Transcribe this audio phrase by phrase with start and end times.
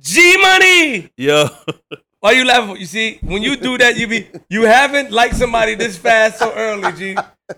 [0.00, 1.10] G Money.
[1.16, 1.48] Yo,
[2.20, 2.76] Why you laughing?
[2.76, 6.52] You see, when you do that, you be you haven't liked somebody this fast so
[6.54, 7.16] early, G.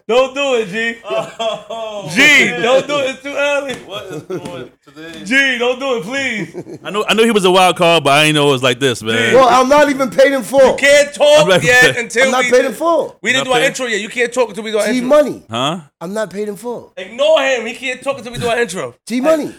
[0.09, 1.01] Don't do it, G.
[1.05, 2.11] Oh.
[2.13, 3.11] G, don't do it.
[3.11, 3.75] It's too early.
[3.85, 5.25] what is going on today?
[5.25, 6.79] G, don't do it, please.
[6.83, 8.63] I know, I know he was a wild card, but I didn't know it was
[8.63, 9.35] like this, man.
[9.35, 10.73] Well, I'm not even paid in full.
[10.73, 13.19] You can't talk I'm not- yet until I'm not we paid in full.
[13.23, 14.01] We didn't Not do our intro yet.
[14.01, 15.09] You can't talk until we do our G intro.
[15.09, 15.43] Money.
[15.49, 15.81] Huh?
[16.01, 16.93] I'm not paid in full.
[16.97, 17.67] Ignore him.
[17.67, 18.95] He can't talk until we do our intro.
[19.07, 19.55] G Money.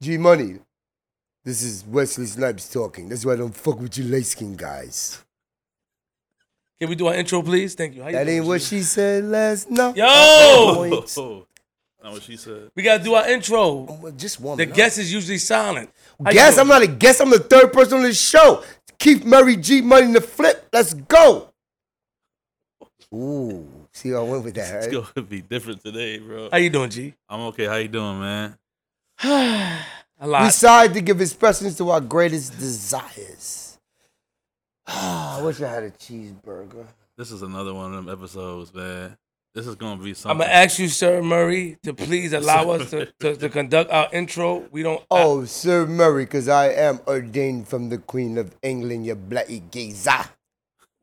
[0.00, 0.60] G Money.
[1.46, 3.08] This is Wesley Snipes talking.
[3.08, 5.22] That's why I don't fuck with you light skinned guys.
[6.80, 7.76] Can we do our intro, please?
[7.76, 8.02] Thank you.
[8.02, 9.94] How you That doing, ain't what she said last night.
[9.94, 10.04] Yo.
[10.08, 11.46] Oh,
[12.02, 12.72] not what she said.
[12.74, 13.60] we gotta do our intro.
[13.60, 14.58] Oh, well, Just one.
[14.58, 15.88] The guest is usually silent.
[16.20, 16.62] How you Guess doing?
[16.62, 17.20] I'm not a guest.
[17.20, 18.64] I'm the third person on the show.
[18.98, 20.68] Keith Murray, G Money, the flip.
[20.72, 21.50] Let's go.
[23.14, 24.82] Ooh, see how I went with that.
[24.82, 25.14] It's Right?
[25.14, 26.48] gonna be different today, bro.
[26.50, 27.14] How you doing, G?
[27.28, 27.66] I'm okay.
[27.66, 28.58] How you doing, man?
[30.20, 30.44] a We lot.
[30.46, 33.78] decided to give expressions to our greatest desires.
[34.86, 36.86] I wish I had a cheeseburger.
[37.16, 39.16] This is another one of them episodes, man.
[39.54, 40.32] This is gonna be something.
[40.32, 44.08] I'm gonna ask you, Sir Murray, to please allow us to, to, to conduct our
[44.12, 44.66] intro.
[44.70, 45.02] We don't.
[45.10, 50.26] Oh, Sir Murray, because I am ordained from the Queen of England, you bloody geezer.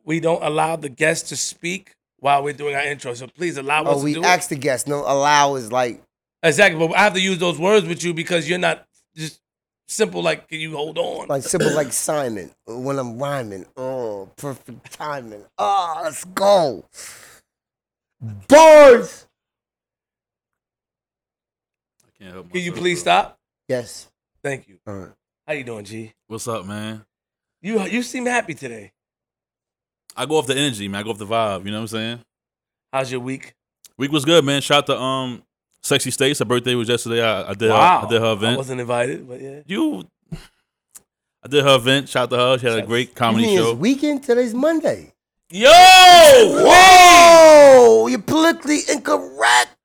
[0.06, 3.16] we don't allow the guests to speak while we're doing our intro.
[3.16, 4.88] So please allow oh, us Oh, to we do asked the guests.
[4.88, 6.04] No, allow is like.
[6.44, 9.40] Exactly, but I have to use those words with you because you're not just
[9.88, 10.22] simple.
[10.22, 11.28] Like, can you hold on?
[11.28, 13.66] like simple like Simon when I'm rhyming.
[13.78, 15.44] Oh, perfect timing.
[15.58, 16.86] Oh, let's go.
[18.48, 19.28] Bars.
[22.06, 23.12] I can't help Can you please bro.
[23.14, 23.40] stop?
[23.68, 24.10] Yes.
[24.44, 24.78] Thank you.
[24.88, 25.12] All right.
[25.48, 26.14] How you doing, G?
[26.28, 27.06] What's up, man?
[27.62, 28.92] You you seem happy today.
[30.16, 31.02] I go off the energy, man.
[31.02, 31.66] I go off the vibe.
[31.66, 32.20] You know what I'm saying?
[32.92, 33.54] How's your week?
[33.98, 34.62] Week was good, man.
[34.62, 35.44] Shout to um,
[35.84, 36.40] Sexy States.
[36.40, 37.22] Her birthday was yesterday.
[37.22, 37.70] I, I did.
[37.70, 38.58] wow, Her, I did her I event.
[38.58, 39.60] wasn't invited, but yeah.
[39.66, 40.08] you.
[41.46, 42.08] I did her event.
[42.10, 42.58] Shout out to her.
[42.60, 43.72] She had a Shout- great You comedy mean show.
[43.72, 44.24] it's weekend?
[44.24, 45.12] Today's Monday.
[45.52, 45.70] Yo,
[46.66, 48.08] Whoa!
[48.08, 49.76] You're politically incorrect,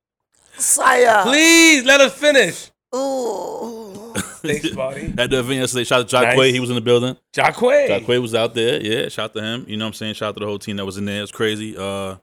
[0.57, 1.23] sire.
[1.25, 2.71] please let us finish.
[2.95, 4.13] Ooh.
[4.17, 5.13] Thanks, buddy.
[5.19, 6.37] At the event yesterday, shout out to Jack Nice.
[6.37, 6.53] Quay.
[6.53, 7.17] He was in the building.
[7.35, 7.59] Jacque.
[7.61, 8.81] Jack Quay was out there.
[8.81, 9.65] Yeah, shout out to him.
[9.69, 10.15] You know what I'm saying?
[10.15, 11.23] Shout out to the whole team that was in there.
[11.23, 11.77] It's crazy.
[11.77, 12.17] Uh,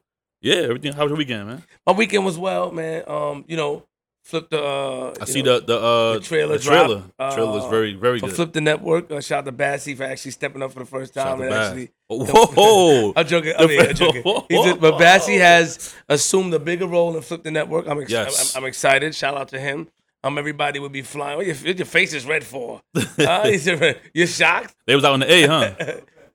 [0.46, 0.92] yeah, everything.
[0.92, 1.62] How was your weekend, man?
[1.86, 3.02] My weekend was well, man.
[3.06, 3.84] Um, you know,
[4.24, 4.62] flip the.
[4.62, 7.02] Uh, I see know, the the uh the trailer The trailer.
[7.18, 8.32] drop, trailer is uh, very very good.
[8.32, 9.10] Flip the Network.
[9.10, 11.66] Uh, shout out to Bassy for actually stepping up for the first time and Bass.
[11.68, 11.90] actually.
[12.08, 13.12] Whoa!
[13.16, 13.54] I'm joking.
[13.58, 14.22] I mean, I'm joking.
[14.24, 17.86] A, but Bassy has assumed a bigger role in Flip the Network.
[17.88, 18.54] I'm, ex- Yes.
[18.56, 19.14] I'm, I'm excited.
[19.14, 19.88] Shout out to him.
[20.24, 21.36] Um, everybody would be flying.
[21.36, 22.82] What your, what your face is red for?
[23.16, 24.74] He You're shocked?
[24.86, 25.74] they was out in the A, huh?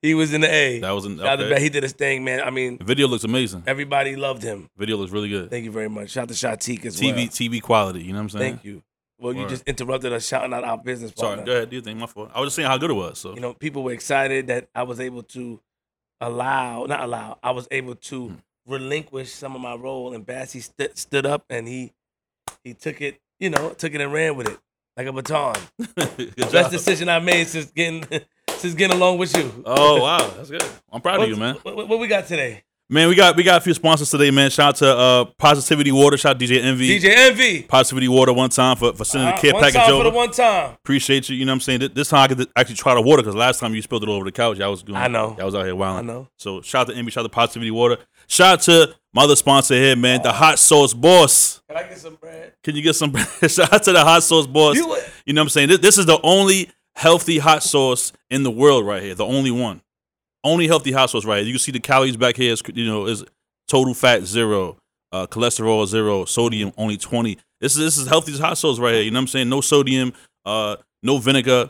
[0.02, 0.80] He was in the A.
[0.80, 1.18] That was in.
[1.18, 1.62] To Okay.
[1.62, 2.42] He did his thing, man.
[2.42, 3.64] I mean, The video looks amazing.
[3.68, 4.70] everybody loved him.
[4.78, 5.50] Video looks really good.
[5.52, 6.10] Thank you very much.
[6.12, 7.26] Shout out to Shatik as TV well.
[7.28, 8.02] TV quality.
[8.04, 8.54] You know what I'm saying?
[8.54, 8.84] Thank you.
[9.20, 11.38] Well, you just interrupted us shouting out our business partner.
[11.38, 11.70] Sorry, go ahead.
[11.70, 12.32] Do you think my fault?
[12.34, 13.20] I was just saying how good it was.
[13.20, 15.60] So You know, people were excited that I was able to
[16.20, 18.36] allow, not allow, I was able to Hmm.
[18.66, 21.92] relinquish some of my role, and Bassy st- stood up and he
[22.64, 24.58] he took it, you know, took it and ran with it
[24.98, 25.56] like a baton.
[25.96, 26.72] Best job.
[26.72, 28.04] decision I made since getting
[28.62, 29.64] since getting along with you.
[29.66, 30.64] Oh wow, that's good.
[30.92, 31.56] I'm proud of you, man.
[31.64, 32.64] What, what- we got today?
[32.90, 34.50] Man, we got we got a few sponsors today, man.
[34.50, 36.18] Shout out to uh, Positivity Water.
[36.18, 37.00] Shout out to DJ Envy.
[37.00, 37.62] DJ Envy.
[37.64, 40.04] Positivity Water one time for, for sending Uh, the care one package time over.
[40.04, 40.74] for the one time.
[40.74, 41.38] Appreciate you.
[41.38, 41.90] You know what I'm saying?
[41.94, 44.16] This time I could actually try the water because last time you spilled it all
[44.16, 44.60] over the couch.
[44.60, 44.98] I was doing.
[44.98, 45.38] I know.
[45.40, 46.10] I was out here wilding.
[46.10, 46.28] I know.
[46.38, 47.12] So shout out to Envy.
[47.12, 47.98] Shout out to Positivity Water.
[48.28, 50.22] Shout out to my other sponsor here, man.
[50.22, 51.62] The Hot Sauce Boss.
[51.70, 52.54] Can I get some bread?
[52.62, 53.12] Can you get some?
[53.12, 53.26] bread?
[53.50, 54.76] shout out to the Hot Sauce Boss.
[54.76, 55.70] You- You know what I'm saying?
[55.70, 59.16] This, this is the only healthy hot sauce in the world right here.
[59.16, 59.82] The only one.
[60.44, 61.48] Only healthy hot sauce right here.
[61.48, 63.24] You can see the calories back here is you know is
[63.68, 64.78] total fat zero,
[65.12, 67.38] uh, cholesterol zero, sodium only 20.
[67.60, 69.04] This is this is healthy hot sauce right here.
[69.04, 69.50] You know what I'm saying?
[69.50, 70.14] No sodium,
[70.46, 71.70] uh, no vinegar.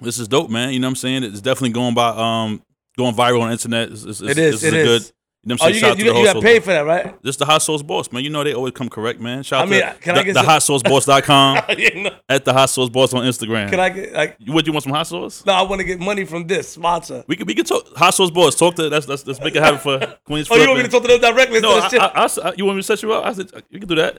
[0.00, 0.72] This is dope, man.
[0.72, 1.24] You know what I'm saying?
[1.24, 2.62] It's definitely going by um
[2.96, 3.90] going viral on the internet.
[3.90, 4.60] It's, it's, It is.
[4.60, 4.86] This it a is.
[5.04, 5.12] good.
[5.42, 5.80] You know what Oh, I'm you, saying?
[5.80, 7.22] Get, out you, to the you got paid sauce- for that, right?
[7.22, 8.22] This the hot sauce boss, man.
[8.22, 9.42] You know they always come correct, man.
[9.42, 12.44] Shout I out mean, to can I the, get the some- hotsauceboss.com You know, at
[12.44, 13.70] the hot sauce boss on Instagram.
[13.70, 14.36] Can I get like?
[14.46, 15.42] What you want some hot sauce?
[15.46, 17.24] No, I want to get money from this sponsor.
[17.26, 18.54] We can we can talk hot sauce boss.
[18.54, 20.46] Talk to that's that's let's make it happen for Queens.
[20.50, 21.60] Oh, you want me to talk to them directly?
[21.60, 21.88] No, I.
[21.90, 23.24] I, I, I- you want me to set you up?
[23.24, 24.18] I said you can do that.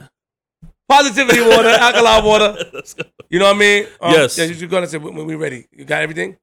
[0.90, 2.56] Positivity water, alkaline water.
[3.30, 3.86] You know what I mean?
[4.02, 4.38] Um, Yes.
[4.40, 5.68] Yeah, you're gonna say when when we ready.
[5.72, 6.36] You got everything?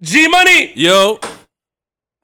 [0.00, 0.72] G Money.
[0.74, 1.18] Yo,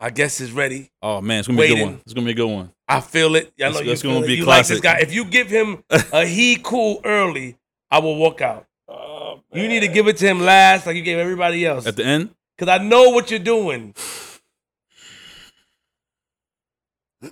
[0.03, 0.91] I guess is ready.
[1.03, 2.01] oh man, it's gonna be a good one.
[2.05, 2.73] It's gonna be a good one.
[2.89, 3.53] I feel it.
[3.61, 4.29] I know That's- you that's feel gonna it.
[4.29, 5.01] be a you like this classic.
[5.01, 5.07] guy.
[5.07, 7.57] If you give him a he cool early,
[7.91, 8.67] I will walk out.
[8.89, 11.87] Oh, you need to give it to him last, like you gave everybody else.
[11.87, 13.95] At the end, Because I know what you're doing.
[17.23, 17.29] I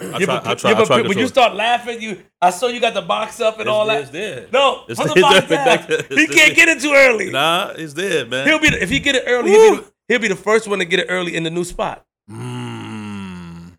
[0.00, 2.68] Yeah, try, but- I try, yeah, I try when you start laughing, you I saw
[2.68, 4.02] you got the box up and It's all that.
[4.02, 4.46] it's there.
[4.52, 5.64] No, It's put the there, box it's down.
[5.88, 7.30] there, it's He can't get it too early.
[7.30, 8.46] Nah, it's there, man.
[8.46, 9.50] He'll be if he get it early.
[9.50, 12.04] He'll be, he'll be the first one to get it early in the new spot.
[12.30, 13.72] Mm.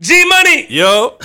[0.00, 1.18] G Money Yo,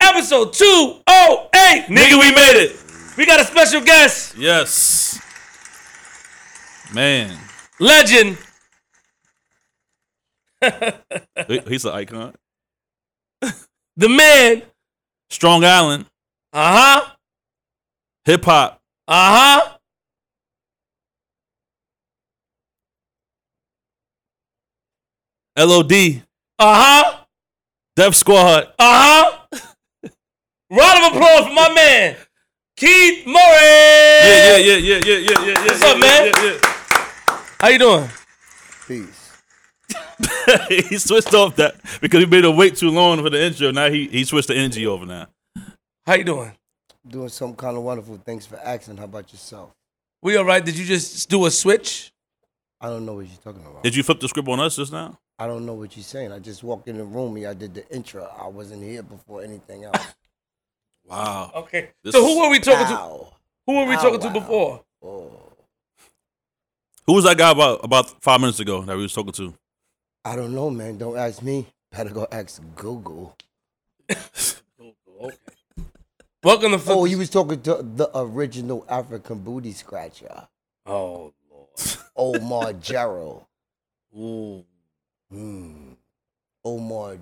[0.00, 1.86] episode two oh eight.
[1.88, 2.76] nigga, we made it.
[3.16, 5.18] We got a special guest, Yes,
[6.94, 7.36] man.
[7.80, 8.36] legend.
[11.66, 12.34] He's an icon.
[13.96, 14.62] The man.
[15.30, 16.06] Strong Island,
[16.52, 17.10] Uh huh.
[18.24, 18.80] hip hop.
[19.08, 19.77] Uh huh.
[25.58, 27.24] LOD, Uh huh.
[27.96, 28.68] Def Squad.
[28.68, 29.38] Uh huh.
[30.70, 32.16] Round of applause for my man,
[32.76, 33.34] Keith Murray.
[33.34, 35.64] Yeah, yeah, yeah, yeah, yeah, yeah, yeah.
[35.64, 36.32] What's yeah, up, man?
[36.36, 38.08] Yeah, yeah, How you doing?
[38.86, 39.32] Peace.
[40.68, 43.70] he switched off that because he made him wait too long for the intro.
[43.72, 45.26] Now he he switched the energy over now.
[46.06, 46.52] How you doing?
[47.06, 48.20] Doing something kind of wonderful.
[48.24, 48.96] Thanks for asking.
[48.98, 49.70] How about yourself?
[50.22, 50.64] We all right?
[50.64, 52.12] Did you just do a switch?
[52.80, 53.82] I don't know what you're talking about.
[53.82, 55.18] Did you flip the script on us just now?
[55.38, 56.32] I don't know what you're saying.
[56.32, 58.28] I just walked in the room and I did the intro.
[58.40, 60.14] I wasn't here before anything else.
[61.04, 61.52] Wow.
[61.54, 61.90] Okay.
[62.02, 63.26] This so who were we talking to?
[63.66, 64.82] Who were we Ow, talking to before?
[65.02, 65.30] Oh.
[67.06, 69.54] Who was that guy about about five minutes ago that we was talking to?
[70.24, 70.98] I don't know, man.
[70.98, 71.66] Don't ask me.
[71.92, 73.36] Better go ask Google.
[76.42, 76.96] Welcome to Flip.
[76.96, 80.48] Oh, you was talking to the original African booty scratcher,
[80.84, 81.68] oh Lord.
[82.16, 83.44] Omar Gerald.
[84.16, 84.64] Ooh.
[85.32, 85.92] Hmm.
[86.64, 87.18] Omar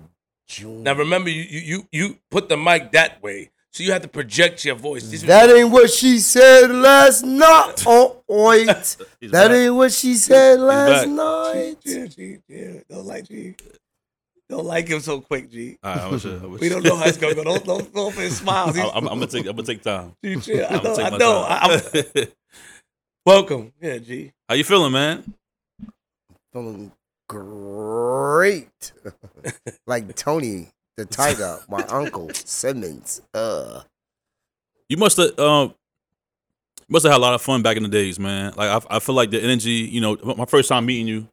[0.47, 0.67] Jr.
[0.67, 4.07] Now remember, you you you you put the mic that way, so you have to
[4.07, 5.09] project your voice.
[5.09, 7.83] This- That ain't what she said last night.
[7.85, 8.65] Oh, wait.
[8.67, 9.51] That back.
[9.51, 11.09] ain't what she said last back.
[11.09, 11.77] night.
[11.83, 12.79] Yeah, G, yeah.
[12.89, 13.55] Don't like G.
[14.49, 15.77] Don't like him so quick, G.
[15.83, 16.61] All right, I wish, I wish.
[16.61, 17.43] We don't know how it's gonna go.
[17.43, 18.77] Don't don't don't open his smiles.
[18.77, 19.45] I'm, I'm, I'm gonna take.
[19.45, 20.13] I'm gonna take time.
[20.23, 20.63] G, chill.
[20.65, 20.83] I I'm know.
[20.83, 21.45] gonna take I my know.
[21.47, 22.01] I, time.
[22.15, 22.27] I'm-
[23.25, 23.73] welcome.
[23.81, 24.31] Yeah, G.
[24.47, 25.33] How you feeling, man?
[26.53, 26.91] Feeling
[27.27, 28.91] great.
[29.87, 33.21] like Tony the Tiger, my uncle Simmons.
[33.33, 33.81] Uh,
[34.89, 35.37] You must have.
[35.39, 35.73] Um,
[36.89, 38.53] must have had a lot of fun back in the days, man.
[38.55, 39.71] Like I, I feel like the energy.
[39.71, 41.27] You know, my first time meeting you.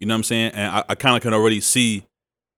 [0.00, 0.52] You know what I'm saying?
[0.52, 2.04] And I, I kind of can already see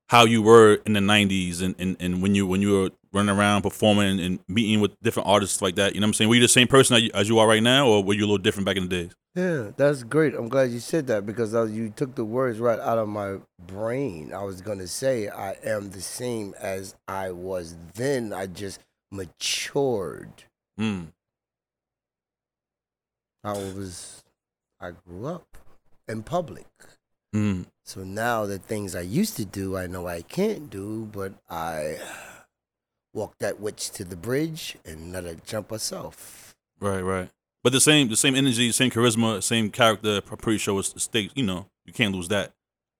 [0.08, 3.34] how you were in the '90s and, and, and when you when you were running
[3.34, 5.94] around performing and meeting with different artists like that.
[5.94, 6.28] You know what I'm saying?
[6.28, 8.38] Were you the same person as you, are right now, or were you a little
[8.38, 9.14] different back in the days?
[9.34, 10.34] yeah, that's great.
[10.34, 14.32] I'm glad you said that because you took the words right out of my brain.
[14.34, 18.32] I was gonna say I am the same as I was then.
[18.32, 18.80] I just
[19.10, 20.44] matured.
[20.78, 21.08] Mm.
[23.42, 24.22] I was,
[24.80, 25.58] I grew up
[26.08, 26.66] in public.
[27.34, 27.66] Mm.
[27.84, 31.98] So now the things I used to do, I know I can't do, but I
[33.12, 36.54] walk that witch to the bridge and let her jump herself.
[36.80, 37.28] Right, right.
[37.62, 40.20] But the same, the same energy, same charisma, same character.
[40.30, 41.32] I'm pretty sure it's state.
[41.34, 42.52] You know, you can't lose that.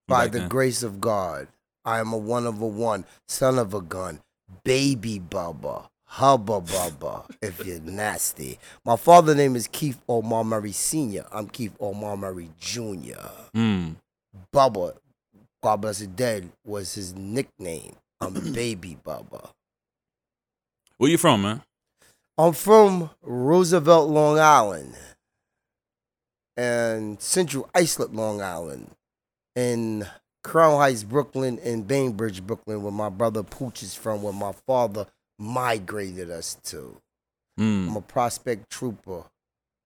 [0.06, 0.48] By the then.
[0.48, 1.48] grace of God,
[1.84, 4.20] I am a one of a one, son of a gun,
[4.64, 8.58] baby bubba, hubba bubba, if you're nasty.
[8.84, 11.24] My father' name is Keith Omar Murray Sr.
[11.32, 13.30] I'm Keith Omar Murray Jr.
[13.56, 13.96] Mm.
[14.52, 14.96] Bubba,
[15.62, 17.94] God bless his dead, was his nickname.
[18.20, 19.50] I'm baby bubba.
[21.00, 21.62] Where you from, man?
[22.36, 24.94] I'm from Roosevelt, Long Island,
[26.58, 28.90] and Central Islip, Long Island,
[29.56, 30.06] and
[30.44, 35.06] Crown Heights, Brooklyn, and Bainbridge, Brooklyn, where my brother Pooch is from, where my father
[35.38, 36.98] migrated us to.
[37.58, 37.88] Mm.
[37.88, 39.24] I'm a prospect trooper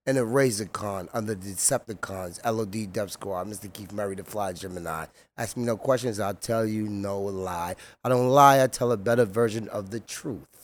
[0.05, 3.71] and a Razor Con under the Decepticons, LOD Def Squad, Mr.
[3.71, 5.05] Keith Murray, the Fly Gemini.
[5.37, 7.77] Ask me no questions, I'll tell you no lie.
[8.03, 10.54] I don't lie, I tell a better version of the truth.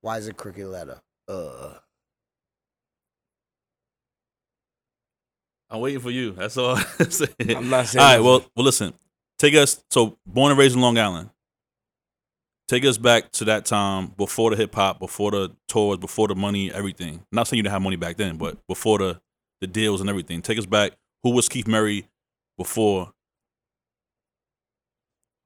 [0.00, 1.00] Why is it crooked letter?
[1.28, 1.74] Uh.
[5.68, 6.32] I'm waiting for you.
[6.32, 6.76] That's all.
[7.00, 8.02] I'm I'm not saying.
[8.02, 8.20] All right.
[8.20, 8.94] Well, well, listen.
[9.38, 9.82] Take us.
[9.90, 11.30] So, born and raised in Long Island.
[12.68, 16.34] Take us back to that time before the hip hop, before the tours, before the
[16.34, 17.14] money, everything.
[17.14, 19.20] I'm not saying you didn't have money back then, but before the
[19.60, 20.42] the deals and everything.
[20.42, 20.92] Take us back.
[21.22, 22.08] Who was Keith Murray
[22.58, 23.12] before?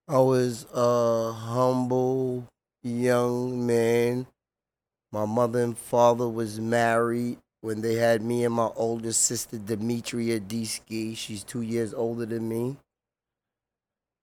[0.08, 2.46] I was a humble
[2.82, 4.26] young man.
[5.12, 10.40] My mother and father was married when they had me and my older sister Demetria
[10.40, 11.16] Deski.
[11.16, 12.76] She's two years older than me.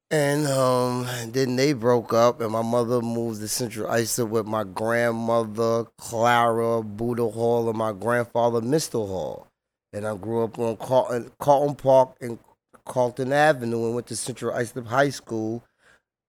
[0.10, 4.64] And um, then they broke up, and my mother moved to Central Islip with my
[4.64, 9.06] grandmother Clara Buddha Hall and my grandfather Mr.
[9.06, 9.48] Hall.
[9.92, 12.40] And I grew up on Carlton, Carlton Park and
[12.86, 15.64] Carlton Avenue and went to Central Islip High School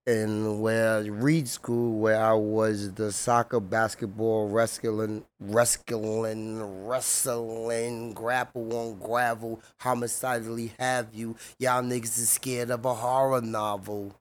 [0.09, 8.99] and where Reed School, where I was the soccer, basketball, wrestling, wrestling, wrestling, grapple on
[8.99, 11.37] gravel, homicidally have you.
[11.59, 14.17] Y'all niggas is scared of a horror novel.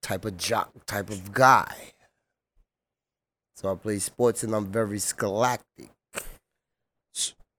[0.00, 1.92] Type of jock, type of guy.
[3.56, 5.90] So I play sports and I'm very scholastic.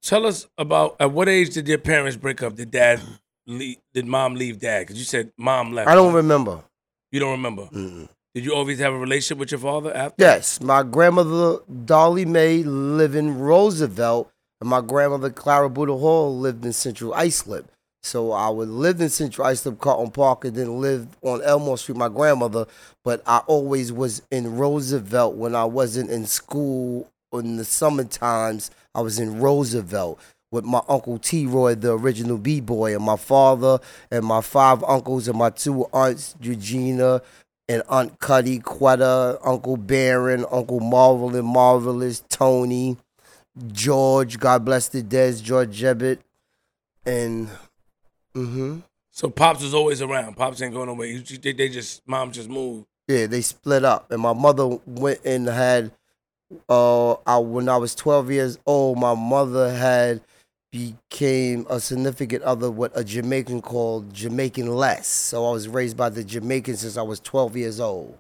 [0.02, 2.56] Tell us about at what age did your parents break up?
[2.56, 3.02] Did dad
[3.46, 4.80] leave, did mom leave dad?
[4.80, 5.88] Because you said mom left.
[5.88, 6.64] I don't remember.
[7.12, 7.64] You don't remember.
[7.66, 8.08] Mm-mm.
[8.34, 10.16] Did you always have a relationship with your father after?
[10.24, 16.64] Yes, my grandmother Dolly Mae lived in Roosevelt, and my grandmother Clara Buddha Hall lived
[16.64, 17.70] in Central Islip.
[18.04, 21.94] So I would live in Central Islip, Carlton Park, and then live on Elmore Street,
[21.94, 22.66] with my grandmother.
[23.04, 28.72] But I always was in Roosevelt when I wasn't in school in the summer times.
[28.96, 30.20] I was in Roosevelt
[30.52, 33.80] with my uncle T Roy, the original B boy, and my father
[34.12, 37.22] and my five uncles and my two aunts, Regina
[37.70, 42.98] and Aunt Cuddy, Quetta, Uncle Baron, Uncle Marvel and Marvelous, Tony,
[43.72, 46.20] George, God bless the dead, George Jebbett,
[47.06, 47.48] and
[48.36, 48.80] mm-hmm.
[49.14, 50.36] So pops was always around.
[50.36, 52.86] Pops ain't going you- They, they just mom just moved.
[53.08, 55.92] Yeah, they split up, and my mother went and had.
[56.68, 60.22] Uh, I when I was twelve years old, my mother had
[60.72, 65.08] became a significant other what a Jamaican called Jamaican less.
[65.08, 68.18] So I was raised by the Jamaicans since I was twelve years old.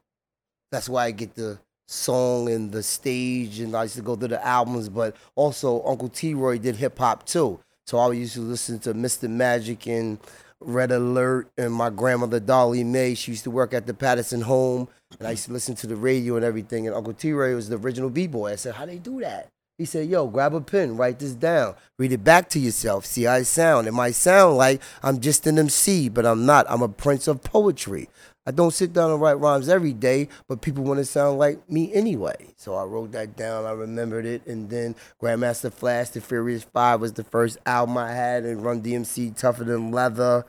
[0.71, 4.29] That's why I get the song and the stage, and I used to go through
[4.29, 4.89] the albums.
[4.89, 6.33] But also, Uncle T.
[6.33, 7.59] Roy did hip hop too.
[7.87, 9.29] So I used to listen to Mr.
[9.29, 10.19] Magic and
[10.59, 13.15] Red Alert, and my grandmother Dolly Mae.
[13.15, 14.87] She used to work at the Patterson home,
[15.19, 16.85] and I used to listen to the radio and everything.
[16.85, 17.31] And Uncle T.
[17.31, 18.51] Roy was the original b boy.
[18.51, 19.49] I said, "How they do that?"
[19.81, 23.23] He said, "Yo, grab a pen, write this down, read it back to yourself, see
[23.23, 23.87] how it sound.
[23.87, 26.67] It might sound like I'm just an MC, but I'm not.
[26.69, 28.07] I'm a prince of poetry.
[28.45, 31.69] I don't sit down and write rhymes every day, but people want to sound like
[31.69, 32.53] me anyway.
[32.57, 33.65] So I wrote that down.
[33.65, 38.13] I remembered it, and then Grandmaster Flash, The Furious Five was the first album I
[38.13, 40.43] had, and Run DMC, Tougher Than Leather,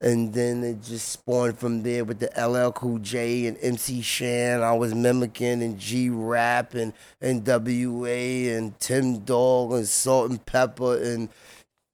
[0.00, 4.62] and then it just spawned from there with the LL Cool J and MC Shan.
[4.62, 11.02] I was mimicking and G Rap and NWA and Tim Dog and Salt and Pepper
[11.02, 11.30] and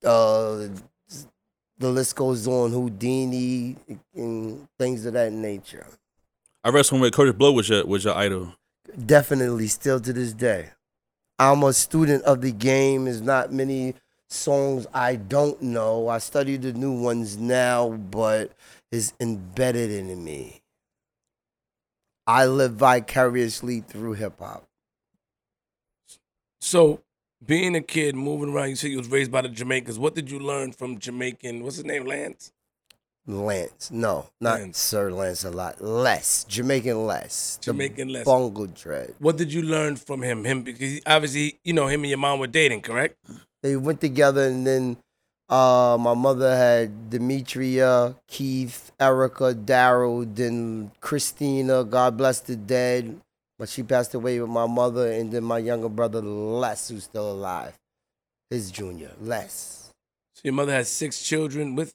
[0.04, 0.66] uh,
[1.78, 3.76] the list goes on, Whodini
[4.14, 5.86] and things of that nature.
[6.62, 8.54] I read somewhere Kurtis Blow was your was your idol.
[9.06, 10.70] Definitely, still to this day.
[11.38, 13.06] I'm a student of the game.
[13.06, 13.94] There's not many
[14.28, 16.08] songs I don't know.
[16.08, 18.52] I study the new ones now, but
[18.90, 20.62] it's embedded in me.
[22.26, 24.66] I live vicariously through hip hop.
[26.60, 27.02] So
[27.46, 29.98] being a kid, moving around, you said you was raised by the Jamaicans.
[29.98, 31.62] What did you learn from Jamaican?
[31.62, 32.04] What's his name?
[32.04, 32.52] Lance.
[33.26, 34.78] Lance, no, not Lance.
[34.78, 35.80] Sir Lance a lot.
[35.80, 38.24] Less Jamaican Les, the Jamaican Les.
[38.24, 39.14] Bongo Dread.
[39.18, 40.44] What did you learn from him?
[40.44, 43.16] Him because obviously, you know, him and your mom were dating, correct?
[43.62, 44.96] they went together and then
[45.48, 53.18] uh my mother had Demetria, Keith, Erica, Daryl, then Christina, God bless the dead.
[53.58, 57.30] But she passed away with my mother and then my younger brother Les, who's still
[57.30, 57.78] alive.
[58.50, 59.92] His junior, Les.
[60.34, 61.94] So your mother had six children with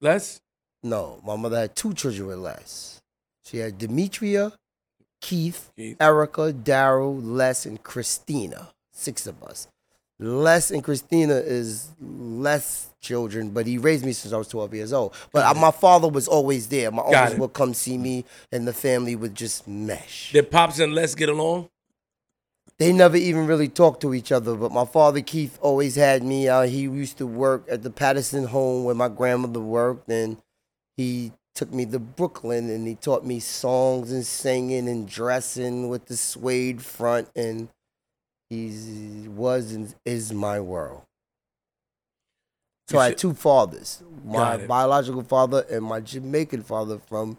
[0.00, 0.40] Les.
[0.82, 3.00] No, my mother had two children with Les.
[3.44, 4.52] She had Demetria,
[5.20, 5.96] Keith, Keith.
[6.00, 8.70] Erica, Daryl, Les, and Christina.
[8.92, 9.68] Six of us.
[10.18, 14.92] Les and Christina is less children, but he raised me since I was 12 years
[14.92, 15.14] old.
[15.32, 16.90] But I, my father was always there.
[16.90, 17.40] My Got uncles it.
[17.40, 20.32] would come see me, and the family would just mesh.
[20.32, 21.68] Did Pops and Les get along?
[22.78, 26.48] They never even really talked to each other, but my father Keith always had me.
[26.48, 30.38] Uh, he used to work at the Patterson home where my grandmother worked, and
[30.96, 36.06] he took me to Brooklyn and he taught me songs and singing and dressing with
[36.06, 37.68] the suede front, and
[38.48, 41.02] he was and is my world.
[42.90, 47.38] So I had two fathers, my biological father and my Jamaican father from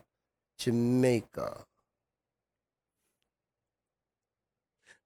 [0.58, 1.66] Jamaica.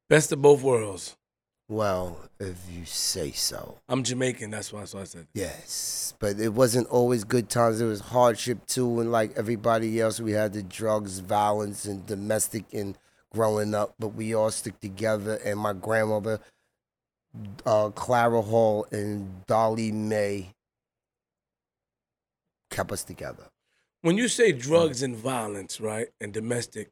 [0.07, 1.15] Best of both worlds.
[1.67, 3.79] Well, if you say so.
[3.89, 4.51] I'm Jamaican.
[4.51, 4.85] That's why.
[4.85, 5.25] So I said.
[5.33, 7.79] Yes, but it wasn't always good times.
[7.79, 12.65] There was hardship too, and like everybody else, we had the drugs, violence, and domestic
[12.71, 12.95] and
[13.33, 13.95] growing up.
[13.97, 15.39] But we all stick together.
[15.43, 16.39] And my grandmother,
[17.65, 20.51] uh, Clara Hall, and Dolly May
[22.69, 23.43] kept us together.
[24.01, 26.91] When you say drugs and violence, right, and domestic,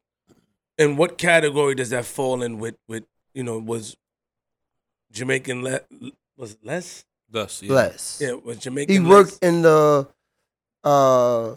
[0.78, 2.58] in what category does that fall in?
[2.58, 3.96] With with you know was
[5.12, 5.82] Jamaican Le-
[6.38, 7.68] was it less Thus, yeah.
[7.68, 8.20] Bless.
[8.22, 8.94] Yeah, was Jamaican.
[8.94, 9.10] He Les?
[9.10, 10.08] worked in the
[10.84, 11.56] uh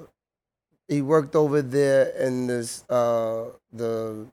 [0.88, 4.26] he worked over there in this uh the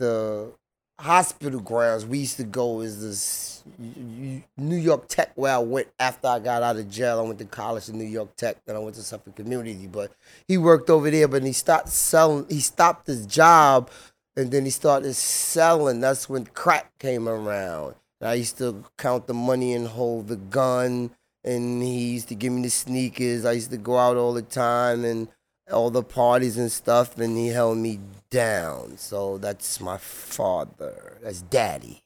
[0.00, 0.52] the
[1.00, 6.28] hospital grounds we used to go is this New York Tech where I went after
[6.28, 7.18] I got out of jail.
[7.18, 9.86] I went to college in New York Tech, then I went to Suffolk Community.
[9.86, 10.12] But
[10.46, 12.46] he worked over there, but he stopped selling.
[12.48, 13.90] He stopped his job,
[14.36, 16.00] and then he started selling.
[16.00, 17.94] That's when crack came around.
[18.20, 21.10] I used to count the money and hold the gun,
[21.42, 23.46] and he used to give me the sneakers.
[23.46, 25.28] I used to go out all the time and
[25.72, 28.00] all the parties and stuff, and he held me
[28.30, 28.96] down.
[28.96, 31.18] So that's my father.
[31.22, 32.02] That's daddy.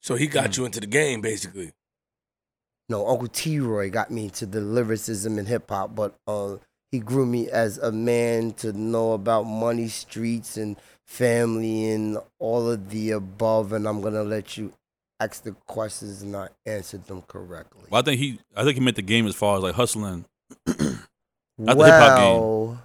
[0.00, 1.72] So he got you into the game, basically.
[2.88, 6.56] No, Uncle T Roy got me into the lyricism and hip hop, but uh,
[6.90, 12.70] he grew me as a man to know about money, streets, and family, and all
[12.70, 13.72] of the above.
[13.72, 14.72] And I'm gonna let you
[15.20, 17.84] ask the questions and I answered them correctly.
[17.88, 20.24] Well, I think he, I think he meant the game as far as like hustling.
[21.64, 22.78] Not the game.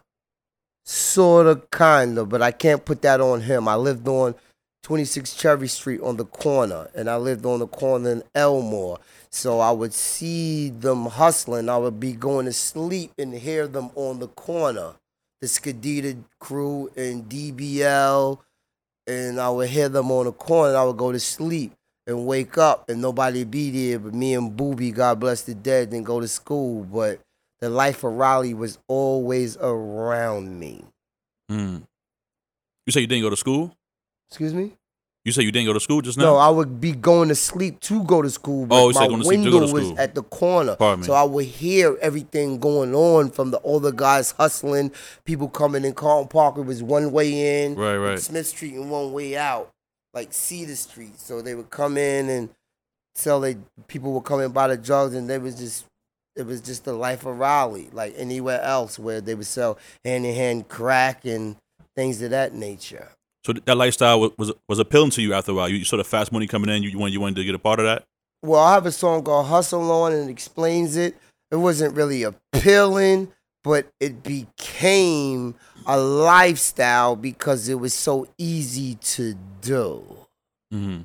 [0.84, 3.68] sort of, kind of, but I can't put that on him.
[3.68, 4.36] I lived on
[4.84, 9.00] 26 Cherry Street on the corner, and I lived on the corner in Elmore.
[9.30, 11.70] So I would see them hustling.
[11.70, 14.94] I would be going to sleep and hear them on the corner.
[15.42, 18.40] The Skadita crew and DBL,
[19.06, 20.76] and I would hear them on the corner.
[20.78, 21.74] I would go to sleep
[22.08, 25.92] and wake up, and nobody be there but me and Booby, God bless the dead,
[25.92, 26.86] and go to school.
[26.86, 27.20] But
[27.60, 30.84] the life of Raleigh was always around me.
[31.52, 31.84] Mm.
[32.86, 33.76] You say you didn't go to school?
[34.30, 34.74] Excuse me?
[35.26, 36.24] You say you didn't go to school just now?
[36.24, 39.02] No, I would be going to sleep to go to school, but Oh, you said
[39.02, 40.78] my going to sleep to window go to was at the corner.
[41.04, 44.94] So I would hear everything going on from the older guys hustling,
[45.26, 45.94] people coming in.
[45.96, 48.20] Carlton Parker was one way in, Right, right.
[48.20, 49.74] Smith Street and one way out,
[50.14, 51.20] like Cedar Street.
[51.20, 52.50] So they would come in and
[53.14, 55.84] tell they people would come in buy the drugs, and they was just
[56.38, 60.26] it was just the life of Raleigh, like anywhere else where they would sell hand
[60.26, 61.58] in hand crack and
[61.96, 63.10] things of that nature.
[63.44, 65.70] So that lifestyle was, was was appealing to you after a while.
[65.70, 66.84] You, sort of fast money coming in.
[66.84, 68.04] You, you wanted you wanted to get a part of that.
[68.44, 71.18] Well, I have a song called Hustle On and it explains it.
[71.50, 73.32] It wasn't really appealing,
[73.64, 80.04] but it became a lifestyle because it was so easy to do.
[80.74, 81.02] Mm-hmm.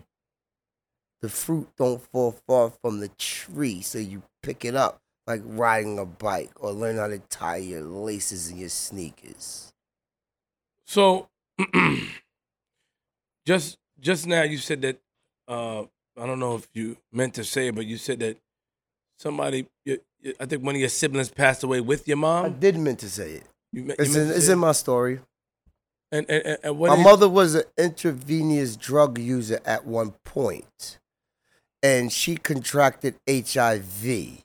[1.23, 5.99] The fruit don't fall far from the tree, so you pick it up like riding
[5.99, 9.73] a bike or learn how to tie your laces in your sneakers.
[10.87, 11.29] So,
[13.47, 14.99] just just now you said that
[15.49, 18.37] uh, I don't know if you meant to say it, but you said that
[19.19, 22.45] somebody, you, you- I think one of your siblings passed away with your mom.
[22.45, 23.45] I did meant to say it.
[23.73, 25.21] You, you It's in, it's in my story.
[26.13, 30.99] and, and, and, My mother was an intravenous drug user at one point,
[31.83, 34.43] and she contracted HIV.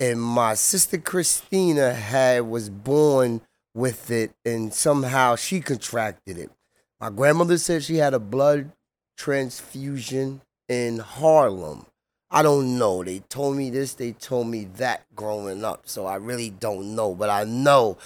[0.00, 3.40] And my sister Christina had was born
[3.74, 6.50] with it, and somehow she contracted it.
[7.00, 8.72] My grandmother said she had a blood
[9.16, 11.86] transfusion in Harlem.
[12.30, 13.04] I don't know.
[13.04, 17.14] They told me this, they told me that growing up, so I really don't know.
[17.14, 17.96] But I know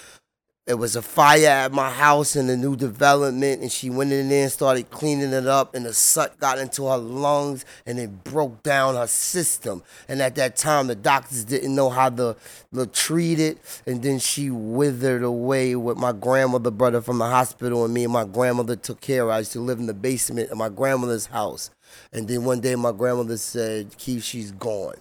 [0.69, 4.29] it was a fire at my house in a new development, and she went in
[4.29, 8.23] there and started cleaning it up, and the soot got into her lungs, and it
[8.23, 9.81] broke down her system.
[10.07, 12.35] And at that time, the doctors didn't know how to,
[12.75, 17.83] to treat it, and then she withered away with my grandmother brother from the hospital,
[17.83, 19.33] and me and my grandmother took care of her.
[19.33, 21.71] I used to live in the basement of my grandmother's house,
[22.13, 24.97] and then one day my grandmother said, "Keith, she's gone,"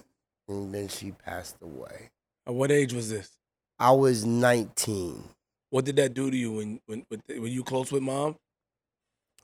[0.48, 2.08] and then she passed away.
[2.46, 3.32] At what age was this?
[3.78, 5.24] I was 19.
[5.70, 8.36] What did that do to you when when when, were you close with mom?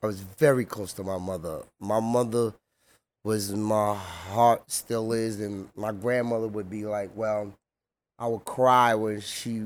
[0.01, 1.63] I was very close to my mother.
[1.79, 2.53] My mother
[3.23, 7.53] was my heart still is, and my grandmother would be like, well,
[8.19, 9.61] I would cry when she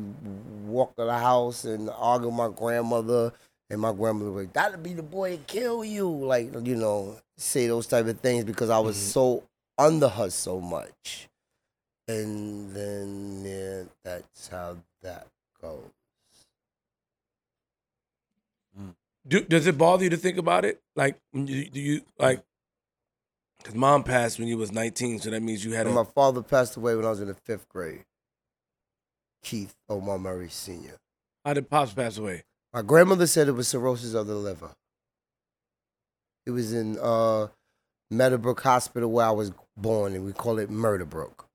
[0.66, 3.34] walked to the house and argue with my grandmother,
[3.70, 7.18] and my grandmother would, like, that'll be the boy that kill you, like you know,
[7.38, 9.12] say those type of things because I was Mhm.
[9.12, 9.44] so
[9.78, 11.30] under her so much,
[12.08, 15.28] and then yeah, that's how that
[15.62, 15.92] goes.
[19.30, 20.82] Do, does it bother you to think about it?
[20.96, 22.44] Like, when you, do you like?
[23.60, 25.92] Because mom passed when you was nineteen, so that means you had a.
[25.92, 28.06] my father passed away when I was in the fifth grade.
[29.44, 30.98] Keith Omar Murray Sr.
[31.46, 32.44] How did pops pass away?
[32.74, 34.72] My grandmother said it was cirrhosis of the liver.
[36.46, 37.48] It was in uh,
[38.10, 41.46] Meadowbrook Hospital where I was born, and we call it Murderbrook.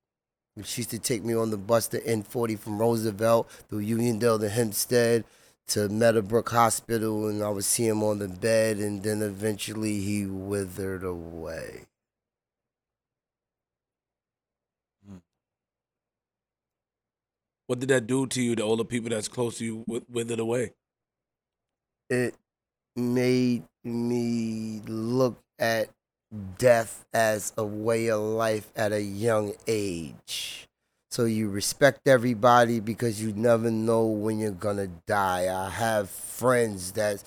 [0.62, 4.48] She used to take me on the bus to N40 from Roosevelt through Uniondale to
[4.48, 5.24] Hempstead
[5.68, 10.26] to Meadowbrook Hospital, and I would see him on the bed, and then eventually he
[10.26, 11.86] withered away.
[15.06, 15.18] Hmm.
[17.66, 18.56] What did that do to you?
[18.56, 20.72] To all the older people that's close to you with, with it away.
[22.10, 22.34] it
[22.96, 25.88] made me look at
[26.58, 30.68] death as a way of life at a young age.
[31.14, 35.46] So you respect everybody because you never know when you're gonna die.
[35.46, 37.22] I have friends that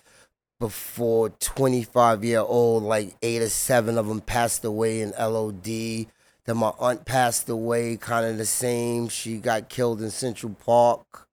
[0.60, 5.64] before 25 year old, like eight or seven of them passed away in LOD.
[5.64, 9.08] Then my aunt passed away, kind of the same.
[9.08, 11.30] She got killed in Central Park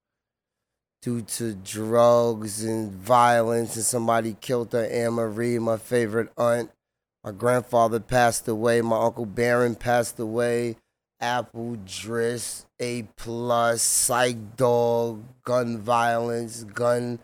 [1.01, 4.85] due to drugs and violence, and somebody killed her.
[4.85, 6.71] Anne Marie, my favorite aunt.
[7.21, 8.79] My grandfather passed away.
[8.79, 10.77] My uncle Baron passed away.
[11.25, 17.17] Apple Driss, A plus, Psych Dog, gun violence, gun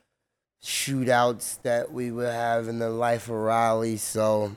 [0.64, 3.98] shootouts that we would have in the life of Raleigh.
[3.98, 4.56] So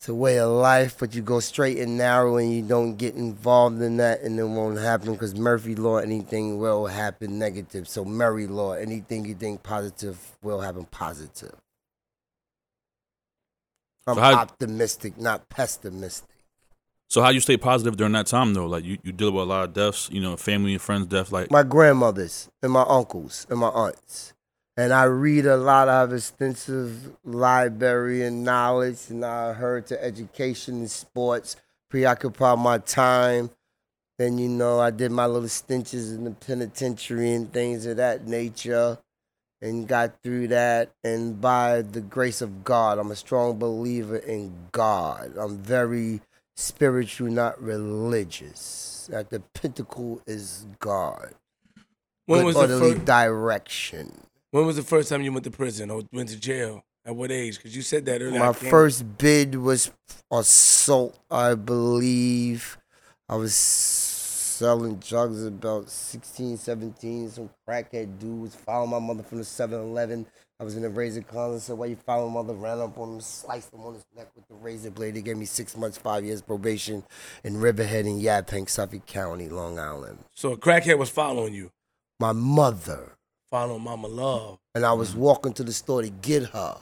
[0.00, 3.14] it's a way of life, but you go straight and narrow and you don't get
[3.16, 7.86] involved in that and it won't happen because Murphy law, anything will happen negative.
[7.86, 11.54] So Murray law, anything you think positive will happen positive.
[14.06, 16.30] I'm So how- optimistic, not pessimistic.
[17.08, 18.66] So how you stay positive during that time though?
[18.66, 21.32] Like you, you deal with a lot of deaths, you know, family and friends death.
[21.32, 24.34] Like my grandmothers and my uncles and my aunts.
[24.76, 25.88] And I read a lot.
[25.88, 31.56] I have extensive library and knowledge, and I heard to education and sports
[31.90, 33.50] preoccupy my time.
[34.18, 38.28] Then you know I did my little stinches in the penitentiary and things of that
[38.28, 38.98] nature,
[39.60, 40.92] and got through that.
[41.02, 45.36] And by the grace of God, I'm a strong believer in God.
[45.36, 46.20] I'm very
[46.58, 49.08] spiritual, not religious.
[49.12, 51.34] At the pinnacle is God
[52.26, 53.04] When good was the first?
[53.06, 54.12] direction.
[54.50, 56.84] When was the first time you went to prison or went to jail?
[57.06, 57.56] At what age?
[57.56, 58.38] Because you said that earlier.
[58.38, 59.90] My first bid was
[60.30, 62.76] assault, I believe.
[63.30, 67.30] I was selling drugs at about 16, 17.
[67.30, 70.26] Some crackhead dudes was following my mother from the 7 Eleven.
[70.60, 72.52] I was in a razor closet, said, Why you following mother?
[72.52, 75.14] Ran up on him, sliced him on his neck with the razor blade.
[75.14, 77.04] They gave me six months, five years probation
[77.44, 80.18] in Riverhead in Yaphank, Suffolk County, Long Island.
[80.34, 81.70] So a crackhead was following you,
[82.18, 83.12] My mother.
[83.50, 84.58] following Mama Love.
[84.74, 86.76] and I was walking to the store to get her,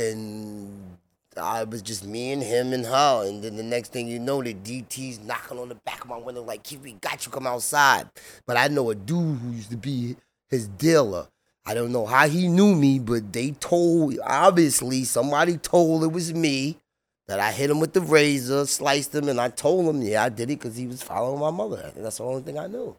[0.00, 0.96] and
[1.36, 4.42] I was just me and him and her, and then the next thing you know,
[4.42, 7.46] the DT's knocking on the back of my window like, "Kid, we got you, come
[7.46, 8.08] outside."
[8.46, 10.16] But I know a dude who used to be
[10.48, 11.28] his dealer.
[11.68, 16.32] I don't know how he knew me, but they told obviously somebody told it was
[16.32, 16.78] me
[17.26, 20.28] that I hit him with the razor, sliced him, and I told him, yeah, I
[20.28, 21.92] did it because he was following my mother.
[21.96, 22.96] And that's the only thing I knew.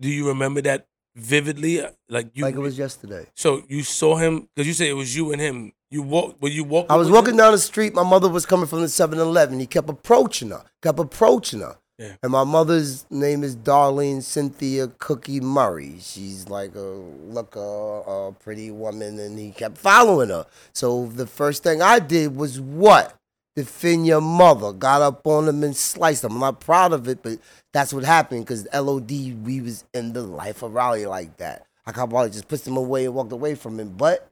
[0.00, 1.82] Do you remember that vividly?
[1.82, 3.26] Uh, like you, like it was yesterday.
[3.34, 5.72] So you saw him because you said it was you and him.
[5.90, 6.40] You walk.
[6.40, 6.90] Were you walking?
[6.90, 7.38] I was walking him?
[7.38, 7.94] down the street.
[7.94, 9.60] My mother was coming from the 7 Eleven.
[9.60, 11.76] He kept approaching her, kept approaching her.
[11.98, 12.14] Yeah.
[12.22, 15.96] And my mother's name is Darlene Cynthia Cookie Murray.
[16.00, 20.46] She's like a looker, a pretty woman, and he kept following her.
[20.72, 23.16] So the first thing I did was what?
[23.56, 24.72] Defend your mother.
[24.72, 26.34] Got up on him and sliced him.
[26.34, 27.40] I'm not proud of it, but
[27.72, 31.66] that's what happened because LOD, we was in the life of Raleigh like that.
[31.84, 34.30] I could probably just pushed him away and walked away from him, but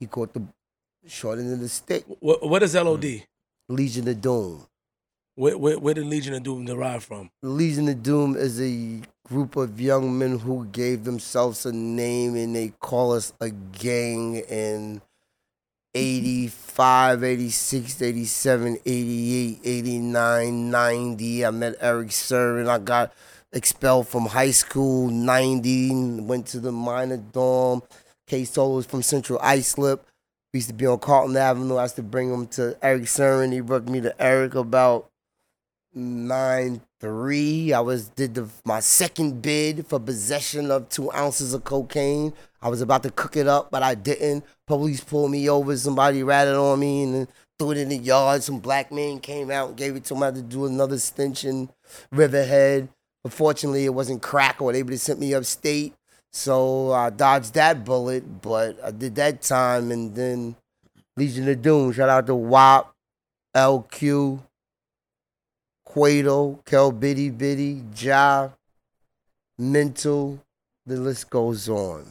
[0.00, 0.42] he caught the
[1.06, 2.04] short end of the stick.
[2.18, 3.02] What, what is LOD?
[3.02, 3.22] Mm.
[3.68, 4.66] Legion of Doom.
[5.36, 7.28] Where, where, where did Legion of Doom derive from?
[7.42, 12.54] Legion of Doom is a group of young men who gave themselves a name and
[12.54, 15.02] they call us a gang in
[15.92, 21.46] 85, 86, 87, 88, 89, 90.
[21.46, 22.68] I met Eric Sermon.
[22.68, 23.12] I got
[23.52, 27.82] expelled from high school 90, went to the minor dorm.
[28.28, 30.06] K Solo was from Central Islip.
[30.52, 31.74] We used to be on Carlton Avenue.
[31.74, 33.50] I used to bring him to Eric Sermon.
[33.50, 35.10] He brought me to Eric about
[35.94, 37.72] nine three.
[37.72, 42.32] I was did the my second bid for possession of two ounces of cocaine.
[42.60, 44.44] I was about to cook it up, but I didn't.
[44.66, 45.76] Police pulled me over.
[45.76, 47.28] Somebody ratted on me and
[47.58, 48.42] threw it in the yard.
[48.42, 50.22] Some black man came out and gave it to him.
[50.22, 51.70] I had to do another stench in
[52.10, 52.88] Riverhead.
[53.24, 55.94] Unfortunately, it wasn't crack or they would have sent me upstate.
[56.32, 60.56] So I dodged that bullet, but I did that time and then
[61.16, 61.92] Legion of Doom.
[61.92, 62.92] Shout out to WAP,
[63.54, 64.40] LQ,
[65.94, 68.48] Quado, Kel Biddy Biddy, Ja,
[69.56, 70.40] Mental,
[70.84, 72.04] the list goes on.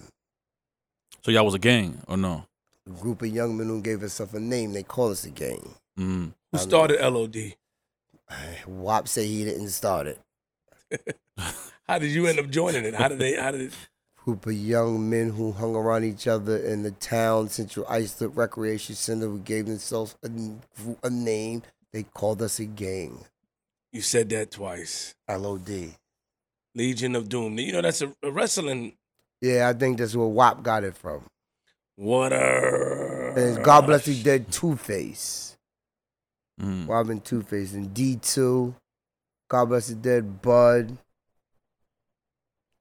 [1.22, 2.46] so y'all was a gang or no?
[2.88, 5.76] A group of young men who gave themselves a name, they call us a gang.
[6.00, 6.34] Mm.
[6.54, 7.56] Who started LOD?
[8.68, 11.18] WAP say he didn't start it.
[11.86, 12.96] How did you end up joining it?
[12.96, 13.36] How did they?
[13.36, 13.74] How did it?
[14.16, 18.96] Group of young men who hung around each other in the town Central Islip Recreation
[18.96, 20.30] Center who gave themselves a,
[21.06, 21.64] a name.
[21.92, 23.26] They called us a gang.
[23.94, 25.14] You said that twice.
[25.30, 25.94] LOD.
[26.76, 27.60] Legion of Doom.
[27.60, 28.94] You know that's a, a wrestling.
[29.40, 31.24] Yeah, I think that's where WAP got it from.
[31.96, 33.34] Water.
[33.38, 35.56] And it's God Bless the Dead Two Face.
[36.60, 36.88] Mm.
[36.88, 37.74] WAP and Two Face.
[37.74, 38.74] And D2.
[39.48, 40.98] God Bless the Dead Bud.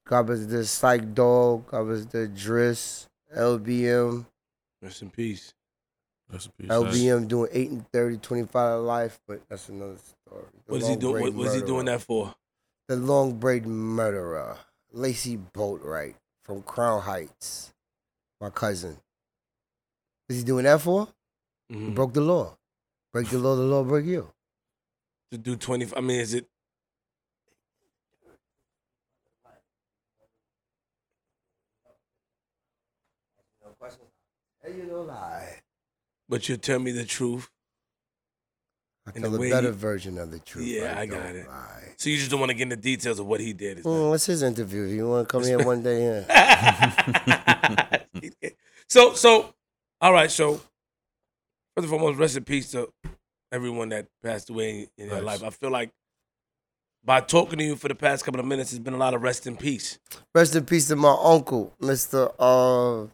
[0.07, 1.67] God Bless the Dead Psych Dog.
[1.67, 3.07] God Bless the Dead Driss.
[3.37, 4.25] LBM.
[4.81, 5.53] Rest in peace.
[6.31, 6.75] Rest in peace.
[6.75, 10.22] LBM doing 8 and 30, 25 of life, but that's another story.
[10.22, 10.22] The
[10.67, 11.23] What is he doing?
[11.23, 12.35] What was he doing that for?
[12.89, 14.59] The long braid murderer,
[14.93, 17.73] Lacey Boatwright from Crown Heights,
[18.41, 18.97] my cousin.
[20.29, 21.09] Is he doing that for?
[21.69, 21.95] He Mhm.
[21.95, 22.57] broke the law.
[23.13, 24.33] Break the law, the law break you.
[25.31, 25.87] To do twenty.
[25.95, 26.49] I mean, is it?
[34.63, 35.61] Hey, you know lie.
[36.29, 37.51] But you tell me the truth.
[39.07, 40.67] I In tell a way better you- version of the truth.
[40.67, 41.47] Yeah, I don't got it.
[41.49, 41.95] lie.
[41.97, 43.79] So you just don't want to get into details of what he did.
[43.81, 44.83] is Mm, what's his interview?
[44.83, 46.05] You want to come here one day?
[46.27, 47.99] Yeah.
[48.89, 49.55] so so,
[50.01, 50.31] all right.
[50.31, 50.65] So first
[51.79, 52.93] and foremost, rest in peace to
[53.51, 55.41] everyone that passed away in their Nice.
[55.41, 55.45] life.
[55.45, 55.91] I feel like
[57.05, 59.23] by talking to you for the past couple of minutes, it's been a lot of
[59.23, 59.99] rest in peace.
[60.35, 62.33] Rest in peace to my uncle, Mr.
[62.39, 63.09] Uh,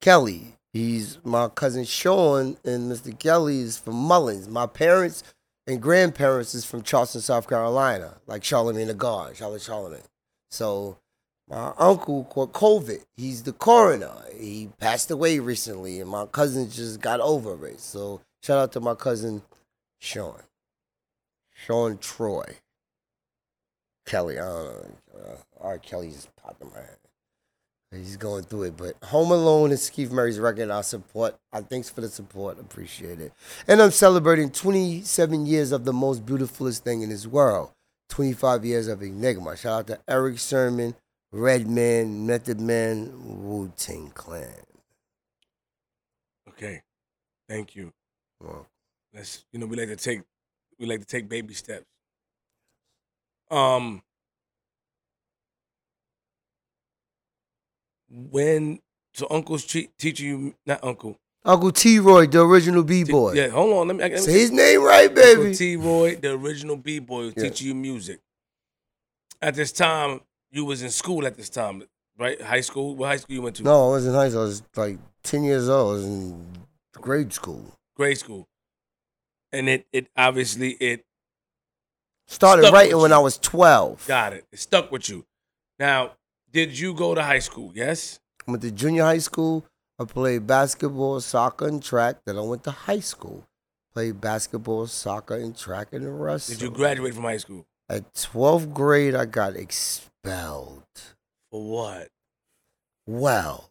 [0.00, 0.56] Kelly.
[0.72, 3.16] He's my cousin Sean, and Mr.
[3.18, 4.48] Kelly is from Mullins.
[4.48, 5.24] My parents
[5.66, 10.02] and grandparents is from Charleston, South Carolina, like Charlemagne the God, Charlotte Charlemagne.
[10.50, 10.98] So
[11.48, 13.02] my uncle caught COVID.
[13.16, 14.14] He's the coroner.
[14.38, 17.80] He passed away recently, and my cousin just got over it.
[17.80, 19.42] So shout out to my cousin
[19.98, 20.40] Sean,
[21.52, 22.58] Sean Troy.
[24.06, 24.94] Kelly, I don't know.
[25.14, 25.78] Uh, R.
[25.78, 26.96] Kelly just popped in my head.
[27.92, 30.70] He's going through it, but Home Alone is Keith Murray's record.
[30.70, 31.36] I support.
[31.52, 32.60] I thanks for the support.
[32.60, 33.32] Appreciate it.
[33.66, 37.72] And I'm celebrating 27 years of the most beautifulest thing in this world.
[38.10, 39.56] 25 years of Enigma.
[39.56, 40.94] Shout out to Eric Sermon,
[41.32, 44.54] Redman, Method Man, Wu Tang Clan.
[46.48, 46.82] Okay,
[47.48, 47.92] thank you.
[48.40, 48.66] Well,
[49.12, 50.22] Let's you know we like to take
[50.78, 51.86] we like to take baby steps.
[53.50, 54.02] Um,
[58.10, 58.80] when
[59.14, 61.98] so uncle's che- teaching you not uncle Uncle T.
[62.00, 63.32] Roy, the original B boy.
[63.32, 63.86] Yeah, hold on.
[63.88, 65.54] Let me, let me Say his name right, baby.
[65.54, 65.74] T.
[65.76, 67.44] Roy, the original B boy, was Yeah.
[67.44, 68.20] teaching you music.
[69.40, 70.20] At this time,
[70.50, 71.26] you was in school.
[71.26, 71.82] At this time,
[72.18, 72.38] right?
[72.42, 72.94] High school.
[72.94, 73.62] What high school you went to?
[73.62, 74.42] No, I was in high school.
[74.42, 75.88] I was like 10 years old.
[75.88, 76.46] I was in
[76.92, 77.64] grade school.
[77.96, 78.46] grade school.
[79.50, 81.04] And it it obviously it
[82.26, 83.12] Started writing when.
[83.14, 84.06] I was 12.
[84.06, 84.44] got it.
[84.52, 85.24] It stuck with you.
[85.78, 86.12] Now,
[86.52, 87.72] did you go to high school?
[87.74, 88.20] Yes.
[88.46, 89.64] I went to junior high school.
[89.98, 92.16] I played basketball, soccer, and track.
[92.24, 93.46] Then I went to high school.
[93.92, 96.48] Played basketball, soccer, and track and the rest.
[96.48, 97.66] Did you graduate from high school?
[97.88, 100.84] At 12th grade, I got expelled.
[101.50, 102.08] For what?
[103.06, 103.68] Well,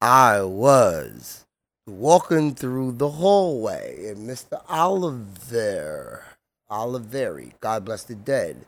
[0.00, 1.44] I was
[1.86, 4.62] walking through the hallway, and Mr.
[4.68, 6.22] Oliver,
[6.70, 8.64] Oliveri, God bless the dead,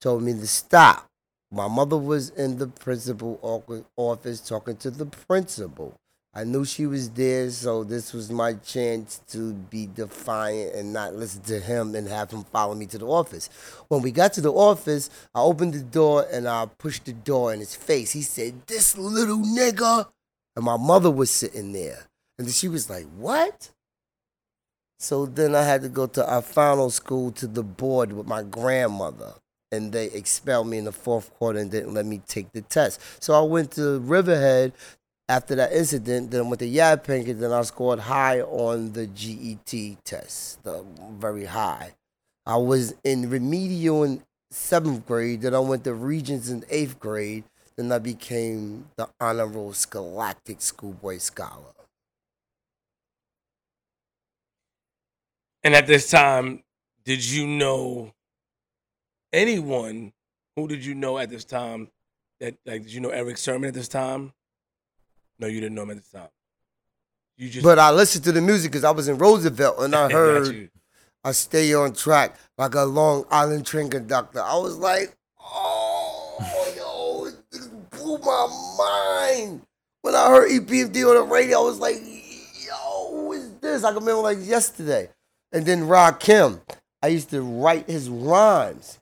[0.00, 1.07] told me to stop.
[1.50, 3.40] My mother was in the principal
[3.96, 5.98] office talking to the principal.
[6.34, 11.14] I knew she was there, so this was my chance to be defiant and not
[11.14, 13.48] listen to him and have him follow me to the office.
[13.88, 17.54] When we got to the office, I opened the door and I pushed the door
[17.54, 18.12] in his face.
[18.12, 20.06] He said, This little nigga.
[20.54, 22.06] And my mother was sitting there.
[22.38, 23.70] And she was like, What?
[24.98, 28.42] So then I had to go to our final school to the board with my
[28.42, 29.34] grandmother.
[29.70, 33.00] And they expelled me in the fourth quarter and didn't let me take the test.
[33.22, 34.72] So I went to Riverhead
[35.28, 36.30] after that incident.
[36.30, 40.84] Then went to Yaphank and then I scored high on the GED test, the
[41.18, 41.94] very high.
[42.46, 45.42] I was in remedial in seventh grade.
[45.42, 47.44] Then I went to Regents in eighth grade.
[47.76, 51.74] Then I became the honorable scholastic schoolboy scholar.
[55.62, 56.62] And at this time,
[57.04, 58.14] did you know
[59.32, 60.12] anyone?
[60.56, 61.88] Who did you know at this time?
[62.40, 64.32] That like, did you know Eric Sermon at this time?
[65.38, 66.28] No, you didn't know him at this time.
[67.36, 70.08] You just But I listened to the music because I was in Roosevelt and I
[70.12, 70.70] heard.
[71.24, 74.40] I stay on track like a Long Island train conductor.
[74.40, 78.46] I was like, oh, yo, it blew my
[78.78, 79.62] mind.
[80.02, 83.84] When I heard EPMD on the radio, I was like, yo, who is this?
[83.84, 85.10] I can remember like yesterday.
[85.52, 86.60] And then Rakim,
[87.02, 88.98] I used to write his rhymes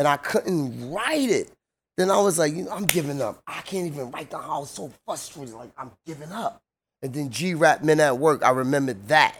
[0.00, 1.52] and I couldn't write it.
[1.98, 3.42] Then I was like, you know, I'm giving up.
[3.46, 5.54] I can't even write how I was so frustrated.
[5.54, 6.62] Like, I'm giving up.
[7.02, 9.36] And then G Rap Men at Work, I remembered that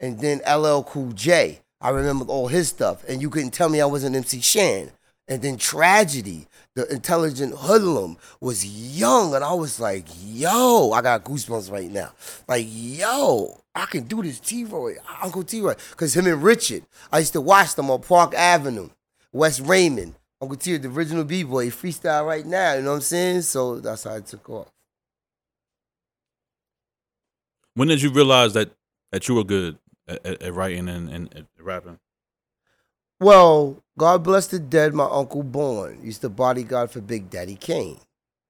[0.00, 1.60] and then LL Cool J.
[1.80, 4.90] I remembered all his stuff, and you couldn't tell me I wasn't MC Shan.
[5.28, 11.24] And then Tragedy, the intelligent hoodlum, was young, and I was like, "Yo, I got
[11.24, 12.12] goosebumps right now."
[12.46, 17.32] Like, "Yo, I can do this, T-Roy, Uncle T-Roy," because him and Richard, I used
[17.32, 18.90] to watch them on Park Avenue,
[19.34, 20.14] West Raymond.
[20.40, 22.74] Uncle T, the original b-boy, he freestyle right now.
[22.74, 23.42] You know what I'm saying?
[23.42, 24.70] So that's how I took off.
[27.74, 28.70] When did you realize that
[29.10, 31.98] that you were good at, at, at writing and, and at rapping?
[33.20, 37.98] Well, God bless the dead, my uncle Born used to bodyguard for Big Daddy Kane.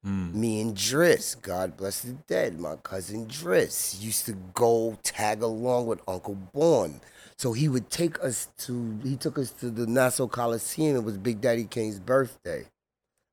[0.06, 0.34] Mm.
[0.34, 5.86] Me and Driss, God bless the dead, my cousin Driss used to go tag along
[5.86, 7.00] with Uncle Born.
[7.36, 10.96] So he would take us to, he took us to the Nassau Coliseum.
[10.96, 12.66] It was Big Daddy Kane's birthday.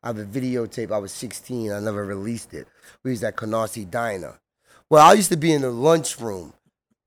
[0.01, 0.91] I have a videotape.
[0.91, 1.71] I was 16.
[1.71, 2.67] I never released it.
[3.03, 4.39] We was at Canarsie Diner.
[4.89, 6.53] Well, I used to be in the lunchroom,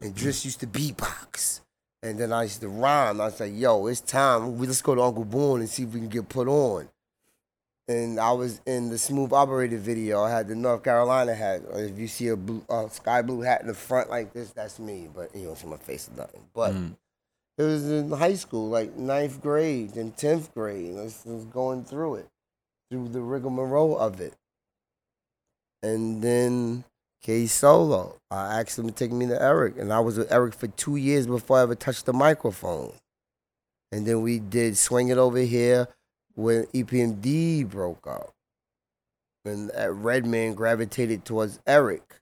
[0.00, 1.60] and Driss used to beatbox.
[2.02, 3.20] And then I used to rhyme.
[3.20, 4.58] I was like, yo, it's time.
[4.58, 6.88] We, let's go to Uncle Boone and see if we can get put on.
[7.86, 10.22] And I was in the Smooth Operator video.
[10.22, 11.62] I had the North Carolina hat.
[11.74, 14.78] If you see a blue, uh, sky blue hat in the front like this, that's
[14.78, 15.08] me.
[15.14, 16.44] But you don't see my face or nothing.
[16.54, 16.96] But Mm.
[17.58, 20.96] it was in high school, like ninth grade and tenth grade.
[20.96, 22.28] I was, I was going through it,
[22.90, 24.32] through the rigmarole of it.
[25.82, 26.84] And then
[27.22, 30.54] K Solo, I asked him to take me to Eric, and I was with Eric
[30.54, 32.94] for two years before I ever touched the microphone.
[33.92, 35.88] And then we did Swing It Over Here
[36.34, 38.32] when EPMD broke up.
[39.44, 42.20] And that Redman gravitated towards Eric.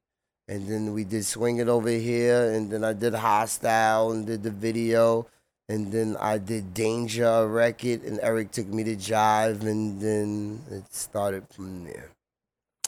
[0.48, 4.42] And then we did Swing It Over Here, and then I did Hostile and did
[4.42, 5.26] the video.
[5.68, 10.60] And then I did Danger, a record, and Eric took me to Jive, and then
[10.70, 12.10] it started from there.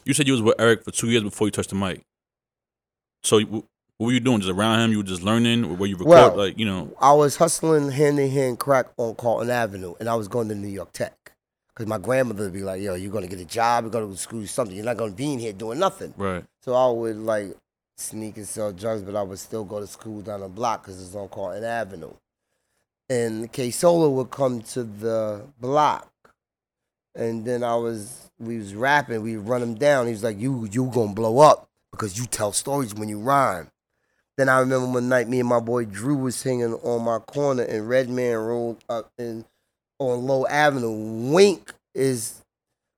[0.05, 2.03] You said you was with Eric for two years before you touched the mic.
[3.23, 3.39] So
[4.05, 4.41] what were you doing?
[4.41, 4.91] Just around him?
[4.93, 5.79] You were just learning?
[5.79, 6.09] Were you record?
[6.09, 6.95] Well- like you know?
[7.01, 10.55] I was hustling hand in hand crack on Carlton Avenue, and I was going to
[10.55, 11.33] New York Tech.
[11.69, 14.05] Because my grandmother would be like, yo, you're going to get a job, you're going
[14.05, 14.77] to go to school, something.
[14.77, 16.15] You're not going to be in here doing nothing.
[16.17, 16.45] Right.
[16.61, 17.57] So I would like
[17.97, 21.03] sneak and sell drugs, but I would still go to school down the block because
[21.05, 22.13] it's on Carlton Avenue.
[23.09, 26.11] And K Solo would come to the block,
[27.15, 29.23] and then I was we was rapping.
[29.23, 30.07] We run him down.
[30.07, 33.71] He was like, "You you gonna blow up because you tell stories when you rhyme."
[34.37, 37.63] Then I remember one night, me and my boy Drew was hanging on my corner,
[37.63, 39.45] and Redman rolled up in
[39.99, 41.31] on Low Avenue.
[41.31, 42.43] Wink is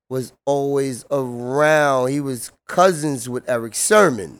[0.09, 2.09] was always around.
[2.09, 4.39] He was cousins with Eric Sermon.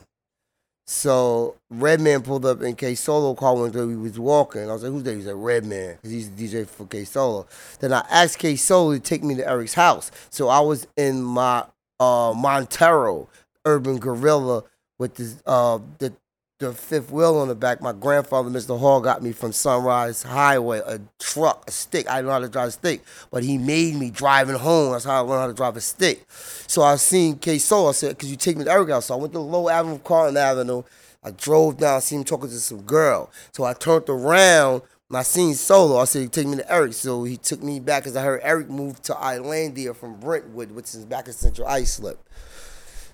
[0.86, 3.84] So Redman pulled up in K Solo car one day.
[3.84, 4.68] We was walking.
[4.68, 7.46] I was like, "Who's that?" He said, "Redman," because he's the DJ for K Solo.
[7.78, 10.10] Then I asked K Solo to take me to Eric's house.
[10.30, 11.64] So I was in my
[12.00, 13.28] uh, Montero
[13.66, 14.64] Urban Gorilla
[14.98, 16.12] with this, uh, the
[16.58, 17.80] the fifth wheel on the back.
[17.80, 18.78] My grandfather, Mr.
[18.78, 22.08] Hall, got me from Sunrise Highway a truck, a stick.
[22.10, 24.92] I didn't know how to drive a stick, but he made me driving home.
[24.92, 26.24] That's how I learned how to drive a stick.
[26.66, 27.88] So I seen K Soul.
[27.88, 29.98] I said, "Could you take me to Eric house?" So I went to Low Avenue,
[29.98, 30.82] Carlton Avenue.
[31.22, 33.30] I drove down, I seen him talking to some girl.
[33.52, 35.98] So I turned around I seen Solo.
[35.98, 38.68] I said, "Take me to Eric." So he took me back because I heard Eric
[38.68, 42.18] moved to Islandia from Brentwood, which is back in Central Islip.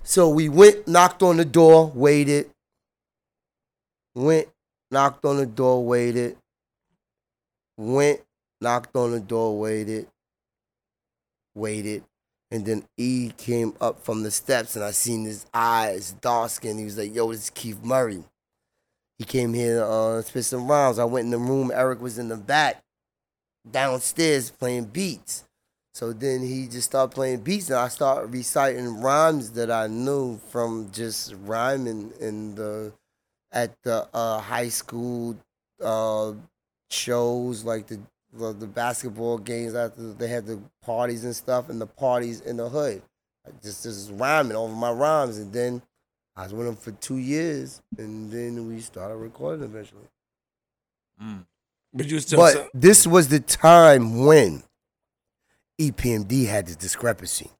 [0.03, 2.51] So we went, knocked on the door, waited.
[4.15, 4.47] Went,
[4.91, 6.37] knocked on the door, waited.
[7.77, 8.21] Went,
[8.61, 10.07] knocked on the door, waited.
[11.53, 12.03] Waited.
[12.49, 16.77] And then E came up from the steps and I seen his eyes, dark skin.
[16.77, 18.23] He was like, yo, this is Keith Murray.
[19.17, 20.99] He came here to uh, spit some rhymes.
[20.99, 21.71] I went in the room.
[21.73, 22.83] Eric was in the back,
[23.69, 25.43] downstairs, playing beats.
[25.93, 30.37] So then he just started playing beats, and I started reciting rhymes that I knew
[30.49, 32.91] from just rhyming in the
[33.55, 35.35] at the uh, high school
[35.81, 36.33] uh,
[36.91, 37.99] shows, like the,
[38.33, 39.73] the the basketball games.
[39.73, 43.01] After they had the parties and stuff, and the parties in the hood.
[43.47, 45.81] I just just rhyming over my rhymes, and then
[46.35, 50.07] I was with him for two years, and then we started recording eventually.
[51.21, 51.45] Mm.
[51.93, 52.39] But you still.
[52.39, 54.63] But this was the time when
[55.77, 57.51] E EPMD had this discrepancy.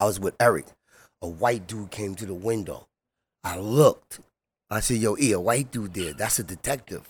[0.00, 0.66] I was with Eric.
[1.20, 2.86] A white dude came to the window.
[3.42, 4.20] I looked.
[4.70, 6.12] I said, Yo, E, a white dude there.
[6.12, 7.08] That's a detective.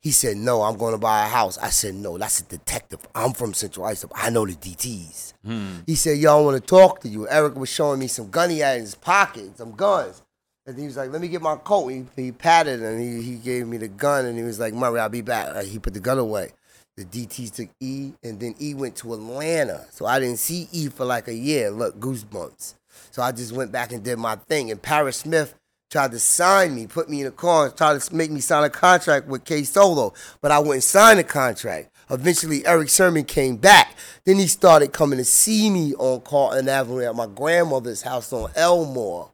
[0.00, 1.58] He said, No, I'm going to buy a house.
[1.58, 3.00] I said, No, that's a detective.
[3.14, 4.12] I'm from Central Islip.
[4.14, 5.32] I know the DTs.
[5.44, 5.76] Hmm.
[5.86, 7.28] He said, Yo, I want to talk to you.
[7.28, 10.22] Eric was showing me some gun he had in his pocket, some guns.
[10.66, 11.88] And he was like, Let me get my coat.
[11.88, 15.00] He, he patted and he, he gave me the gun and he was like, Murray,
[15.00, 15.56] I'll be back.
[15.56, 16.50] Uh, He put the gun away.
[16.96, 19.86] The DTs took E and then E went to Atlanta.
[19.90, 21.70] So I didn't see E for like a year.
[21.70, 22.74] Look, goosebumps.
[23.12, 24.70] So I just went back and did my thing.
[24.70, 25.54] And Parrish Smith
[25.90, 28.70] tried to sign me, put me in a car, tried to make me sign a
[28.70, 31.90] contract with K Solo, but I wouldn't sign the contract.
[32.10, 33.94] Eventually, Eric Sermon came back.
[34.24, 38.50] Then he started coming to see me on Carlton Avenue at my grandmother's house on
[38.54, 39.32] Elmore.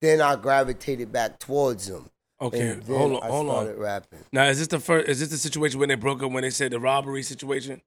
[0.00, 2.10] Then I gravitated back towards him.
[2.40, 3.78] Okay, hold on, I hold on.
[3.78, 4.18] rapping.
[4.30, 5.08] Now, is this the first?
[5.08, 6.30] Is this the situation when they broke up?
[6.30, 7.80] When they said the robbery situation?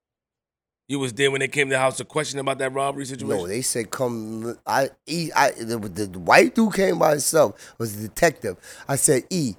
[0.89, 3.29] You was there when they came to the house to question about that robbery situation.
[3.29, 4.57] No, they said come.
[4.65, 5.31] I E.
[5.33, 7.75] I the, the white dude came by himself.
[7.77, 8.57] Was a detective.
[8.87, 9.53] I said E.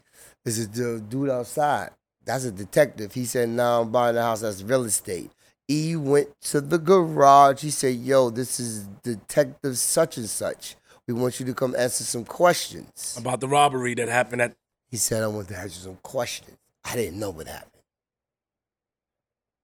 [0.44, 1.90] This is the dude outside.
[2.24, 3.14] That's a detective.
[3.14, 4.40] He said, "Now I'm buying the house.
[4.42, 5.30] That's real estate."
[5.70, 7.62] E went to the garage.
[7.62, 10.76] He said, "Yo, this is detective such and such.
[11.06, 14.56] We want you to come answer some questions." about the robbery that happened at.
[14.90, 16.56] He said, I want to ask you some questions.
[16.84, 17.69] I didn't know what happened.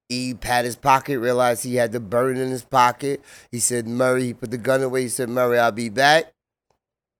[0.09, 3.21] E pat his pocket, realized he had the bird in his pocket.
[3.51, 5.03] He said, Murray, he put the gun away.
[5.03, 6.33] He said, Murray, I'll be back.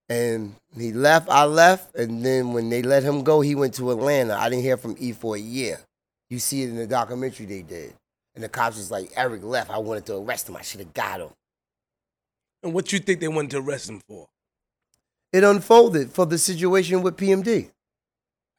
[0.10, 1.96] And he left, I left.
[1.96, 4.36] And then when they let him go, he went to Atlanta.
[4.36, 5.80] I didn't hear from E for a year.
[6.30, 7.94] You see it in the documentary they did.
[8.36, 9.70] And the cops was like, Eric left.
[9.70, 10.56] I wanted to arrest him.
[10.56, 11.30] I should have got him.
[12.64, 14.28] And what you think they wanted to arrest him for?
[15.34, 17.70] It unfolded for the situation with PMD.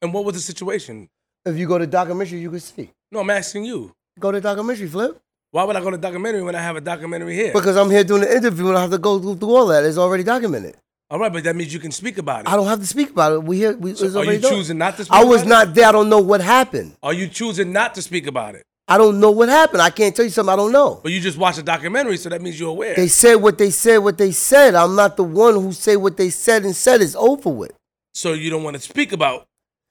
[0.03, 1.09] And what was the situation?
[1.45, 2.91] If you go to documentary, you can see.
[3.11, 3.95] No, I'm asking you.
[4.19, 5.21] Go to documentary, Flip.
[5.51, 7.53] Why would I go to documentary when I have a documentary here?
[7.53, 9.85] Because I'm here doing the interview and I have to go through, all that.
[9.85, 10.77] It's already documented.
[11.11, 12.49] All right, but that means you can speak about it.
[12.49, 13.43] I don't have to speak about it.
[13.43, 13.75] We here.
[13.75, 14.51] We, So are you done.
[14.53, 15.87] choosing not to speak I was not there.
[15.89, 16.97] I don't know what happened.
[17.03, 18.64] Are you choosing not to speak about it?
[18.87, 19.81] I don't know what happened.
[19.81, 21.01] I can't tell you something I don't know.
[21.03, 22.95] But you just watched a documentary, so that means you're aware.
[22.95, 23.99] They said what they said.
[23.99, 24.75] What they said.
[24.75, 27.01] I'm not the one who say what they said and said.
[27.01, 27.73] It's over with.
[28.12, 29.47] so you don't want to speak about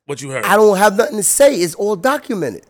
[0.05, 0.45] what you heard.
[0.45, 1.55] I don't have nothing to say.
[1.55, 2.65] It's all documented.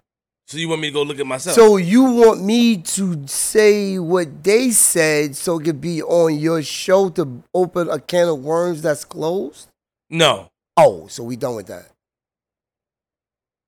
[0.47, 1.55] So you want me to go look at myself?
[1.55, 6.63] So you want me to say what they said so it could be on your
[6.63, 9.67] show to open a can of worms that's closed?
[10.09, 11.89] no, Oh, so we done with that.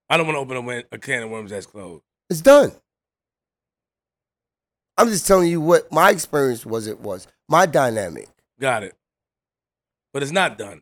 [0.10, 2.04] I don't want to open a, a can of worms that's closed.
[2.30, 2.72] It's done.
[4.96, 6.86] I'm just telling you what my experience was.
[6.86, 8.28] It was my dynamic.
[8.60, 8.96] Got it.
[10.14, 10.82] But it's not done.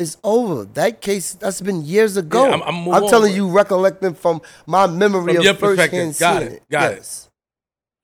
[0.00, 0.64] It's over.
[0.64, 2.46] That case that's been years ago.
[2.46, 5.98] Yeah, I'm- I'm I'm telling you, recollecting from my memory From of your first perspective.
[6.00, 6.54] hand Got seeing it.
[6.54, 6.62] it.
[6.70, 7.28] Got it.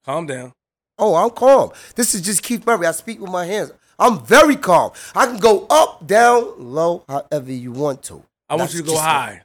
[0.05, 0.53] Calm down.
[0.99, 1.71] Oh, I'm calm.
[1.95, 2.85] This is just Keith Murray.
[2.85, 3.71] I speak with my hands.
[3.97, 4.91] I'm very calm.
[5.15, 8.23] I can go up, down, low, however you want to.
[8.47, 9.41] I want you to go high.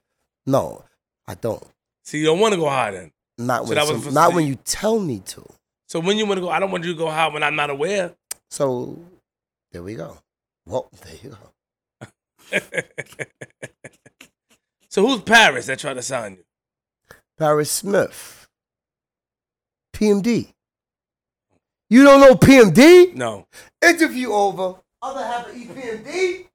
[0.46, 0.84] No,
[1.26, 1.62] I don't.
[2.04, 3.12] See, you don't want to go high then.
[3.38, 5.42] Not when that was some- for- not when you tell me to.
[5.88, 7.56] So when you want to go, I don't want you to go high when I'm
[7.56, 8.12] not aware.
[8.50, 8.98] So
[9.72, 10.18] there we go.
[10.66, 11.38] Well, there you go.
[14.92, 16.44] So who's Parrish that tried to sign you?
[17.38, 18.46] Parrish Smith.
[19.94, 20.48] PMD.
[21.88, 23.14] You don't know PMD?
[23.14, 23.46] No.
[23.82, 24.80] Interview over.
[25.00, 26.46] Other half of EPMD.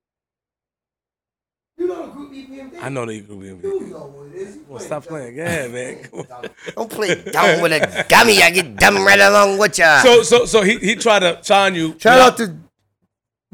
[1.80, 2.80] You know the group EPMD?
[2.80, 3.48] I know the group be.
[3.68, 4.56] You know what it is.
[4.58, 5.40] You Well, stop playing.
[5.40, 6.08] Ahead, man.
[6.76, 8.44] Don't play dumb with a dummy.
[8.44, 10.02] I get dumb right along with ya.
[10.04, 11.96] So, so, so he he tried to sign you.
[11.98, 12.56] Shout out to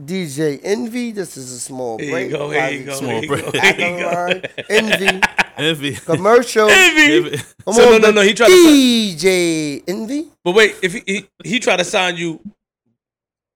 [0.02, 1.12] DJ Envy.
[1.12, 2.32] This is a small Here break.
[2.32, 2.50] you go.
[2.50, 2.94] Here you go.
[2.94, 3.46] Small Here break.
[3.46, 3.52] go.
[3.52, 4.48] Back Here on you go.
[4.70, 5.22] Envy.
[5.58, 5.96] Envy.
[5.96, 6.68] Commercial.
[6.70, 7.38] Envy.
[7.64, 8.22] Come So on, no, no, no.
[8.22, 8.64] He tried to.
[8.64, 10.28] Sign, DJ Envy.
[10.44, 12.40] but wait, if he, he he tried to sign you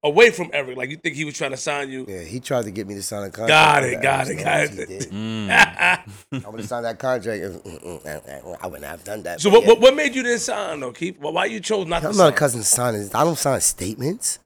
[0.03, 2.05] away from Eric, like you think he was trying to sign you?
[2.07, 3.49] Yeah, he tried to get me to sign a contract.
[3.49, 5.11] Got it, got it, got he it.
[5.11, 5.49] Mm.
[6.45, 7.43] I would have signed that contract.
[7.43, 8.03] and- mm, mm,
[8.43, 9.41] mm, I wouldn't have done that.
[9.41, 9.69] So what, yeah.
[9.69, 11.17] what what made you then sign though, Keith?
[11.19, 12.25] Well, why you chose not to I'm sign?
[12.27, 13.09] not a cousin signing.
[13.15, 14.37] I don't sign statements.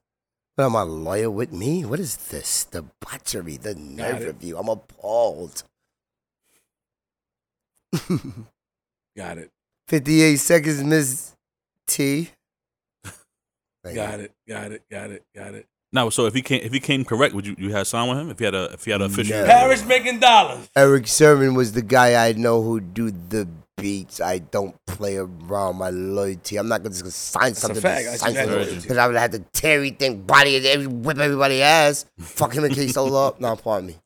[0.56, 1.84] But I'm a lawyer with me.
[1.84, 2.64] What is this?
[2.64, 4.58] The butchery, the nerve of you.
[4.58, 5.62] I'm appalled.
[9.16, 9.50] Got it.
[9.88, 11.32] 58 seconds, Miss
[11.86, 12.30] T.
[13.94, 14.32] Got it.
[14.48, 14.82] Got it.
[14.90, 15.24] Got it.
[15.34, 15.66] Got it.
[15.94, 18.18] Now, so if he came, if he came correct, would you you had signed with
[18.18, 18.30] him?
[18.30, 19.44] If he had a if he had an official, No.
[19.44, 20.70] Parrish making dollars.
[20.74, 23.46] Eric Sermon was the guy I know who do the
[23.76, 24.20] beats.
[24.20, 26.56] I don't play around my loyalty.
[26.56, 27.80] I'm not gonna just sign a something.
[27.80, 28.06] fact.
[28.08, 28.76] I see that loyalty.
[28.80, 32.06] Because I would have to tear everything, body it, every, whip everybody ass.
[32.18, 33.40] Fuck him in K Solo up.
[33.40, 33.96] No, pardon me.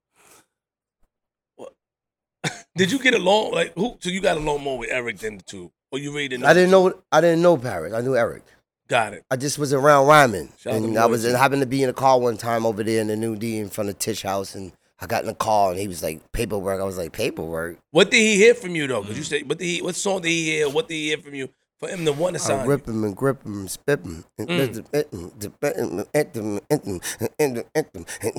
[2.77, 3.97] Did you get along like who?
[4.01, 6.45] So you got along more with Eric than the two, or you really didn't?
[6.45, 7.03] I didn't know.
[7.11, 7.93] I didn't know Parrish.
[7.93, 8.45] I knew Eric.
[8.89, 9.25] Got it.
[9.31, 11.39] I just was around rhyming, Shout and I was Loyalty.
[11.41, 13.69] happened to be in a car one time over there in the New D in
[13.69, 16.81] front of Tish House, and I got in the car, and he was like paperwork.
[16.81, 17.79] I was like paperwork.
[17.91, 19.03] What did he hear from you though?
[19.03, 19.83] Because you said, what did he?
[19.83, 20.69] What song did he hear?
[20.71, 21.49] What did he hear from you
[21.79, 22.61] for him to want to sign.
[22.61, 24.25] I rip him and grip him and spit him.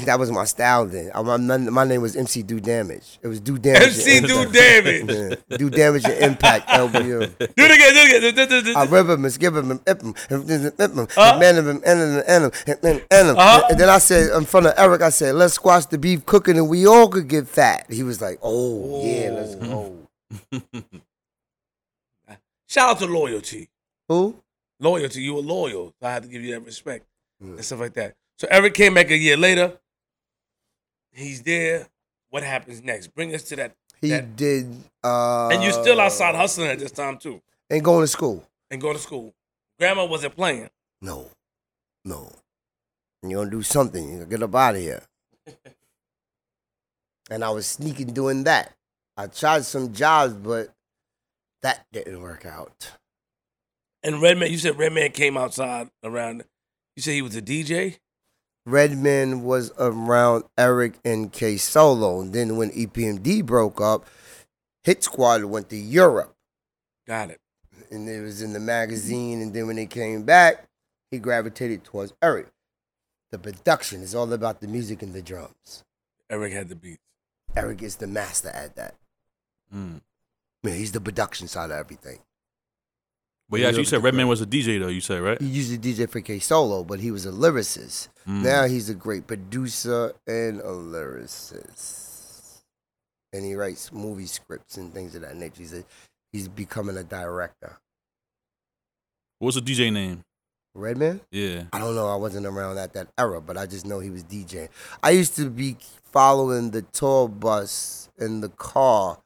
[0.06, 1.12] That was my style then.
[1.14, 3.20] I- My, my name was MC Do Damage.
[3.22, 3.58] It was Do?
[3.58, 3.82] Damage.
[3.84, 5.10] MC do damage.
[5.50, 5.58] Yeah.
[5.58, 7.38] Do Damage and Impact, LBM.
[7.38, 7.94] Do it again.
[8.34, 8.76] Do it again.
[8.76, 11.32] I rip him and skip him and ip him and ip him Uh.
[11.32, 13.38] and man him and him and him and him.
[13.38, 13.68] Uh-huh.
[13.70, 16.58] And then I said in front of Eric, I said, let's squash the beef cooking
[16.58, 17.86] and we all could get fat.
[17.90, 19.96] He was like, oh, yeah, let's go.
[22.68, 23.70] Shout out to loyalty.
[24.08, 24.42] Who?
[24.80, 25.22] Loyalty.
[25.22, 25.94] You were loyal.
[26.00, 27.06] So I had to give you that respect
[27.44, 27.56] Mm.
[27.56, 28.16] and stuff like that.
[28.40, 29.80] So Eric came back a year later.
[31.12, 31.88] He's there.
[32.30, 33.08] What happens next?
[33.16, 33.76] Bring us to that.
[34.02, 34.84] He that- did.
[35.04, 38.48] Uh, and you still outside hustling at this time too, and going to school.
[38.70, 39.34] and going to school.
[39.80, 40.70] Grandma wasn't playing.
[41.02, 41.30] No,
[42.04, 42.32] no.
[43.24, 44.04] You're gonna do something.
[44.04, 45.04] You're gonna get up out of here.
[47.30, 48.74] and I was sneaking doing that.
[49.16, 50.74] I tried some jobs, but
[51.68, 52.92] that didn't work out.
[54.02, 56.46] And Redman, you said Redman came outside around.
[56.96, 57.98] You said he was a DJ.
[58.66, 62.22] Redman was around Eric and K Solo.
[62.22, 64.06] And then when EPMD broke up,
[64.84, 66.36] Hit Squad went to Europe.
[67.06, 67.42] Got it.
[67.92, 69.42] And it was in the magazine.
[69.42, 70.70] And then when they came back,
[71.12, 72.48] he gravitated towards Eric.
[73.32, 75.84] The production is all about the music and the drums.
[76.30, 77.02] Eric had the beats.
[77.58, 78.96] Eric is the master at that.
[79.74, 80.00] Mm.
[80.64, 82.20] Man, he's the production side of everything.
[83.50, 84.88] But yeah, Yeah, you said Redman was a DJ though.
[84.88, 85.40] You said right.
[85.42, 88.10] He used to DJ for K Solo, but he was a lyricist.
[88.28, 88.44] Mm.
[88.44, 92.62] Now he's a great producer and a lyricist.
[93.34, 95.60] And he writes movie scripts and things of that nature.
[95.60, 95.84] He's, a,
[96.32, 97.78] he's becoming a director.
[99.40, 100.24] What's the DJ name?
[100.74, 101.22] Redman?
[101.32, 101.64] Yeah.
[101.74, 102.08] I don't know.
[102.08, 104.70] I wasn't around at that era, but I just know he was DJing.
[105.04, 105.78] I used to be
[106.12, 109.20] following the tour bus in the car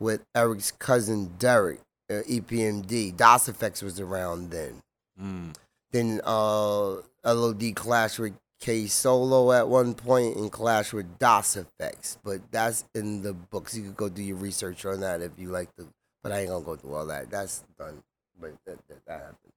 [0.00, 1.80] with Eric's cousin Derek,
[2.10, 3.16] uh, EPMD.
[3.16, 4.82] Das EFX was around then.
[5.20, 5.54] Mm.
[5.92, 6.94] Then uh,
[7.24, 12.16] LOD clashed with K Solo at one point and clashed with Das EFX.
[12.24, 13.76] But that's in the books.
[13.76, 15.86] You could go do your research on that if you like to.
[16.22, 17.30] But I ain't gonna go through all that.
[17.30, 18.02] That's done.
[18.40, 19.49] But that, that, that happened.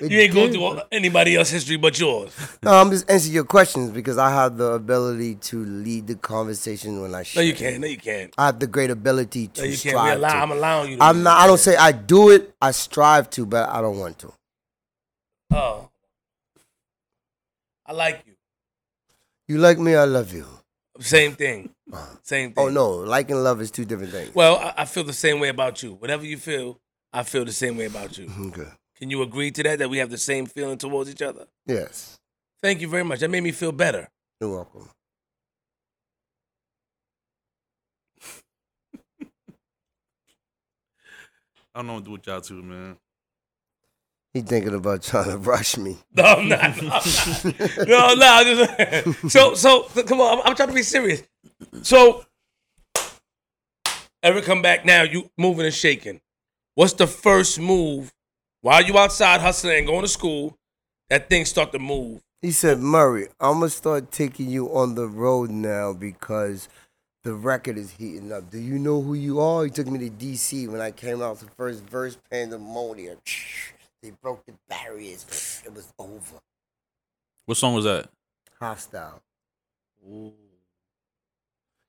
[0.00, 2.34] It You ain't going through anybody else's history but yours.
[2.62, 7.00] No, I'm just answering your questions because I have the ability to lead the conversation
[7.02, 7.36] when I should.
[7.38, 7.80] No, you can't.
[7.80, 8.34] No, you can't.
[8.38, 9.96] I have the great ability to No, you can't.
[9.96, 10.36] Strive allow, to.
[10.38, 10.96] I'm allowing you.
[10.96, 11.38] To I'm not.
[11.38, 12.54] I don't say I do it.
[12.60, 14.32] I strive to, but I don't want to.
[15.52, 15.90] Oh,
[17.86, 18.34] I like you.
[19.48, 20.46] You like me, I love you.
[21.00, 21.74] Same thing.
[21.92, 22.64] Uh, Same thing.
[22.64, 24.34] Oh no, like and love is two different things.
[24.34, 25.94] Well, I, I feel the same way about you.
[25.94, 26.78] Whatever you feel,
[27.12, 28.30] I feel the same way about you.
[28.48, 28.68] Okay.
[29.00, 29.78] Can you agree to that?
[29.78, 31.46] That we have the same feeling towards each other?
[31.66, 32.18] Yes.
[32.62, 33.20] Thank you very much.
[33.20, 34.08] That made me feel better.
[34.40, 34.90] You're welcome.
[41.74, 42.96] I don't know what to do with y'all two, man.
[44.34, 45.96] He thinking about trying to rush me.
[46.14, 46.76] No, I'm not.
[46.82, 47.06] No, I'm not.
[47.88, 48.26] no, no.
[48.26, 48.56] I'm
[49.14, 50.38] just, so, so, so, come on.
[50.38, 51.22] I'm, I'm trying to be serious.
[51.82, 52.24] So,
[54.22, 55.02] ever come back now.
[55.02, 56.20] You moving and shaking.
[56.74, 58.12] What's the first move
[58.60, 60.56] while you outside hustling and going to school?
[61.08, 62.20] That thing start to move.
[62.40, 66.68] He said, Murray, I'm gonna start taking you on the road now because
[67.22, 68.50] the record is heating up.
[68.50, 69.64] Do you know who you are?
[69.64, 73.18] He took me to DC when I came out the first verse, Pandemonium.
[74.02, 75.62] They broke the barriers.
[75.66, 76.40] It was over.
[77.44, 78.08] What song was that?
[78.58, 79.20] Hostile.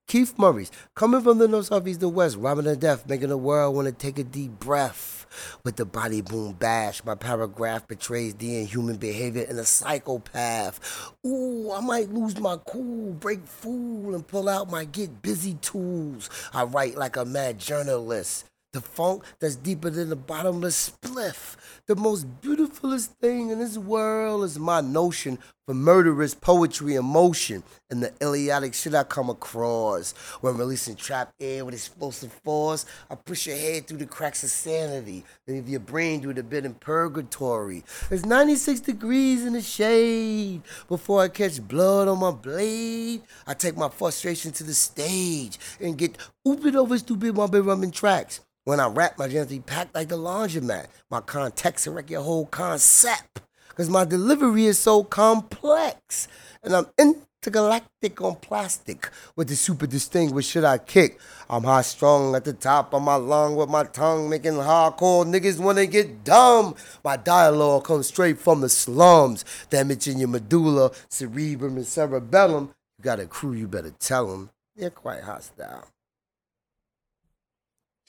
[0.08, 3.38] Keith Murray's coming from the north, south, east, and west, robbing the death, making the
[3.38, 5.21] world want to take a deep breath.
[5.64, 11.14] With the body boom bash, my paragraph betrays the inhuman behavior in a psychopath.
[11.26, 16.30] Ooh, I might lose my cool, break fool, and pull out my get busy tools.
[16.54, 18.51] I write like a mad journalist.
[18.74, 21.58] The funk that's deeper than the bottomless spliff.
[21.88, 27.64] The most beautifulest thing in this world is my notion for murderous poetry and motion
[27.90, 30.14] and the idiotic shit I come across.
[30.40, 34.50] When releasing trap air with explosive force, I push your head through the cracks of
[34.50, 37.84] sanity, leave your brain through the bit in purgatory.
[38.10, 40.62] It's 96 degrees in the shade.
[40.88, 45.98] Before I catch blood on my blade, I take my frustration to the stage and
[45.98, 46.18] get
[46.48, 48.40] ooped over stupid my big rubbing tracks.
[48.64, 50.86] When I rap, my gently packed like the laundromat.
[51.10, 53.42] My context wreck your whole concept.
[53.74, 56.28] Cause my delivery is so complex.
[56.62, 59.10] And I'm intergalactic on plastic.
[59.36, 61.20] With the super distinguished shit I kick.
[61.50, 65.60] I'm high strong at the top of my lung with my tongue making hardcore niggas
[65.60, 66.76] wanna get dumb.
[67.04, 69.44] My dialogue comes straight from the slums.
[69.72, 72.76] Damaging your medulla, cerebrum, and cerebellum.
[73.00, 74.52] You got a crew, you better tell them.
[74.76, 75.88] They're quite hostile.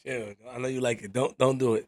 [0.07, 0.35] Chill.
[0.53, 1.13] I know you like it.
[1.13, 1.87] Don't don't do it.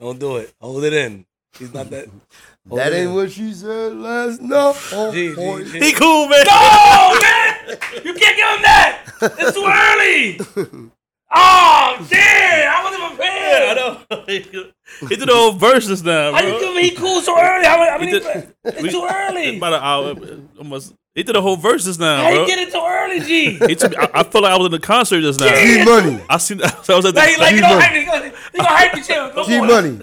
[0.00, 0.52] Don't do it.
[0.60, 1.24] Hold it in.
[1.58, 2.06] He's not that.
[2.68, 3.14] Hold That ain't in.
[3.14, 4.76] what she said last night.
[4.92, 5.64] Oh, Gee, boy.
[5.64, 5.86] gee, gee.
[5.86, 6.44] He cool, man.
[6.46, 7.54] No, man!
[8.04, 9.02] You can't give him that!
[9.38, 10.90] It's too early!
[11.30, 12.72] Oh, damn!
[12.72, 13.68] I wasn't prepared!
[13.68, 15.08] I know.
[15.08, 17.66] he did the whole verse just now, How you give me he cool so early?
[17.66, 19.58] How, how He many, did- it's we- too early!
[19.58, 22.42] About an hour, almost He did a whole verse just now, How bro.
[22.42, 23.58] you get it so early, G?
[23.66, 25.48] He took me, I, I felt like I was in the concert just now.
[25.52, 26.22] G Money.
[26.30, 26.62] I seen.
[26.62, 27.18] I was at the.
[27.18, 28.04] like, like you gonna G-Money.
[28.04, 28.30] hype me?
[28.54, 29.44] You gonna- hype me, chill.
[29.44, 29.98] G Money.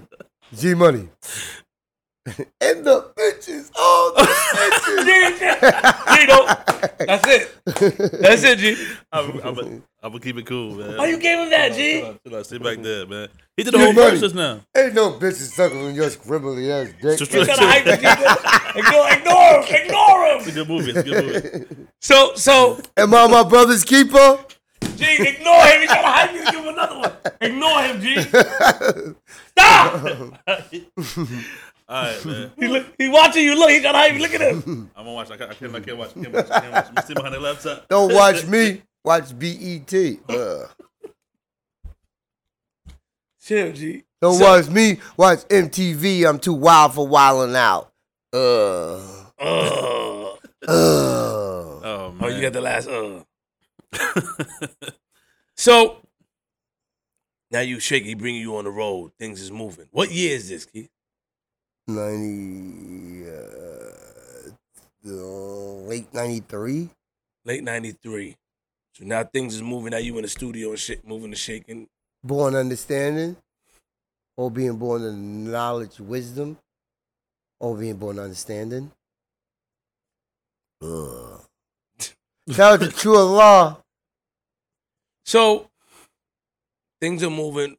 [0.53, 1.07] G Money.
[2.59, 3.71] and the bitches.
[3.77, 5.05] Oh, the bitches.
[5.05, 6.25] G, G,
[6.97, 7.05] G.
[7.05, 8.21] That's it.
[8.21, 8.85] That's it, G.
[9.13, 10.97] I'm, I'm, a, I'm gonna keep it cool, man.
[10.97, 12.03] Why you gave him that, Chill G?
[12.05, 13.27] out, chill out, Sit back there, man.
[13.57, 14.11] He did the whole Money.
[14.11, 14.59] verse just now.
[14.77, 17.17] Ain't no bitches suckling your scribbly ass dick.
[17.17, 18.79] Just- You gotta hype me, G.
[18.79, 19.85] Ignore, ignore him.
[19.85, 20.37] Ignore him.
[20.37, 20.55] It's a him.
[20.55, 20.91] good movie.
[20.91, 21.25] It's a good
[21.65, 21.65] movie.
[22.01, 24.37] So, so, Am I my brother's keeper?
[24.95, 25.81] G, ignore him.
[25.81, 27.11] He's trying to hype you to give him another one.
[27.41, 28.21] Ignore him, G.
[29.57, 30.03] Stop.
[31.87, 32.51] All right, man.
[32.59, 33.57] He, look, he watching you.
[33.57, 34.19] Look, he got hype.
[34.19, 34.91] Look at him.
[34.95, 35.31] I'm gonna watch.
[35.31, 35.49] I can't.
[35.51, 36.11] I can't, I can't watch.
[36.15, 36.51] I can't watch.
[36.51, 36.87] I can't watch.
[36.95, 37.87] I'm sitting behind the laptop.
[37.89, 38.81] Don't watch me.
[39.05, 39.93] Watch BET.
[40.27, 40.65] Uh,
[43.39, 44.03] Chill, G.
[44.19, 44.99] don't So- watch me.
[45.15, 46.27] Watch MTV.
[46.27, 47.91] I'm too wild for wilding out.
[48.33, 48.95] Uh,
[49.39, 50.33] Uh.
[50.33, 50.35] uh.
[50.67, 52.23] Oh man.
[52.23, 53.23] Oh, you got the last uh.
[55.55, 56.01] So
[57.51, 59.11] now you shaky, bringing you on the road.
[59.19, 59.87] Things is moving.
[59.91, 60.89] What year is this, Keith?
[61.87, 64.49] 90, uh,
[65.07, 65.13] uh,
[65.87, 66.89] late 93.
[67.45, 68.35] Late '93.
[68.97, 69.91] So now things is moving.
[69.91, 71.87] Now you in the studio and shit, moving and shaking.
[72.23, 73.35] Born understanding,
[74.37, 76.57] or being born in knowledge, wisdom,
[77.59, 78.91] or being born understanding.
[80.81, 81.41] Ugh.
[82.59, 83.83] Out to True Allah.
[85.25, 85.69] So
[87.01, 87.75] things are moving.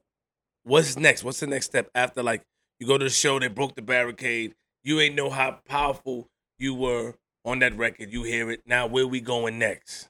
[0.64, 1.25] What's next?
[1.25, 2.43] What's the next step after like
[2.79, 3.39] you go to the show?
[3.39, 4.55] They broke the barricade.
[4.85, 7.14] You ain't know how powerful you were
[7.45, 8.12] on that record.
[8.12, 8.87] You hear it now.
[8.87, 10.09] Where we going next?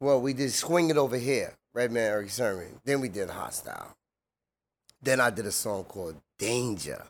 [0.00, 2.80] Well, we did Swing It Over Here, Redman Eric Sermon.
[2.84, 3.96] Then we did Hostile.
[5.02, 7.02] Then I did a song called Danger.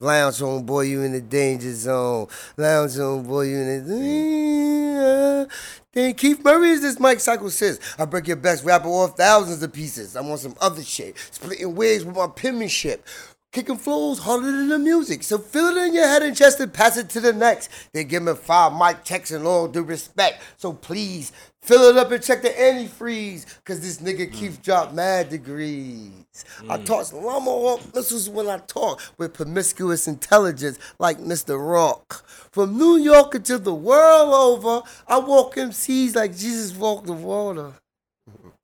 [0.00, 2.28] Lounge on, boy, you in the danger zone.
[2.56, 3.94] Lounge on, boy, you in the.
[3.94, 5.44] Danger.
[5.44, 5.48] Zone.
[5.92, 7.78] Then Keith Murray is this Mike Cycle says.
[7.98, 10.16] I break your best rapper off thousands of pieces.
[10.16, 11.16] I'm on some other shit.
[11.30, 13.06] Splitting wigs with my penmanship.
[13.54, 15.22] Kicking flows harder than the music.
[15.22, 17.70] So feel it in your head and chest and pass it to the next.
[17.92, 20.42] Then give me five mic checks and all due respect.
[20.56, 21.30] So please
[21.62, 23.46] fill it up and check the antifreeze.
[23.64, 26.44] Cause this nigga Keith dropped mad degrees.
[26.68, 31.56] I toss llama up missiles when I talk with promiscuous intelligence like Mr.
[31.56, 32.26] Rock.
[32.50, 37.74] From New York until the world over, I walk MCs like Jesus walked the water.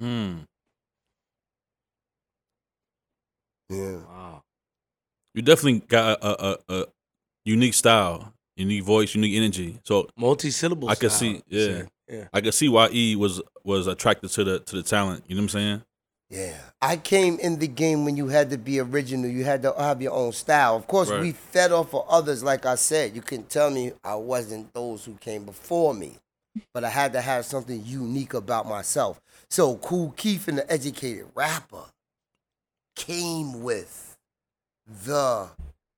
[0.00, 0.38] Hmm.
[3.68, 3.98] Yeah.
[3.98, 4.42] Wow.
[5.34, 6.86] You definitely got a, a, a, a
[7.44, 9.78] unique style, unique voice, unique energy.
[9.84, 10.88] So Multi syllable.
[10.88, 11.82] I could see, yeah.
[12.08, 12.26] Yeah.
[12.32, 15.22] I could see why E was was attracted to the to the talent.
[15.28, 15.82] You know what I'm saying?
[16.28, 16.56] Yeah.
[16.82, 19.30] I came in the game when you had to be original.
[19.30, 20.74] You had to have your own style.
[20.76, 21.20] Of course, Right.
[21.20, 23.14] we fed off of others, like I said.
[23.14, 26.18] You can tell me I wasn't those who came before me,
[26.74, 29.20] but I had to have something unique about myself.
[29.48, 31.84] So, Kool Keith and the educated rapper
[32.96, 34.09] came with
[35.04, 35.48] the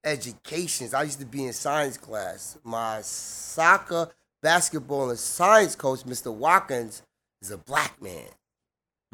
[0.04, 0.94] educations.
[0.94, 2.58] I used to be in science class.
[2.64, 4.08] My soccer,
[4.42, 6.32] basketball, and science coach, Mr.
[6.32, 7.02] Watkins,
[7.40, 8.28] is a black man.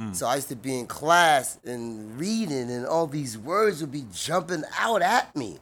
[0.00, 0.14] Mm.
[0.14, 4.04] So I used to be in class and reading, and all these words would be
[4.12, 5.58] jumping out at me.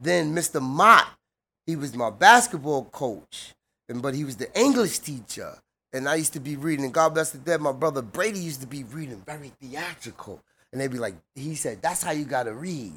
[0.00, 0.60] Then Mr.
[0.60, 1.08] Mott,
[1.66, 3.54] he was my basketball coach,
[3.88, 5.58] and but he was the English teacher.
[5.92, 8.60] And I used to be reading, and God bless the dead, my brother Brady used
[8.60, 10.42] to be reading very theatrical.
[10.70, 12.92] And they'd be like, he said, that's how you gotta read.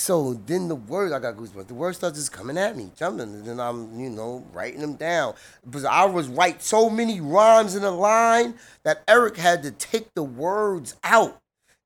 [0.00, 1.66] So then the words, I got goosebumps.
[1.66, 4.94] The words start just coming at me, jumping, and then I'm, you know, writing them
[4.94, 5.34] down.
[5.62, 10.14] Because I was write so many rhymes in a line that Eric had to take
[10.14, 11.38] the words out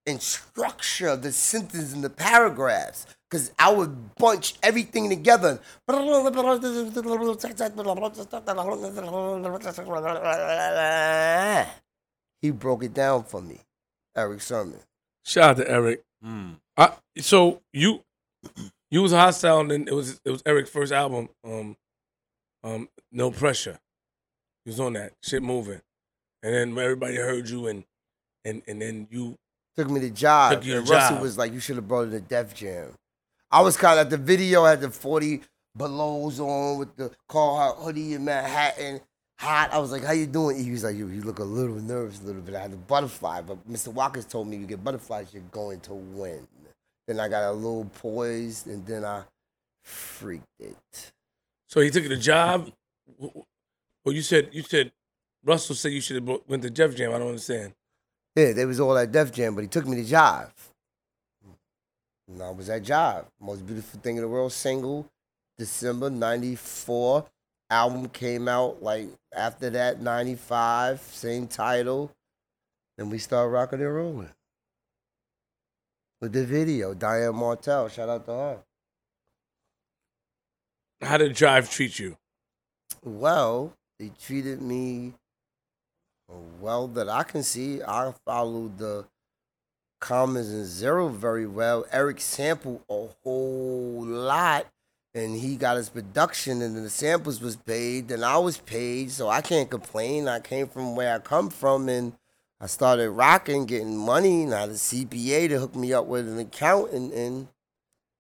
[0.07, 3.05] and structure the sentence and the paragraphs.
[3.29, 5.61] Because I would bunch everything together.
[12.41, 13.59] He broke it down for me,
[14.17, 14.79] Eric Sermon.
[15.25, 16.05] Shout out to Eric.
[16.25, 16.61] Mm.
[16.77, 18.03] I, so you
[18.91, 21.77] you was hostile and then it was it was Eric's first album, um
[22.63, 23.79] um No Pressure.
[24.65, 25.81] He was on that, shit moving.
[26.43, 27.85] And then everybody heard you and
[28.45, 29.37] and and then you
[29.77, 30.51] Took me to Jive.
[30.51, 31.21] Took and Russell Jive.
[31.21, 32.95] was like, you should have brought it to Def Jam.
[33.51, 35.43] I was kind of at the video, had the 40
[35.77, 39.01] belows on with the Carhartt hoodie in Manhattan.
[39.41, 39.73] Hot.
[39.73, 40.63] I was like, how you doing?
[40.63, 42.55] He was like, you, you look a little nervous a little bit.
[42.55, 43.89] I had a butterfly, but Mr.
[43.89, 46.47] Watkins told me you get butterflies, you're going to win.
[47.07, 49.23] Then I got a little poised, and then I
[49.83, 51.13] freaked it.
[51.67, 52.73] so he took to Jive.
[53.19, 54.93] Well you said you said
[55.45, 57.13] Russell said you should have went to Def Jam.
[57.13, 57.75] I don't understand.
[58.35, 60.51] Yeah, they was all at Def Jam, but he took me to Jive.
[62.29, 63.27] And I was at Jive.
[63.39, 65.07] Most beautiful thing in the world, single.
[65.59, 67.27] December 94.
[67.71, 72.11] Album came out like after that, 95, same title.
[72.97, 74.31] Then we started rocking and rolling.
[76.25, 78.59] With the video, Diane Martel, shout out to her.
[81.03, 82.17] How did Jive treat you?
[83.03, 85.13] Well, they treated me
[86.59, 87.83] well that I can see.
[87.83, 89.05] I followed the
[90.01, 91.85] commas and zero very well.
[91.93, 94.67] Eric sampled a whole lot
[95.13, 99.11] and he got his production and then the samples was paid and I was paid,
[99.11, 100.27] so I can't complain.
[100.27, 102.15] I came from where I come from and
[102.65, 106.27] I started rocking, getting money, and I had a CPA to hook me up with
[106.27, 107.47] an accountant and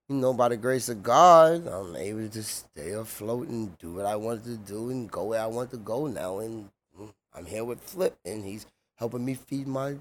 [0.06, 4.04] you know, by the grace of God, I'm able to stay afloat and do what
[4.04, 6.40] I wanted to do and go where I want to go now.
[6.40, 8.66] And mm, I'm here with Flip, and he's
[8.96, 9.94] helping me feed my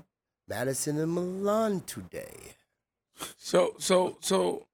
[0.46, 2.56] Madison and Milan today.
[3.38, 4.66] So so so.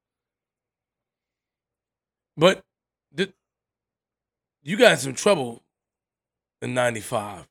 [2.36, 2.64] But
[3.14, 3.34] did
[4.64, 5.62] you got some trouble
[6.60, 7.46] in '95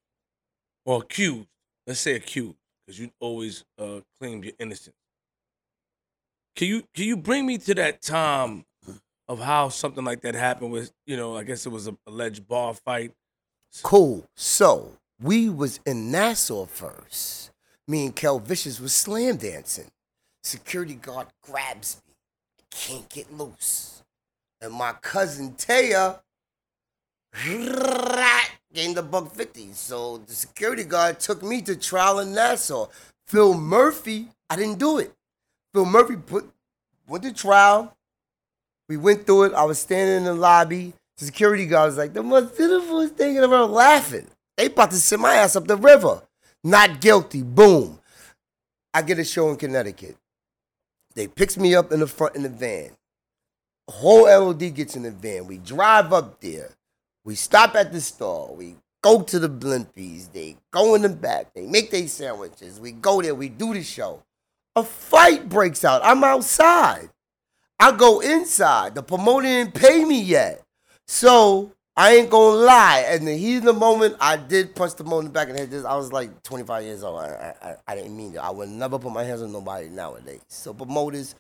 [0.84, 1.48] or accused?
[1.90, 2.54] Let's say accused
[2.86, 4.96] because you always uh, claimed your innocence.
[6.56, 8.64] Can you can you bring me to that time
[9.28, 10.72] of how something like that happened?
[10.72, 13.14] With you know, I guess it was a alleged bar fight.
[13.82, 14.24] Cool.
[14.36, 17.50] So we was in Nassau first.
[17.88, 19.90] Me and Kel Vicious was slam dancing.
[20.44, 22.14] Security guard grabs me.
[22.60, 24.04] I can't get loose.
[24.62, 26.20] And my cousin Taya
[28.74, 29.74] gained a buck fifty.
[29.74, 32.88] So the security guard took me to trial in Nassau.
[33.28, 35.14] Phil Murphy, I didn't do it.
[35.74, 36.50] Phil Murphy put
[37.08, 37.96] went to trial.
[38.88, 39.54] We went through it.
[39.54, 40.94] I was standing in the lobby.
[41.18, 44.28] The security guard was like, the most beautiful thing in the world, laughing.
[44.58, 46.24] They about to send my ass up the river.
[46.64, 47.44] Not guilty.
[47.44, 48.00] Boom.
[48.94, 50.16] I get a show in Connecticut.
[51.16, 52.92] They picks me up in the front in the van.
[53.90, 55.46] Whole LOD gets in the van.
[55.46, 56.72] We drive up there.
[57.30, 58.56] We stop at the store.
[58.56, 60.34] We go to the Blimpies.
[60.34, 61.54] They go in the back.
[61.54, 62.80] They make their sandwiches.
[62.80, 63.36] We go there.
[63.36, 64.24] We do the show.
[64.76, 66.02] A fight breaks out.
[66.04, 67.12] I'm outside.
[67.80, 68.96] I go inside.
[68.96, 70.64] The promoter didn't pay me yet.
[71.06, 73.06] So I ain't gonna lie.
[73.08, 75.86] And the heat of the moment, I did punch the promoter back in the head.
[75.86, 77.20] I was like 25 years old.
[77.20, 78.44] I, I, I didn't mean to.
[78.44, 80.42] I would never put my hands on nobody nowadays.
[80.48, 81.36] So promoters,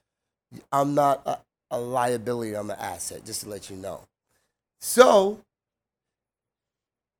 [0.71, 1.39] I'm not a,
[1.71, 2.55] a liability.
[2.55, 4.03] I'm an asset, just to let you know.
[4.79, 5.41] So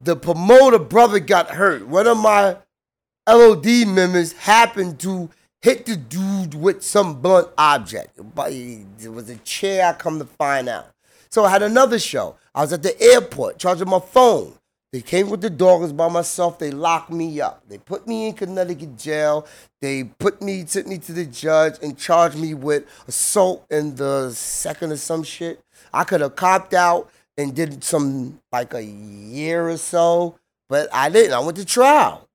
[0.01, 1.87] the promoter brother got hurt.
[1.87, 2.57] One of my
[3.27, 5.29] LOD members happened to
[5.61, 8.17] hit the dude with some blunt object.
[8.17, 10.87] It was a chair, I come to find out.
[11.29, 12.37] So I had another show.
[12.55, 14.53] I was at the airport charging my phone.
[14.91, 16.57] They came with the dogs by myself.
[16.57, 17.61] They locked me up.
[17.69, 19.45] They put me in Connecticut jail.
[19.81, 24.31] They put me, took me to the judge and charged me with assault in the
[24.31, 25.61] second or some shit.
[25.93, 30.37] I could have copped out and did some like a year or so,
[30.67, 31.33] but I didn't.
[31.33, 32.27] I went to trial.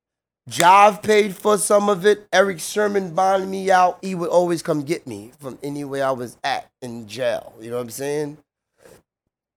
[0.48, 2.26] Jive paid for some of it.
[2.32, 3.98] Eric Sermon bonded me out.
[4.00, 7.52] He would always come get me from anywhere I was at in jail.
[7.61, 8.38] You know what I'm saying?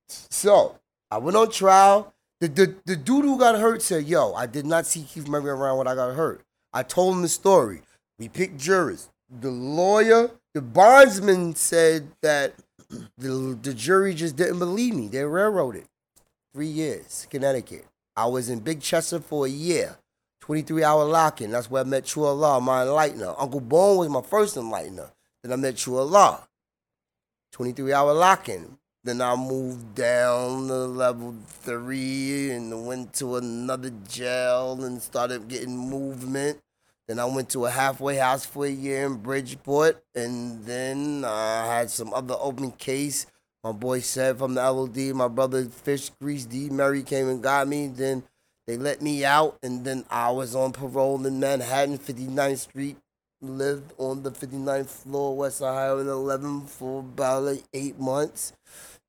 [0.08, 0.78] So
[1.10, 2.14] I went on trial.
[2.42, 5.50] The, the, the dude who got hurt said, Yo, I did not see Keith Murray
[5.50, 6.42] around when I got hurt.
[6.74, 7.82] I told him the story.
[8.20, 9.10] We picked jurors.
[9.30, 12.54] The lawyer, the bondsman said that
[13.18, 15.08] the, the jury just didn't believe me.
[15.08, 15.86] They railroaded.
[16.54, 17.86] Three years, Connecticut.
[18.16, 19.98] I was in Big Chester for a year.
[20.42, 21.52] 23 hour lock-in.
[21.52, 23.36] That's where I met True Allah, my enlightener.
[23.38, 25.12] Uncle Bone was my first enlightener.
[25.44, 26.48] Then I met True Allah.
[27.52, 28.78] 23 hour lock-in.
[29.04, 35.78] Then I moved down to level three and went to another jail and started getting
[35.78, 36.60] movement.
[37.08, 41.66] Then I went to a halfway house for a year in Bridgeport, and then I
[41.66, 43.26] had some other open case.
[43.64, 47.68] My boy said from the LOD, my brother Fish Grease D Murray came and got
[47.70, 47.88] me.
[47.88, 48.24] Then
[48.66, 52.98] they let me out, and then I was on parole in Manhattan, 59th Street.
[53.40, 58.52] Lived on the 59th floor, West Ohio, and 11 for about like eight months.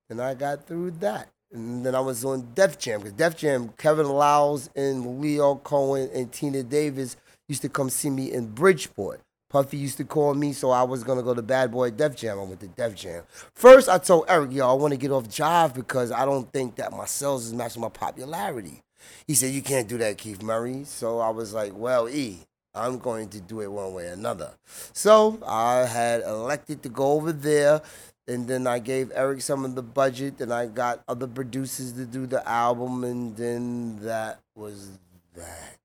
[0.09, 1.31] And I got through that.
[1.51, 6.11] And then I was on Def Jam, because Def Jam, Kevin Liles and Lyor Cohen
[6.15, 7.17] and Tina Davis
[7.49, 9.21] used to come see me in Bridgeport.
[9.51, 12.39] Puffy used to call me, so I was gonna go to Bad Boy Def Jam.
[12.39, 13.25] I went to Def Jam.
[13.55, 16.77] First, I told Eric, yo, I want to get off Jive because I don't think
[16.77, 18.83] that my sales is matching my popularity.
[19.27, 20.85] He said, You can't do that, Keith Murray.
[20.85, 22.41] So I was like, Well, E,
[22.75, 24.53] I'm going to do it one way or another.
[24.93, 27.83] So I had elected to go over there.
[28.27, 32.05] And then I gave Eric some of the budget, and I got other producers to
[32.05, 34.91] do the album, and then that was
[35.35, 35.78] that.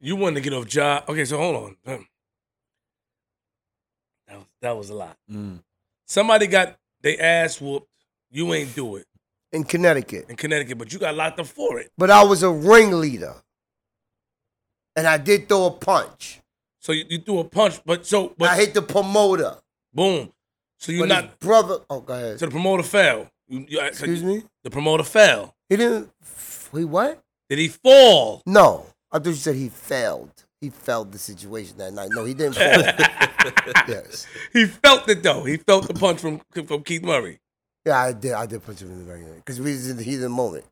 [0.00, 1.08] You wanted to get off Jive.
[1.08, 1.76] Okay, so hold on.
[1.84, 1.98] That
[4.36, 5.16] was, that was a lot.
[5.30, 5.58] Mm.
[6.06, 7.88] Somebody got they ass whooped
[8.30, 9.06] You ain't do it
[9.52, 10.26] in Connecticut.
[10.28, 11.90] in Connecticut, but you got locked up for it.
[11.98, 13.34] But I was a ringleader.
[14.96, 16.40] And I did throw a punch.
[16.80, 19.56] So you, you threw a punch, but so but I hit the promoter.
[19.92, 20.32] boom.
[20.78, 21.24] So you're but not.
[21.24, 21.78] his brother.
[21.90, 22.40] Oh, go ahead.
[22.40, 23.30] So the promoter fell.
[23.48, 24.42] You, you, so Excuse me?
[24.64, 25.54] The promoter fell.
[25.68, 26.10] He didn't.
[26.74, 27.20] He what?
[27.48, 28.42] Did he fall?
[28.46, 28.86] No.
[29.12, 30.30] I thought you said he failed.
[30.60, 32.10] He failed the situation that night.
[32.12, 32.80] No, he didn't fail.
[33.88, 34.26] yes.
[34.52, 35.44] He felt it though.
[35.44, 37.38] He felt the punch from from Keith Murray.
[37.86, 38.32] Yeah, I did.
[38.32, 40.28] I did punch him in the back because we was in the heat of the
[40.28, 40.64] moment.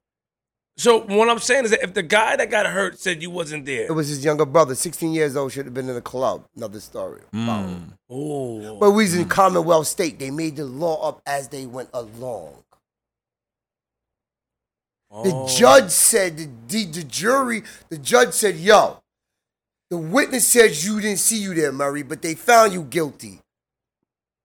[0.76, 3.66] So what I'm saying is that if the guy that got hurt said you wasn't
[3.66, 6.44] there, It was his younger brother, 16 years old, should have been in the club.
[6.56, 7.20] Another story.
[7.34, 7.94] Mm.
[8.08, 10.20] oh, But we was in Commonwealth State.
[10.20, 12.62] They made the law up as they went along.
[15.10, 15.48] The Oh.
[15.48, 19.00] judge said, the, the, the jury, the judge said, yo,
[19.90, 23.40] the witness says you didn't see you there, Murray, but they found you guilty.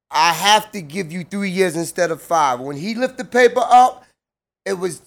[0.10, 2.60] I have to give you three years instead of five.
[2.60, 4.06] When he lifted the paper up,
[4.66, 5.02] it was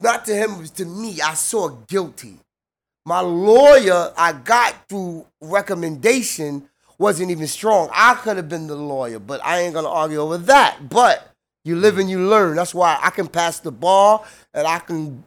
[0.00, 1.20] not to him, it was to me.
[1.20, 2.38] I saw guilty.
[3.04, 7.90] My lawyer, I got through recommendation, wasn't even strong.
[7.92, 10.88] I could have been the lawyer, but I ain't gonna argue over that.
[10.88, 11.30] But
[11.64, 12.12] you live and mm.
[12.12, 12.56] you learn.
[12.56, 15.24] That's why I can pass the bar and I can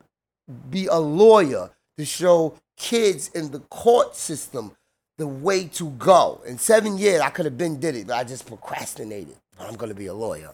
[0.69, 4.71] be a lawyer to show kids in the court system
[5.17, 6.41] the way to go.
[6.45, 9.35] In seven years, I could have been did it, but I just procrastinated.
[9.59, 10.51] I'm gonna be a lawyer.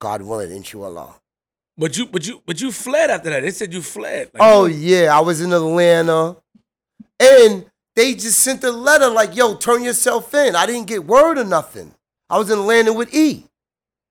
[0.00, 1.14] God willing, inshallah.
[1.76, 3.42] but you but you but you fled after that.
[3.42, 4.30] They said you fled.
[4.32, 6.36] Like, Oh yeah, I was in Atlanta,
[7.18, 7.66] and
[7.96, 11.44] they just sent a letter like, "Yo, turn yourself in." I didn't get word or
[11.44, 11.94] nothing.
[12.30, 13.44] I was in Atlanta with E.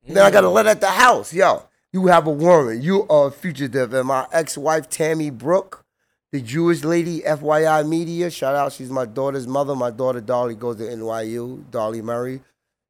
[0.06, 1.34] Then I got a letter at the house.
[1.34, 2.84] Yo, you have a warrant.
[2.84, 3.93] You are a fugitive.
[3.93, 5.86] And my ex-wife Tammy Brook,
[6.32, 8.30] the Jewish lady, FYI Media.
[8.30, 9.76] Shout out, she's my daughter's mother.
[9.76, 11.70] My daughter Dolly goes to NYU.
[11.72, 12.41] Dolly Murray.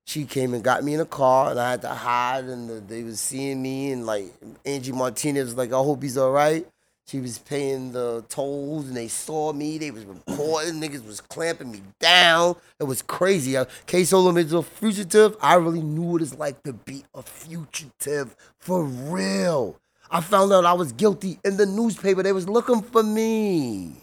[0.05, 2.45] She came and got me in a car, and I had to hide.
[2.45, 4.33] And the, they was seeing me, and like
[4.65, 6.67] Angie Martinez was like, "I hope he's all right."
[7.07, 9.77] She was paying the tolls, and they saw me.
[9.77, 10.81] They was reporting.
[10.81, 12.55] Niggas was clamping me down.
[12.79, 13.57] It was crazy.
[13.57, 15.35] Uh, K Solom is a fugitive.
[15.41, 19.77] I really knew what it's like to be a fugitive for real.
[20.09, 22.23] I found out I was guilty in the newspaper.
[22.23, 23.97] They was looking for me.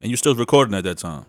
[0.00, 1.26] And you still recording at that time.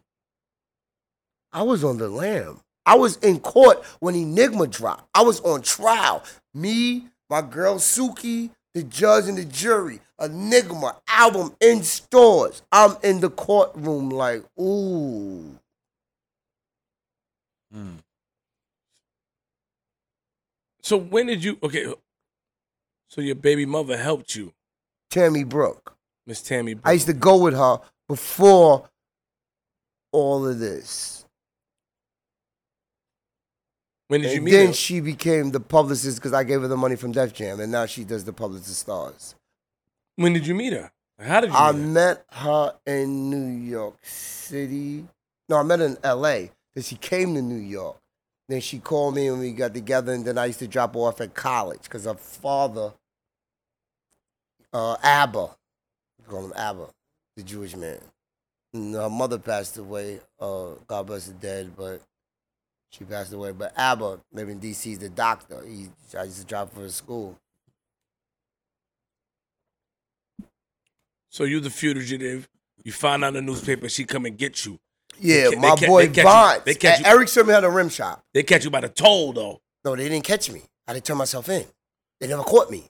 [1.54, 2.60] I was on the lam.
[2.86, 5.10] I was in court when Enigma dropped.
[5.14, 6.24] I was on trial.
[6.54, 10.00] Me, my girl Suki, the judge and the jury.
[10.20, 12.62] Enigma album in stores.
[12.72, 15.60] I'm in the courtroom like, ooh.
[17.76, 17.98] Mm.
[20.82, 21.58] So when did you?
[21.62, 21.94] Okay.
[23.10, 24.54] So your baby mother helped you,
[25.10, 25.96] Tammy Brook.
[26.26, 26.76] Miss Tammy.
[26.84, 28.90] I used to go with her before
[30.12, 31.26] all of this.
[34.08, 34.74] When did you And meet then her?
[34.74, 37.86] she became the publicist because I gave her the money from Def Jam, and now
[37.86, 39.36] she does the publicist stars.
[40.16, 40.92] When did you meet her?
[41.20, 41.56] How did you?
[41.56, 41.88] I meet her?
[41.90, 45.06] met her in New York City.
[45.50, 46.52] No, I met her in L.A.
[46.74, 47.98] Then she came to New York.
[48.50, 50.14] Then she called me and we got together.
[50.14, 52.94] And then I used to drop her off at college because her father,
[54.74, 55.50] uh, Abba,
[56.20, 56.88] we call him Abba,
[57.36, 58.00] the Jewish man.
[58.74, 60.20] And her mother passed away.
[60.40, 62.02] Uh, God bless the dead, but
[62.90, 63.52] she passed away.
[63.52, 65.64] But Abba, living in D.C., is the doctor.
[65.66, 67.38] He, I used to drop her to school.
[71.30, 72.48] So you the fugitive.
[72.84, 73.90] You find out in the newspaper.
[73.90, 74.80] She come and get you.
[75.20, 77.90] Yeah, they my ca- boy they you- they catch you- Eric Sermon had a rim
[77.90, 78.24] shop.
[78.34, 79.62] They catch you by the toll though.
[79.84, 80.62] No, they didn't catch me.
[80.88, 81.66] I didn't turn myself in.
[82.20, 82.86] They never caught me.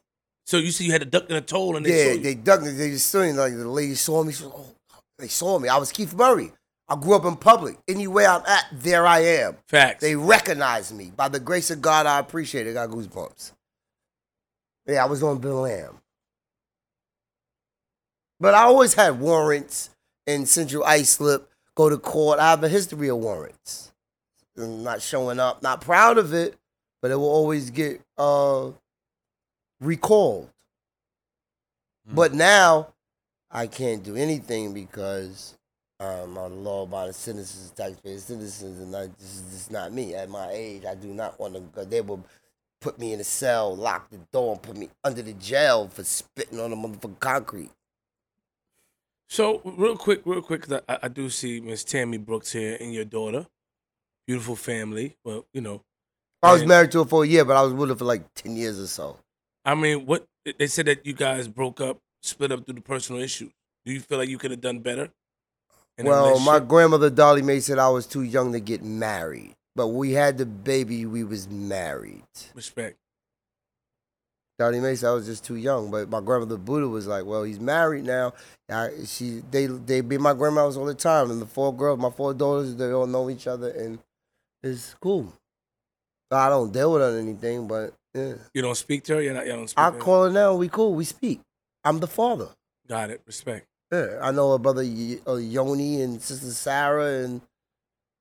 [0.46, 2.34] So you see, you had to duck in the toll, and they saw yeah, they
[2.34, 2.64] ducked.
[2.64, 4.32] They just stood like the lady saw me.
[4.32, 4.74] She was, oh,
[5.18, 5.68] they saw me.
[5.68, 6.52] I was Keith Murray.
[6.88, 7.76] I grew up in public.
[7.86, 9.56] Anywhere I'm at, there I am.
[9.66, 10.00] Facts.
[10.00, 11.12] They recognize me.
[11.14, 12.70] By the grace of God, I appreciate it.
[12.70, 13.52] I got goosebumps.
[14.86, 15.98] Yeah, I was on Bill Lamb.
[18.40, 19.90] But I always had warrants
[20.26, 22.38] in Central Islip, go to court.
[22.38, 23.92] I have a history of warrants.
[24.56, 26.56] I'm not showing up, not proud of it,
[27.02, 28.70] but it will always get uh,
[29.80, 30.50] recalled.
[32.08, 32.14] Mm.
[32.14, 32.94] But now
[33.50, 35.57] I can't do anything because
[36.00, 40.14] um, I'm law abiding citizens, taxpayers, citizens, and I, this is is not me.
[40.14, 41.84] At my age, I do not want to go.
[41.84, 42.24] They will
[42.80, 46.04] put me in a cell, lock the door, and put me under the jail for
[46.04, 47.70] spitting on the motherfucking concrete.
[49.28, 52.94] So real quick, real quick, 'cause I, I do see Miss Tammy Brooks here and
[52.94, 53.46] your daughter,
[54.26, 55.16] beautiful family.
[55.24, 55.82] Well, you know,
[56.42, 58.32] I was married to her for a year, but I was with her for like
[58.34, 59.18] 10 years or so.
[59.64, 60.26] I mean, what
[60.58, 63.52] they said that you guys broke up, split up due to personal issues.
[63.84, 65.10] Do you feel like you could have done better?
[65.98, 69.54] Well, my grandmother Dolly Mae said I was too young to get married.
[69.74, 72.24] But we had the baby, we was married.
[72.54, 72.96] respect.
[74.58, 75.90] Dolly Mae said I was just too young.
[75.90, 78.34] But my grandmother Buddha was like, well, he's married now.
[78.68, 82.10] I, she, they, they be my grandmothers all the time, and the four girls, my
[82.10, 84.00] four daughters, they all know each other, and
[84.62, 85.32] it's cool.
[86.30, 88.34] I don't deal with her or anything, but yeah.
[88.52, 89.22] You don't speak to her.
[89.22, 89.46] You're not.
[89.46, 89.78] You don't speak.
[89.78, 90.54] I call her now.
[90.54, 90.94] We cool.
[90.94, 91.40] We speak.
[91.84, 92.48] I'm the father.
[92.86, 93.22] Got it.
[93.26, 93.66] Respect.
[93.92, 97.40] Yeah, I know her brother Y- uh, Yoni and sister Sarah and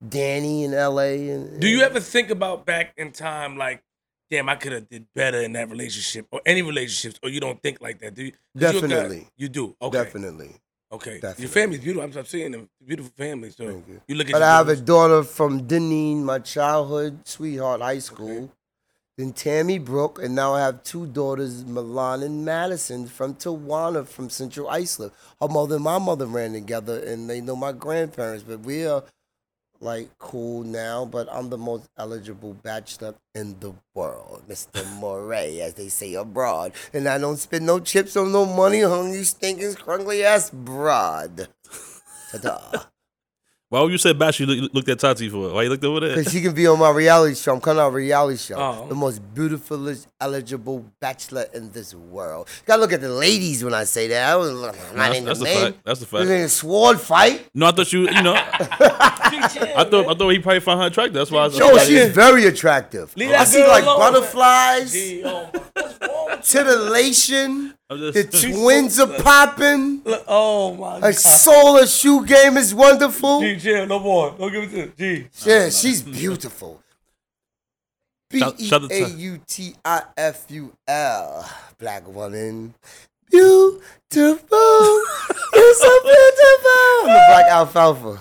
[0.08, 1.30] Danny in L.A.
[1.30, 3.82] And Do you ever think about back in time, like,
[4.30, 7.62] damn, I could have did better in that relationship or any relationships, or you don't
[7.62, 8.14] think like that?
[8.14, 9.28] Do guy- Definitely.
[9.38, 9.76] You do.
[9.82, 10.04] Okay.
[10.04, 10.52] Definitely.
[10.92, 11.16] Okay.
[11.16, 11.42] Definitely.
[11.44, 12.10] Your family's beautiful.
[12.10, 12.70] I'm, I'm seeing them.
[12.86, 13.50] Beautiful family.
[13.50, 14.02] So Thank you.
[14.08, 14.34] you look at.
[14.34, 18.52] But I have a daughter from Deneen, my childhood sweetheart, high school.
[19.18, 24.30] Then Tammy Brook, and now I have two daughters, Milan and Madison, from Tawana, from
[24.30, 25.12] Central Islip.
[25.42, 28.44] Her mother and my mother ran together, and they know my grandparents.
[28.44, 29.04] But we are
[29.80, 31.06] like cool now.
[31.06, 34.86] But I'm the most eligible bachelor in the world, Mr.
[35.00, 36.74] Moray, as they say abroad.
[36.94, 41.48] And I don't spend no chips on no money on you stinking, scrunkly ass broad.
[42.32, 42.84] Ta-da.
[43.70, 44.40] Why would you say Bash?
[44.40, 45.52] You look, looked at Tati for?
[45.54, 46.16] Why you looked over there?
[46.16, 47.54] Because she can be on my reality show.
[47.54, 48.56] I'm coming out of a reality show.
[48.56, 48.88] Oh.
[48.88, 52.48] The most beautiful, eligible bachelor in this world.
[52.62, 54.32] You gotta look at the ladies when I say that.
[54.32, 55.78] I was I'm not That's, in that's the a fact.
[55.84, 56.30] That's a This fact.
[56.30, 57.50] ain't a sword fight.
[57.54, 58.04] No, I thought you.
[58.10, 61.16] You know, I thought I thought he probably found her attractive.
[61.16, 63.14] That's why I was Yo, like, she's very attractive.
[63.18, 64.00] Leave I see like alone.
[64.00, 67.74] butterflies, Gee, oh, what's wrong with titillation.
[67.90, 70.02] I'm The just, twins are popping.
[70.28, 71.16] Oh my Her god.
[71.16, 73.40] solar shoe game is wonderful.
[73.40, 74.36] G, chill, no more.
[74.38, 75.28] Don't give it to G.
[75.46, 76.82] Yeah, she's beautiful.
[78.30, 81.50] B Shout- E shout out to- A U T I F U L.
[81.80, 82.74] Black woman.
[83.30, 85.02] Beautiful.
[85.54, 86.78] You're so beautiful.
[87.04, 88.10] I'm the black alfalfa.
[88.10, 88.18] Um,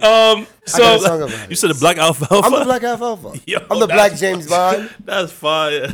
[0.02, 1.50] I got a so song about it.
[1.50, 2.46] you said the black alfalfa.
[2.46, 3.40] I'm the black alfalfa.
[3.46, 4.90] Yo, I'm the black James Bond.
[5.04, 5.86] That's fire.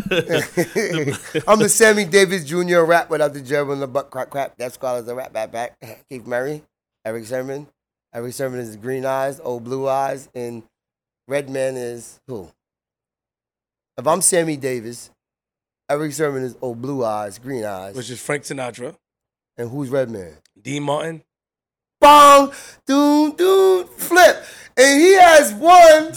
[1.49, 2.81] I'm the Sammy Davis Jr.
[2.81, 4.57] rap without the gerb and the butt crack crap.
[4.57, 5.77] That's called as a rap back back.
[6.09, 6.63] Keith Murray,
[7.05, 7.67] Eric Sermon.
[8.15, 10.63] Eric Sermon is green eyes, old blue eyes, and
[11.27, 12.49] Redman is who?
[13.97, 15.11] If I'm Sammy Davis,
[15.91, 18.97] Eric Sermon is old blue eyes, green eyes, which is Frank Sinatra,
[19.57, 20.37] and who's Redman?
[20.61, 21.23] Dean Martin.
[22.01, 22.53] Bong,
[22.87, 24.45] doom, doom, flip,
[24.77, 26.13] and he has won.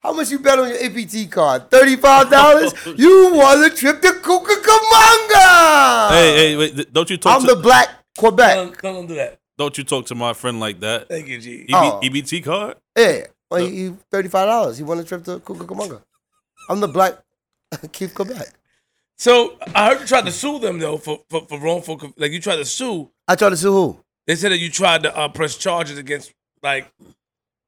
[0.00, 1.70] How much you bet on your APT card?
[1.70, 2.74] Thirty-five dollars.
[2.98, 6.10] you won a trip to Cucamonga.
[6.10, 6.92] hey, hey, wait!
[6.92, 8.54] Don't you talk to I'm to the black Quebec.
[8.56, 9.38] Don't, don't do that.
[9.56, 11.08] Don't you talk to my friend like that?
[11.08, 11.62] Thank you, G.
[11.68, 12.00] EB, Oh.
[12.02, 12.76] EBT card?
[12.98, 13.26] Yeah.
[13.50, 14.78] Well, he, he thirty-five dollars.
[14.78, 16.02] He won a trip to Cucamonga.
[16.68, 17.14] I'm the black
[17.92, 18.48] Keith Quebec.
[19.22, 22.40] So I heard you tried to sue them though for for, for wrongful like you
[22.40, 23.08] tried to sue.
[23.28, 24.00] I tried to sue who?
[24.26, 26.92] They said that you tried to uh, press charges against like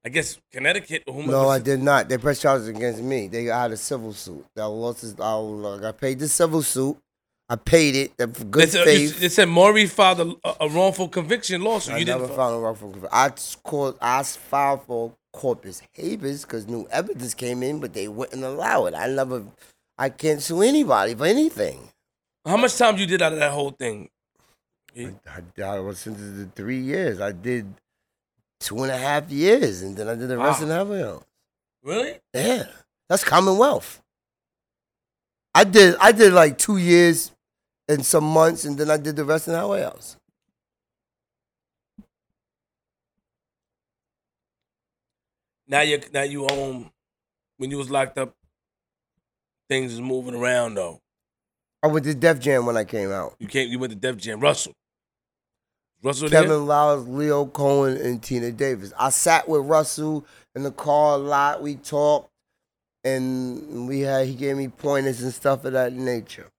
[0.04, 1.30] I guess Connecticut or whomever.
[1.30, 2.08] No, I did not.
[2.08, 3.28] They pressed charges against me.
[3.28, 4.44] They had a civil suit.
[4.58, 5.02] I lost.
[5.02, 6.96] His, I, I paid the civil suit.
[7.48, 9.20] I paid it uh, for They good said, you- faith.
[9.20, 11.94] they said Maury filed a, a wrongful conviction lawsuit.
[11.94, 13.16] I you never found a wrongful conviction.
[13.16, 13.30] I
[13.62, 13.96] called.
[14.02, 18.94] I filed for corpus habeas because new evidence came in, but they wouldn't allow it.
[18.94, 19.44] I never.
[19.96, 21.88] I can't sue anybody for anything.
[22.44, 24.10] How much time you did out of that whole thing?
[24.96, 27.20] I, I, I was sentenced to three years.
[27.20, 27.72] I did
[28.60, 31.24] two and a half years, and then I did the rest in Hawaii else.
[31.82, 32.18] Really?
[32.32, 32.66] Yeah,
[33.08, 34.00] that's Commonwealth.
[35.54, 35.96] I did.
[36.00, 37.30] I did like two years
[37.88, 40.16] and some months, and then I did the rest in Hawaii else.
[45.66, 46.90] Now you now you home.
[47.56, 48.34] When you was locked up,
[49.68, 51.00] things was moving around though.
[51.82, 53.34] I went to Def Jam when I came out.
[53.38, 53.70] You came.
[53.70, 54.40] You went to Def Jam.
[54.40, 54.72] Russell.
[56.02, 56.58] Russell Kevin there?
[56.58, 58.92] Liles, Lyor Cohen, and Tina Davis.
[58.98, 61.62] I sat with Russell in the car a lot.
[61.62, 62.30] We talked,
[63.04, 66.50] and we had he gave me pointers and stuff of that nature.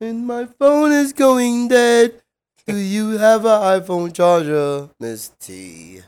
[0.00, 2.20] And my phone is going dead.
[2.66, 6.00] Do you have an iPhone charger, Miss T?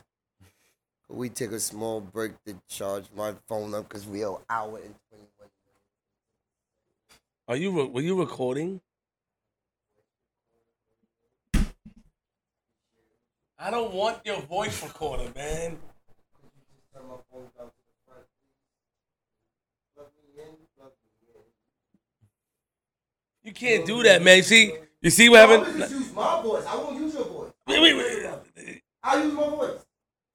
[1.09, 4.95] We take a small break to charge my phone up because we are hour and
[5.09, 5.49] twenty one.
[7.49, 7.71] Are you?
[7.71, 8.81] re- Were you recording?
[13.59, 15.79] I don't want your voice recorder, man.
[23.45, 24.43] You can't do that, man.
[24.43, 25.79] See, you see what I will happened?
[25.79, 26.65] just use my voice.
[26.67, 27.53] I won't use your voice.
[27.67, 28.83] Wait, wait, wait.
[29.03, 29.86] I use my voice.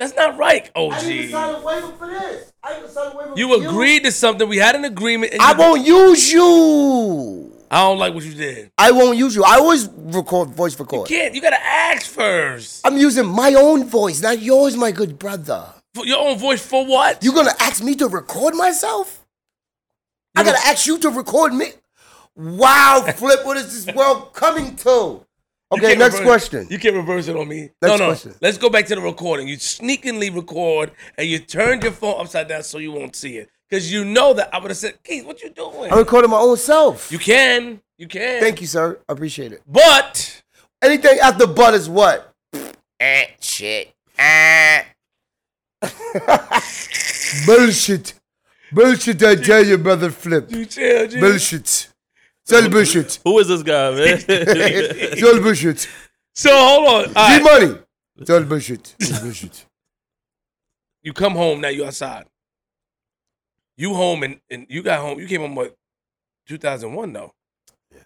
[0.01, 1.29] That's not right, I didn't OG.
[1.29, 2.51] sign a waiver for this.
[2.63, 4.49] I didn't sign a waiver You for agreed to something.
[4.49, 5.33] We had an agreement.
[5.33, 7.51] And I won't use you.
[7.69, 8.71] I don't like what you did.
[8.79, 9.43] I won't use you.
[9.43, 11.07] I always record voice You record.
[11.07, 11.35] can't.
[11.35, 12.81] You gotta ask first.
[12.83, 15.65] I'm using my own voice, not yours, my good brother.
[15.93, 17.23] For your own voice for what?
[17.23, 19.23] You gonna ask me to record myself?
[20.35, 21.73] I You gotta ask you to record me?
[22.35, 25.23] Wow, Flip, what is this world coming to?
[25.71, 26.67] Okay, next reverse- question.
[26.69, 27.69] You can't reverse it on me.
[27.81, 28.05] Next no, no.
[28.07, 28.35] question.
[28.41, 29.47] Let's go back to the recording.
[29.47, 33.49] You sneakingly record and you turned your phone upside down so you won't see it.
[33.69, 35.91] Because you know that I would have said, Keith, what you doing?
[35.91, 37.09] I recorded my own self.
[37.09, 37.81] you can.
[37.97, 38.41] You can.
[38.41, 38.99] Thank you, sir.
[39.07, 39.61] I appreciate it.
[39.65, 40.41] But
[40.81, 42.33] Anything after butt is what?
[42.99, 43.93] eh, shit.
[44.17, 44.83] Eh.
[47.45, 48.13] bullshit.
[48.71, 50.49] Bullshit, I tell you, brother Flip.
[50.49, 51.19] you chill, G.
[51.19, 51.89] Bullshit.
[52.43, 53.19] It's all bullshit.
[53.23, 54.19] Who is this guy, man?
[54.27, 55.87] It's all bullshit.
[56.33, 57.13] So hold on.
[57.15, 57.43] All G right.
[57.43, 57.79] money.
[58.17, 58.95] It's all bullshit.
[58.99, 59.65] It's bullshit.
[61.03, 61.69] You come home now.
[61.69, 62.25] You outside.
[63.77, 65.19] You home and, and you got home.
[65.19, 65.75] You came home what?
[66.47, 67.33] 2001 though.
[67.93, 68.03] Yes.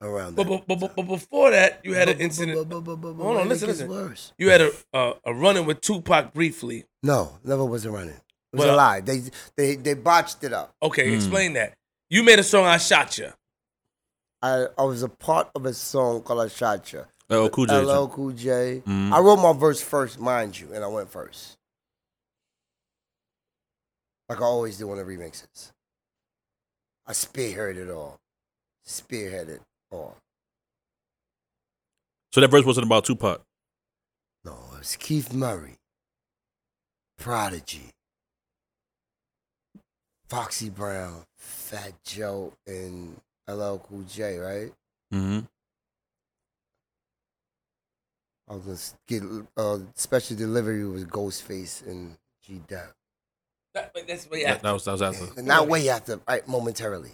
[0.00, 2.56] Around But, but, but, but before that, you had an incident.
[2.72, 3.88] Hold on, listen, listen.
[3.88, 4.32] Worse.
[4.38, 6.84] You had a uh, a run-in with Tupac briefly.
[7.02, 8.10] No, never was a running.
[8.52, 9.00] It was Well- a lie.
[9.00, 9.22] They
[9.56, 10.74] they they botched it up.
[10.82, 11.14] Okay, Hmm.
[11.16, 11.74] explain that.
[12.10, 12.64] You made a song.
[12.66, 13.32] I shot you.
[14.42, 17.02] I, I was a part of a song called I Shot Ya.
[17.30, 17.80] LL Cool J.
[17.80, 18.82] LL Cool J.
[18.86, 19.12] Mhm.
[19.12, 21.56] I wrote my verse first, mind you, and I went first.
[24.28, 25.70] Like I always do on the remixes.
[27.06, 28.18] I spearheaded it all.
[28.86, 30.16] Spearheaded all.
[32.32, 33.42] So that verse wasn't about Tupac.
[34.44, 35.76] No, it was Keith Murray,
[37.18, 37.90] Prodigy,
[40.28, 43.20] Foxy Brown, Fat Joe, and
[43.52, 44.72] LL Cool J, right?
[45.12, 45.40] Mm-hmm.
[48.48, 49.22] I was gonna s- get
[49.56, 52.92] uh, special delivery with Ghostface and G Dep.
[53.74, 54.62] That, that's way That, after.
[54.64, 55.24] that was that was after.
[55.38, 56.46] And not way after, right?
[56.46, 57.10] Momentarily.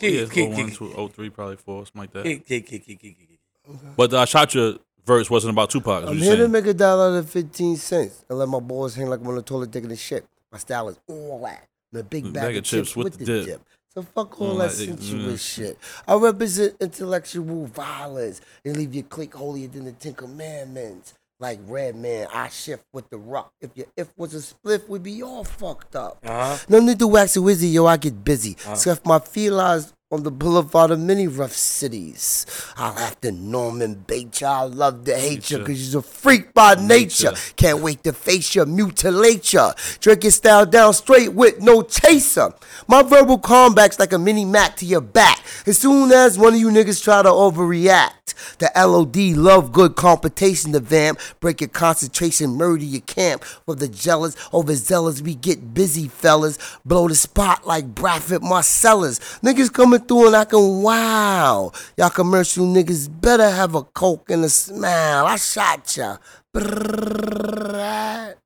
[0.00, 2.24] Yeah, Keith, it's 01, 02, 03, probably four, something like that.
[2.24, 3.94] Keith.
[3.96, 4.76] But the I shot your
[5.06, 6.04] verse wasn't about Tupac.
[6.04, 9.06] Is I'm here to make a dollar and fifteen cents and let my balls hang
[9.08, 10.26] like I'm on the toilet taking a shit.
[10.50, 11.68] My style is all that.
[11.92, 13.60] The big bag, of chips, with, the dip.
[13.94, 15.64] So fuck all Mm, that sensuous yeah.
[15.66, 15.78] shit.
[16.08, 21.14] I represent intellectual violence and leave your clique holier than the Ten Commandments.
[21.40, 23.52] Like Redman, I shift with the rock.
[23.60, 26.18] If your if was a spliff, we'd be all fucked up.
[26.24, 26.56] Uh-huh.
[26.68, 28.56] No need to wax a wizzy, yo, I get busy.
[28.76, 32.44] Scuff my felines on the boulevard of many rough cities.
[32.76, 34.60] I'll have to Norman bait ya.
[34.60, 37.30] I love to hate ya, cause you're a freak by nature.
[37.30, 37.54] Nature.
[37.56, 39.72] Can't wait to face ya, mutilate ya.
[40.00, 42.52] Drink your style down straight with no chaser.
[42.86, 45.42] My verbal comeback's like a mini Mac to your back.
[45.66, 50.72] As soon as one of you niggas try to overreact, the LOD love good competition,
[50.72, 51.20] the vamp.
[51.40, 53.44] Break your concentration, murder your camp.
[53.44, 56.58] For the jealous, overzealous, we get busy, fellas.
[56.84, 59.40] Blow the spot like Branford Marsalis.
[59.40, 61.72] Niggas coming through and I can wow.
[61.96, 65.26] Y'all commercial niggas better have a coke and a smile.
[65.26, 66.16] I shot ya.
[66.54, 68.41] Brrrr.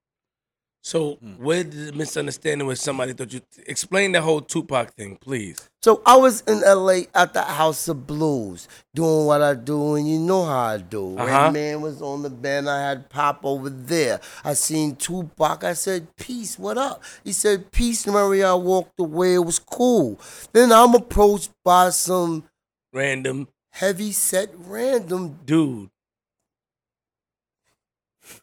[0.87, 1.33] So Hmm.
[1.45, 5.69] where did the misunderstanding with somebody thought you explain the whole Tupac thing, please?
[5.83, 10.09] So I was in LA at the House of Blues doing what I do, and
[10.09, 11.19] you know how I do.
[11.19, 11.27] Uh-huh.
[11.27, 12.71] Redman was on the band.
[12.71, 14.21] I had Pop over there.
[14.45, 15.65] I seen Tupac.
[15.65, 19.35] I said, "Peace, what up?" He said, "Peace, Murray." I walked away.
[19.35, 20.21] It was cool.
[20.53, 22.45] Then I'm approached by some
[22.93, 25.91] Random heavy set random dude.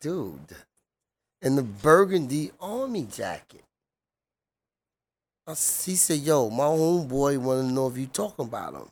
[0.02, 0.58] dude
[1.44, 3.64] in the burgundy army jacket.
[5.46, 8.90] I he said, "Yo, my homeboy want to know if you talking about him."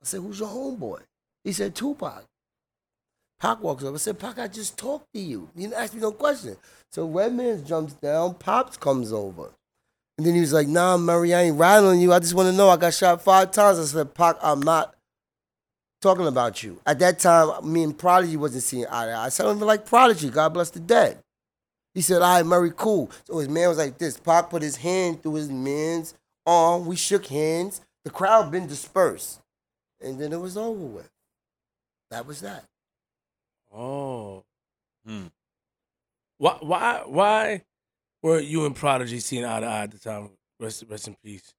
[0.00, 1.00] I said, "Who's your homeboy?"
[1.42, 2.24] He said, "Tupac."
[3.40, 3.92] Pac walks up.
[3.92, 5.50] I said, "Pac, I just talked to you.
[5.54, 6.56] You didn't ask me no question."
[6.92, 8.34] So Redman jumps down.
[8.34, 9.50] Pops comes over,
[10.16, 12.12] and then he was like, "Nah, Murray, I ain't riding on you.
[12.12, 12.68] I just want to know.
[12.70, 14.92] I got shot five times." I said, "Pac, I'm not."
[16.02, 16.78] Talking about you.
[16.86, 19.24] At that time, me and Prodigy wasn't seeing eye to eye.
[19.24, 20.28] I said, I don't even like Prodigy.
[20.28, 21.18] God bless the dead.
[21.96, 23.10] He said, all right, Murray, cool.
[23.24, 24.18] So his man was like this.
[24.18, 26.12] Pac put his hand through his man's
[26.44, 26.84] arm.
[26.84, 27.80] We shook hands.
[28.04, 29.40] The crowd been dispersed.
[30.02, 31.10] And then it was over with.
[32.10, 32.66] That was that.
[33.74, 34.44] Oh.
[35.06, 35.28] Hmm.
[36.36, 37.62] Why why why
[38.22, 40.28] were you and Prodigy seeing eye to eye at the time?
[40.60, 41.54] Rest rest in peace.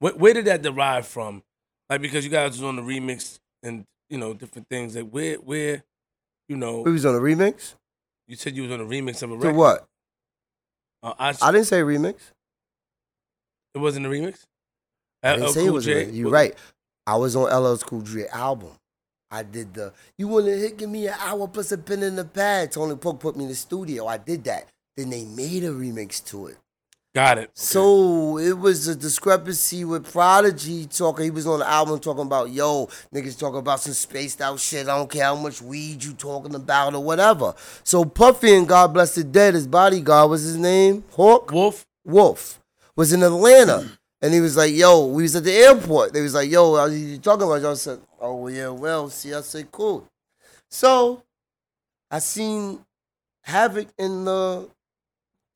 [0.00, 1.44] Where, where did that derive from?
[1.88, 4.96] Like because you guys was on the remix and you know different things.
[4.96, 5.84] Like where where
[6.48, 7.76] you know We was on a remix?
[8.30, 9.84] You said you was on a remix of a To what?
[11.02, 12.14] Uh, I, I didn't say remix.
[13.74, 14.44] it wasn't a remix.
[15.22, 16.06] I didn't LL say it Cool was a J?
[16.06, 16.14] remix.
[16.16, 16.54] You're right.
[17.06, 18.70] I was on LL's Cool J album.
[19.32, 22.16] I did the, you want to hit, give me an hour plus a pen in
[22.16, 22.72] the pad.
[22.72, 24.06] Tony Poke put me in the studio.
[24.06, 24.68] I did that.
[24.96, 26.58] Then they made a remix to it.
[27.12, 27.40] Got it.
[27.42, 27.50] Okay.
[27.54, 31.24] So it was a discrepancy with Prodigy talking.
[31.24, 34.88] He was on the album talking about, yo, niggas talking about some spaced out shit.
[34.88, 37.54] I don't care how much weed you talking about or whatever.
[37.82, 41.02] So Puffy and God Bless the Dead, his bodyguard, was his name?
[41.10, 41.50] Hawk?
[41.50, 41.84] Wolf.
[42.04, 42.60] Wolf
[42.94, 43.90] was in Atlanta.
[44.22, 46.12] And he was like, yo, we was at the airport.
[46.12, 47.64] They was like, yo, are you talking about?
[47.64, 50.06] I said, oh, well, yeah, well, see, I said, cool.
[50.68, 51.22] So
[52.10, 52.84] I seen
[53.42, 54.68] Havoc in the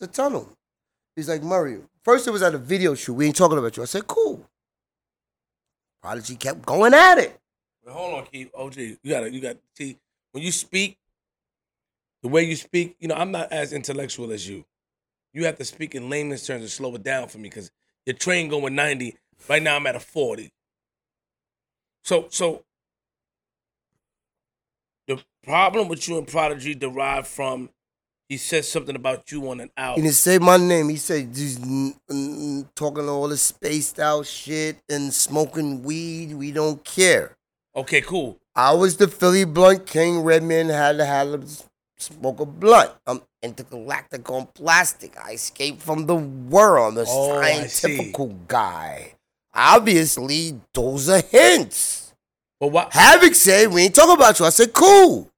[0.01, 0.49] the tunnel.
[1.17, 3.15] He's like, Murray, first it was at a video shoot.
[3.15, 3.83] We ain't talking about you.
[3.83, 4.49] I said, cool.
[6.03, 7.41] Prodigy kept going at it.
[7.87, 8.51] Hold on, Keith.
[8.55, 9.99] OG, you gotta, you got to see
[10.33, 10.99] when you speak,
[12.23, 12.97] the way you speak.
[12.99, 14.65] You know, I'm not as intellectual as you.
[15.33, 17.71] You have to speak in layman's terms and slow it down for me because
[18.07, 19.17] your train going 90.
[19.49, 20.53] Right now, I'm at a 40.
[22.03, 22.65] So, so
[25.07, 27.71] the problem with you and Prodigy derived from
[28.29, 30.03] he said something about you on an He album.
[30.05, 30.89] didn't say my name.
[30.89, 36.35] He said just mm, talking all this spaced out shit and smoking weed.
[36.35, 37.37] We don't care.
[37.77, 38.39] Okay, cool.
[38.57, 40.21] I was the Philly Blunt King.
[40.21, 41.63] Redman had to have to
[41.99, 42.93] smoke a blunt.
[43.07, 45.17] I'm intergalactic on plastic.
[45.19, 46.95] I escaped from the world.
[46.95, 48.17] I'm a Oh, scientific
[48.49, 49.15] guy.
[49.53, 52.15] Obviously, those are hints.
[52.61, 52.93] But what?
[52.93, 54.47] Havoc said, We ain't talking about you.
[54.47, 55.31] I said, Cool.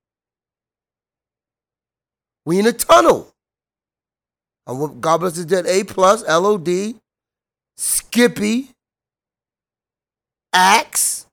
[2.47, 3.35] We in a tunnel.
[4.67, 6.95] God Bless the Dead A plus, LOD,
[7.77, 8.71] Skippy,
[10.53, 11.27] Axe,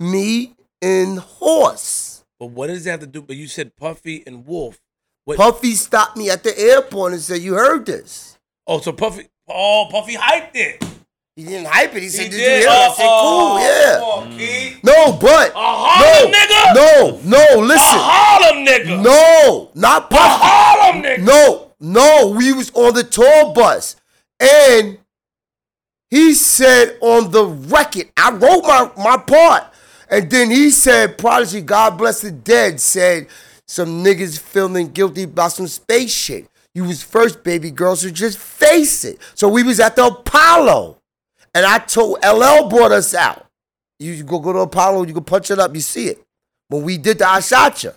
[0.00, 2.24] me, and Horse.
[2.40, 3.20] But what does that have to do?
[3.20, 4.78] But you said Puffy and Wolf.
[5.24, 5.36] What?
[5.36, 8.38] Puffy stopped me at the airport and said, You heard this.
[8.66, 9.26] oh, so Puffy.
[9.48, 10.84] Oh, Puffy hyped it.
[11.38, 12.02] He didn't hype it.
[12.02, 12.40] He said, He Did did.
[12.40, 12.68] you hear it?
[12.68, 13.98] I said, Oh, Cool, yeah.
[14.00, 14.82] Come on, mm.
[14.82, 15.52] No, but.
[15.52, 16.74] A Harlem nigga.
[16.74, 17.98] No, no, A listen.
[18.00, 19.02] Harlem nigga.
[19.04, 21.24] No, not A Harlem nigga.
[21.24, 23.94] No, no, we was on the tour bus.
[24.40, 24.98] And
[26.10, 29.62] he said on the record, I wrote my, my part.
[30.10, 33.28] And then he said, Prodigy, God bless the dead, said
[33.68, 36.48] some niggas feeling guilty about some space shit.
[36.74, 39.20] You was first baby girl, so just face it.
[39.36, 40.96] So we was at the Apollo.
[41.54, 43.46] And I told LL brought us out.
[43.98, 46.22] You go go to Apollo, you can punch it up, you see it.
[46.68, 47.92] When we did the I Shot Ya.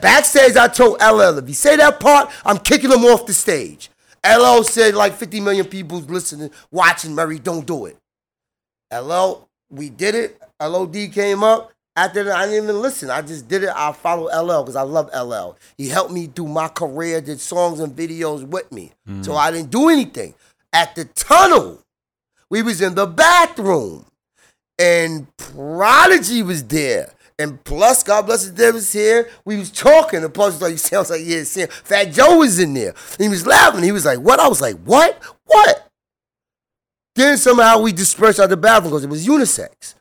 [0.00, 3.90] Backstage, I told LL, if you say that part, I'm kicking him off the stage.
[4.24, 7.96] LL said like 50 million people listening, watching Murray, don't do it.
[8.92, 10.40] LL, we did it.
[10.60, 11.72] LOD came up.
[11.94, 13.10] After that, I didn't even listen.
[13.10, 13.70] I just did it.
[13.74, 15.56] I follow LL because I love LL.
[15.76, 18.92] He helped me through my career, did songs and videos with me.
[19.22, 19.36] So mm.
[19.36, 20.34] I didn't do anything.
[20.72, 21.82] At the tunnel,
[22.52, 24.04] we was in the bathroom
[24.78, 27.14] and Prodigy was there.
[27.38, 29.30] And plus, God bless his dead was here.
[29.46, 30.22] We was talking.
[30.22, 31.68] And plus, was like, sounds like, yeah, Sam.
[31.68, 32.94] Fat Joe was in there.
[33.16, 33.82] He was laughing.
[33.82, 34.38] He was like, what?
[34.38, 35.18] I was like, what?
[35.46, 35.88] What?
[37.14, 39.94] Then somehow we dispersed out the bathroom because it was unisex.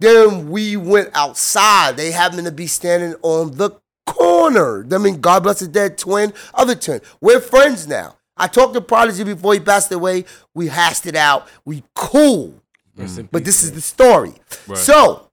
[0.00, 1.96] Then we went outside.
[1.96, 3.70] They happened to be standing on the
[4.06, 4.84] corner.
[4.92, 7.00] I mean, God bless the dead twin, other twin.
[7.20, 8.15] We're friends now.
[8.36, 10.24] I talked to Prodigy before he passed away.
[10.54, 11.48] We hashed it out.
[11.64, 12.62] We cool.
[12.98, 14.34] In But this is the story.
[14.66, 14.78] Right.
[14.78, 15.28] So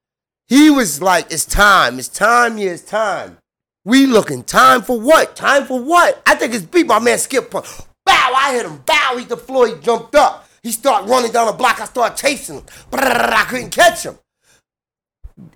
[0.48, 1.98] he was like, "It's time.
[1.98, 2.58] It's time.
[2.58, 3.38] Yeah, it's time."
[3.86, 5.36] We looking time for what?
[5.36, 6.22] Time for what?
[6.26, 7.52] I think it's beat my man Skip.
[7.52, 7.64] Bow!
[8.06, 8.84] I hit him.
[8.86, 9.16] Bow!
[9.18, 9.68] He the floor.
[9.68, 10.48] He jumped up.
[10.62, 11.82] He started running down the block.
[11.82, 12.66] I started chasing him.
[12.94, 14.18] I couldn't catch him.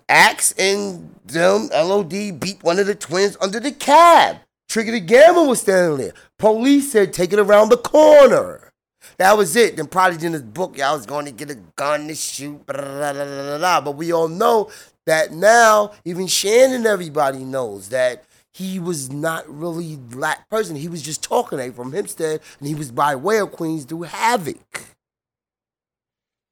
[0.10, 4.38] Axe and them LOD beat one of the twins under the cab.
[4.70, 6.14] Trigga tha Gambler was standing there.
[6.38, 8.72] Police said take it around the corner.
[9.18, 9.78] That was it.
[9.78, 12.66] Then Prodigy in his book, y'all was going to get a gun to shoot.
[12.66, 13.82] blah, blah, blah.
[13.82, 14.70] But we all know
[15.06, 20.76] that now, even Shannon, everybody knows that he was not really black person.
[20.76, 24.04] He was just talking eh, from Hempstead, and he was by way of Queens do
[24.04, 24.82] Havoc.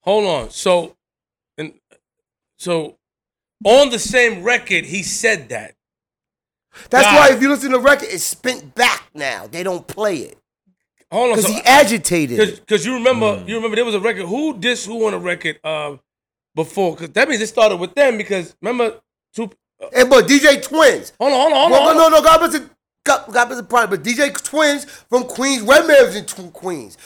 [0.01, 0.49] Hold on.
[0.51, 0.95] So,
[1.57, 1.73] and
[2.57, 2.97] so
[3.63, 5.73] on the same record, he said that.
[6.89, 9.47] That's Got why if you listen to the record, it's spent back now.
[9.47, 10.37] They don't play it
[11.11, 11.35] Hold on.
[11.37, 12.59] because So, he agitated.
[12.59, 14.25] Because you remember, you remember there was a record.
[14.25, 15.97] Who dissed who on a record uh,
[16.55, 16.93] before?
[16.95, 18.17] Because that means it started with them.
[18.17, 18.99] Because remember,
[19.33, 19.49] two.
[19.81, 21.13] Uh, And but DJ Twins.
[21.19, 22.11] hold on, hold on, hold Well, on.
[22.11, 22.69] no, no, God bless it.
[23.03, 26.97] God, God bless the pride, but DJ Twins from Queens, Redman was in Tw- Queens.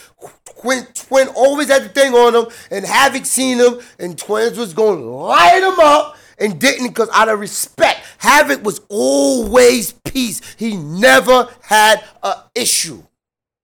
[0.61, 4.73] Twin, Twin always had the thing on him, and Havoc seen him, and Twins was
[4.73, 10.41] going to light him up, and didn't because out of respect, Havoc was always peace.
[10.55, 13.03] He never had a issue,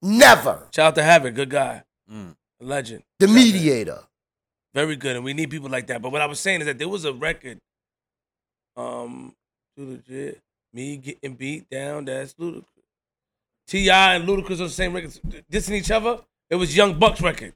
[0.01, 0.67] never.
[0.73, 3.99] Shout out to Havoc, good guy, a legend, The mediator.
[4.73, 6.01] very good, and we need people like that.
[6.01, 7.59] But what I was saying is that there was a record,
[8.77, 9.33] um,
[9.77, 10.41] too legit,
[10.73, 12.05] me getting beat down.
[12.05, 12.65] That's ludicrous.
[13.67, 14.15] T.I.
[14.15, 15.11] and Ludacris on the same record,
[15.51, 16.19] dissing each other.
[16.51, 17.53] It was Young Buck's record.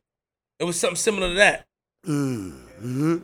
[0.58, 1.66] It was something similar to that.
[2.08, 3.18] Mm-hmm.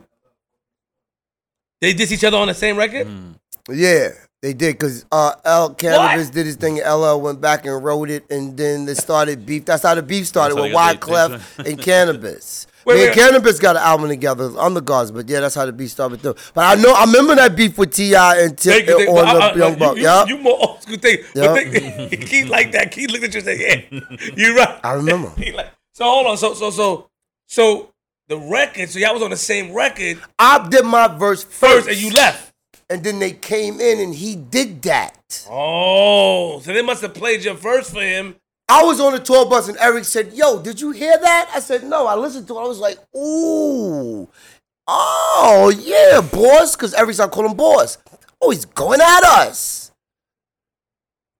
[1.80, 3.06] They diss each other on the same record.
[3.68, 4.10] Yeah,
[4.42, 6.80] they did because uh, L Canibus did his thing.
[6.80, 9.64] and LL went back and wrote it, and then they started beef.
[9.64, 11.78] That's how the beef started with how they got their- Wyclef and
[12.20, 12.66] Canibus.
[12.84, 13.18] Wait, Me and wait.
[13.42, 16.22] Canibus got an album together, on the guards, but yeah, that's how the beef started
[16.22, 16.36] too.
[16.54, 18.42] But I know I remember that beef with T.I.
[18.42, 19.16] and T Thank you, thank you.
[19.18, 19.96] on I- I- the Young Buck.
[19.96, 21.18] You, Yeah, you more old school thing.
[21.34, 21.46] Yeah.
[21.48, 22.92] But think, Keith like that.
[22.92, 23.58] Keith looked at you and said,
[23.90, 25.32] "Yeah, you right." I remember.
[25.36, 26.36] Like, so hold on.
[26.36, 27.08] So so so
[27.48, 27.92] so
[28.28, 28.88] the record.
[28.90, 32.10] So y'all was on the same record I did my verse first, first, and you
[32.10, 32.52] left.
[32.90, 35.46] and then they came in and he did that.
[35.50, 38.36] Oh, so they must have played your verse for him.
[38.68, 41.50] I was on the tour bus and Eric said, Yo, did you hear that?
[41.54, 42.06] I said, No.
[42.06, 42.60] I listened to it.
[42.60, 44.28] I was like, Ooh.
[44.88, 46.74] Oh, yeah, boss.
[46.76, 47.98] Because Eric started calling him boss.
[48.40, 49.92] Oh, he's going at us.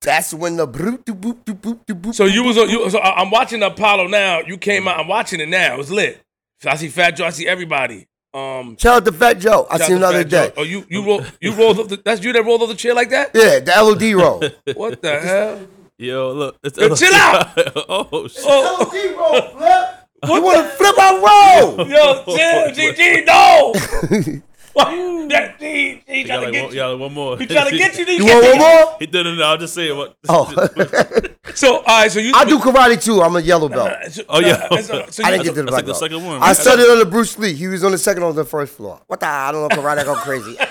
[0.03, 2.15] That's when the boop, boop, doop, boop, boop.
[2.15, 2.69] So you was on.
[2.71, 4.41] You, so I- I'm watching Apollo now.
[4.41, 5.01] You came out.
[5.01, 5.75] I'm watching it now.
[5.75, 6.21] It was lit.
[6.61, 7.27] So I see Fat Joe.
[7.27, 8.07] I see everybody.
[8.33, 9.67] Um, Shout out to Fat Joe.
[9.71, 10.47] I shout seen him out the to other Fat day.
[10.49, 10.55] Joe.
[10.59, 11.89] Oh, you you roll you rolled up.
[11.89, 13.31] The, that's you that rolled up the chair like that.
[13.35, 14.43] Yeah, the LOD roll.
[14.77, 15.67] What the hell?
[15.99, 16.59] Yo, look.
[16.63, 17.53] It's, Yo, chill out.
[17.89, 18.43] oh, shit.
[18.47, 19.89] Oh, LOD roll, flip.
[20.27, 21.89] You want to flip our roll?
[21.89, 24.43] yo, chill, GG, no.
[24.77, 25.29] What?
[25.31, 26.77] That G, he You trying to like get one, you.
[26.77, 27.39] you got like one more.
[27.39, 28.05] He trying to get you.
[28.05, 28.97] then You want one more?
[28.99, 29.41] He did it.
[29.41, 29.97] I'll just say it.
[29.97, 30.17] What?
[30.29, 30.45] Oh,
[31.55, 32.13] So all right.
[32.13, 32.33] So you.
[32.35, 33.23] I do karate too.
[33.23, 33.91] I'm a yellow belt.
[34.11, 34.69] So- Oh, yeah.
[34.71, 36.43] uh, so, so I didn't get to the black like the second one.
[36.43, 37.55] I studied under Bruce Lee.
[37.55, 39.01] He was on the second or the first floor.
[39.07, 39.27] What the?
[39.27, 39.99] I don't know karate.
[40.01, 40.59] I go crazy.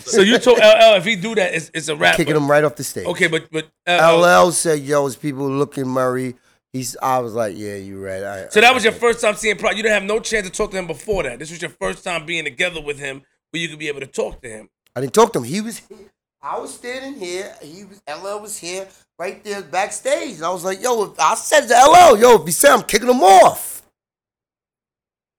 [0.00, 2.16] So you told LL if he do that, it's, it's a rap.
[2.16, 3.06] Kicking him right off the stage.
[3.06, 6.34] Okay, but but uh, LL said, "Yo, it's people looking Murray."
[6.76, 6.96] He's.
[7.02, 9.70] I was like, "Yeah, you right." I, So that was your first time seeing Pro.
[9.70, 11.38] You didn't have no chance to talk to him before that.
[11.38, 14.06] This was your first time being together with him, where you could be able to
[14.06, 14.68] talk to him.
[14.94, 15.44] I didn't talk to him.
[15.44, 15.78] He was.
[15.78, 15.98] Here.
[16.42, 17.54] I was standing here.
[17.62, 18.00] He was.
[18.08, 18.86] LL was here,
[19.18, 20.36] right there backstage.
[20.36, 22.82] And I was like, "Yo," if, I said to LL, "Yo, if he said I'm
[22.82, 23.82] kicking him off."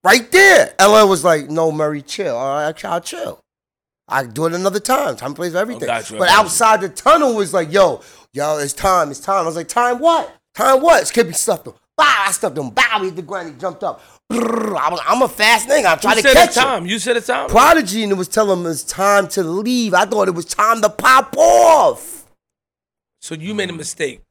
[0.03, 0.73] Right there.
[0.79, 2.35] LL was like, "No, Murray, chill.
[2.35, 3.39] All right, I'll chill.
[4.07, 5.15] I do it another time.
[5.15, 8.01] Time plays for everything." got you, I but outside the tunnel was like, "Yo,
[8.33, 9.11] yo, it's time.
[9.11, 10.33] It's time." I was like, "Time what?
[10.57, 11.73] Time what?" Skippy stuffed him.
[11.95, 12.69] Bow, I stuffed him.
[12.71, 13.53] Bow, he hit the ground.
[13.53, 14.01] He jumped up.
[14.31, 15.85] Brrr, I was, I'm a fast nigga.
[15.85, 16.63] I try You to said catch it's him.
[16.63, 16.85] time.
[16.85, 17.49] You said it's time.
[17.49, 19.93] Prodigy and it was telling him it's time to leave.
[19.93, 22.25] I thought it was time to pop off.
[23.21, 24.21] So you made a mistake.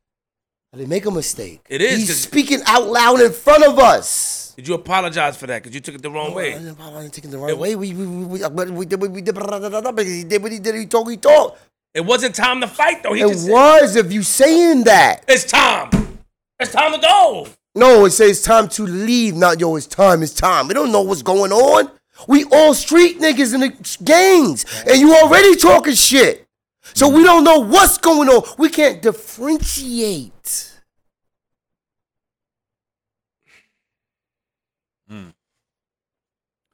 [0.73, 1.61] I didn't make a mistake.
[1.69, 4.53] It is, He's 'cause- speaking out loud in front of us.
[4.57, 5.63] Did you apologize for that?
[5.63, 6.53] Because you took it the wrong I way.
[6.53, 7.75] didn't, I didn't take it the right way.
[7.75, 9.35] We, we, we, we, we did what we did.
[9.35, 10.75] Because he did what he did.
[10.77, 11.11] He talked.
[11.11, 11.59] He talked.
[11.95, 13.13] It wasn't time to fight though.
[13.15, 15.25] He It just said, was if you saying that.
[15.29, 15.91] it's time.
[16.59, 17.47] It's time to go.
[17.75, 19.35] No, it says time to leave.
[19.35, 20.23] Not yo, it's time.
[20.23, 20.69] It's time.
[20.69, 21.91] We don't know what's going on.
[22.27, 26.49] We all street niggas in the gangs, and you already talking shit.
[26.95, 28.43] So we don't know what's going on.
[28.57, 30.76] We can't differentiate.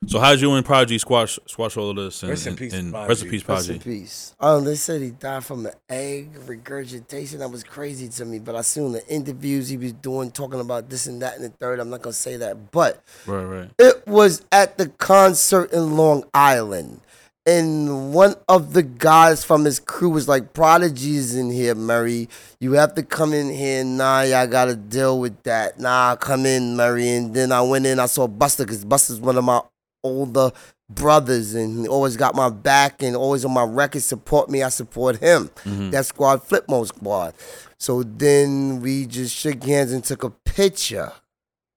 [0.07, 2.23] So how'd you and Prodigy squash squash all of this?
[2.23, 3.09] And, Rest in peace, and Prodigy.
[3.09, 4.35] rest in peace, Rest in peace.
[4.41, 7.39] Um, they said he died from an egg regurgitation.
[7.39, 8.41] That was crazy to me.
[8.41, 11.51] But I seen the interviews he was doing, talking about this and that and the
[11.51, 11.79] third.
[11.79, 13.71] I'm not gonna say that, but Right, right.
[13.79, 17.01] it was at the concert in Long Island.
[17.45, 22.29] And one of the guys from his crew was like, Prodigy's in here, Murray.
[22.61, 23.83] You have to come in here.
[23.83, 25.81] Nah, y'all gotta deal with that.
[25.81, 27.09] Nah, come in, Murray.
[27.11, 29.61] And then I went in, I saw Busta, because Busta's one of my
[30.03, 30.51] older
[30.89, 34.63] brothers and he always got my back and always on my record support me.
[34.63, 35.49] I support him.
[35.65, 35.91] Mm-hmm.
[35.91, 37.35] That squad, Flip Mode Squad.
[37.79, 41.13] So then we just shook hands and took a picture.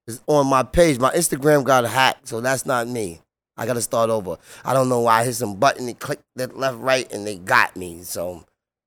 [0.08, 1.00] It's on my page.
[1.00, 3.22] My Instagram got hacked, so that's not me.
[3.58, 4.38] I gotta start over.
[4.64, 7.38] I don't know why I hit some button, and clicked that left, right, and they
[7.38, 8.04] got me.
[8.04, 8.46] So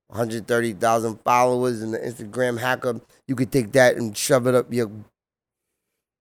[0.09, 4.91] 130,000 followers and the Instagram hacker, you could take that and shove it up your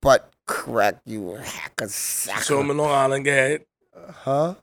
[0.02, 2.44] butt crack, you hacker sacker.
[2.44, 3.26] So I'm in Long Island.
[3.26, 3.66] Go ahead.
[3.96, 4.56] huh?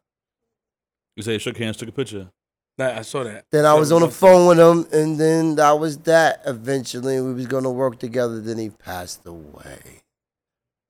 [1.16, 2.28] You say you shook hands, took a picture.
[2.76, 3.44] Nah, I saw that.
[3.52, 4.18] Then I That was on the awesome.
[4.18, 6.42] phone with him, and then that was that.
[6.44, 8.40] Eventually, we was gonna work together.
[8.40, 10.00] Then he passed away.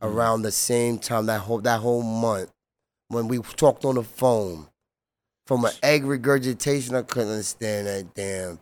[0.01, 0.07] Hmm.
[0.09, 2.51] Around the same time, that whole that whole month,
[3.09, 4.69] when we talked on the phone,
[5.47, 8.61] from an egg regurgitation, I couldn't understand that damn.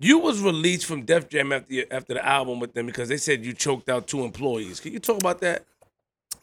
[0.00, 3.44] You was released from Def Jam after after the album with them because they said
[3.44, 4.80] you choked out two employees.
[4.80, 5.64] Can you talk about that?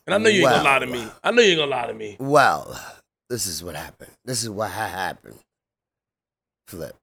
[0.05, 1.07] And I know you ain't gonna lie to me.
[1.23, 2.17] I know you ain't gonna lie to me.
[2.19, 2.79] Well,
[3.29, 4.11] this is what happened.
[4.25, 5.39] This is what happened.
[6.67, 6.95] Flip.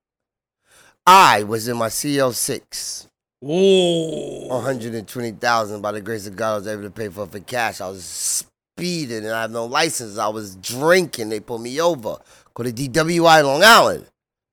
[1.07, 3.09] I was in my CL6.
[3.41, 4.47] Whoa.
[4.49, 7.81] 120,000 by the grace of God I was able to pay for it for cash.
[7.81, 10.17] I was speeding and I have no license.
[10.17, 11.29] I was drinking.
[11.29, 12.19] They pulled me over.
[12.55, 14.07] Called a DWI Long Island.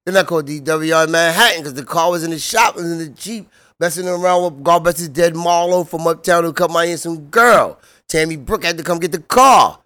[0.06, 2.98] Then I called DWI in Manhattan because the car was in the shop, was in
[2.98, 3.48] the Jeep,
[3.80, 7.28] messing around with God bless his dead Marlo from uptown who cut my in some
[7.28, 7.80] girl.
[8.08, 9.80] Tammy Brook had to come get the car.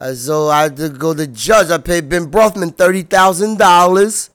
[0.00, 1.70] And so I had to go to judge.
[1.70, 4.30] I paid Ben Brafman $30,000.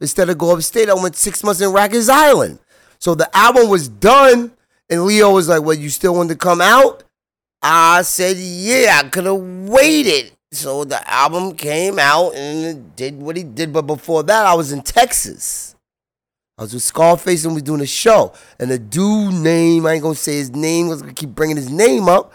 [0.00, 2.58] Instead of go upstate, I went six months in Rikers Island.
[2.98, 4.52] So the album was done,
[4.90, 7.04] and Lyor was like, Well, you still want to come out?
[7.62, 10.32] I said, Yeah, I could have waited.
[10.52, 13.72] So the album came out and it did what he did.
[13.72, 15.74] But before that, I was in Texas.
[16.58, 18.34] I was with Scarface and we doing a show.
[18.58, 21.56] And the dude name, I ain't gonna say his name, I was gonna keep bringing
[21.56, 22.32] his name up.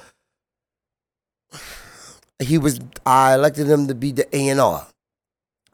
[2.39, 4.88] He was, I elected him to be the A&R.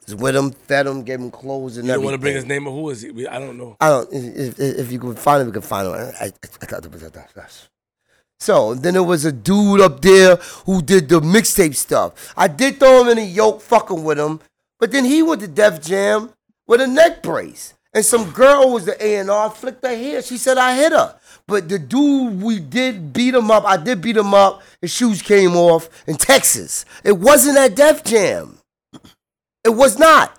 [0.06, 2.02] Was with him, fed him, gave him clothes and everything.
[2.02, 3.26] You want to bring his name, or who is he?
[3.26, 3.76] I don't know.
[3.80, 4.12] I don't.
[4.12, 5.94] If, if, if you can find him, we can find him.
[5.94, 7.46] I, I, I,
[8.44, 12.34] so then there was a dude up there who did the mixtape stuff.
[12.36, 14.40] I did throw him in a yoke, fucking with him,
[14.78, 16.30] but then he went to Def Jam
[16.66, 20.20] with a neck brace, and some girl was the A and R flicked her hair.
[20.20, 23.64] She said I hit her, but the dude we did beat him up.
[23.64, 24.62] I did beat him up.
[24.82, 26.84] His shoes came off in Texas.
[27.02, 28.58] It wasn't at Def Jam.
[29.64, 30.38] It was not.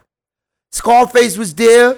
[0.71, 1.97] Scarface was there.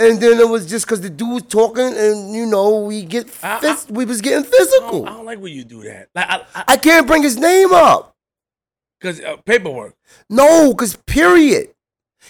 [0.00, 3.28] And then it was just because the dude was talking, and you know, we get
[3.42, 5.00] I- I- we was getting I physical.
[5.04, 6.08] don't, I don't like when you do that.
[6.14, 8.14] Like, I, I, I can't bring his name up.
[9.02, 9.94] cause uh, paperwork.
[10.30, 11.68] No, because period.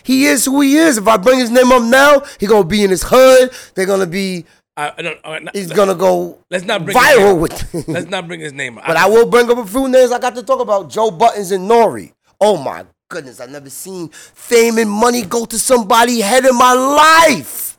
[0.05, 0.99] He is who he is.
[0.99, 3.51] If I bring his name up now, he gonna be in his hood.
[3.75, 4.47] They're gonna be.
[4.77, 7.89] I, I right, not- He's gonna go Let's not bring viral with.
[7.89, 8.79] Let's not bring his name.
[8.79, 8.87] Up.
[8.87, 10.91] But I will bring up a few names I got to talk about.
[10.91, 12.13] Joe Buttons and Nori.
[12.41, 16.73] Oh my goodness, I've never seen fame and money go to somebody head in my
[16.73, 17.79] life.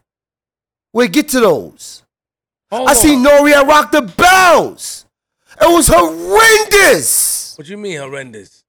[0.94, 2.04] We'll get to those.
[2.70, 3.48] Hold I seen on.
[3.48, 5.06] Nori at Rock the Bells.
[5.60, 7.58] It was horrendous.
[7.58, 8.61] What do you mean horrendous?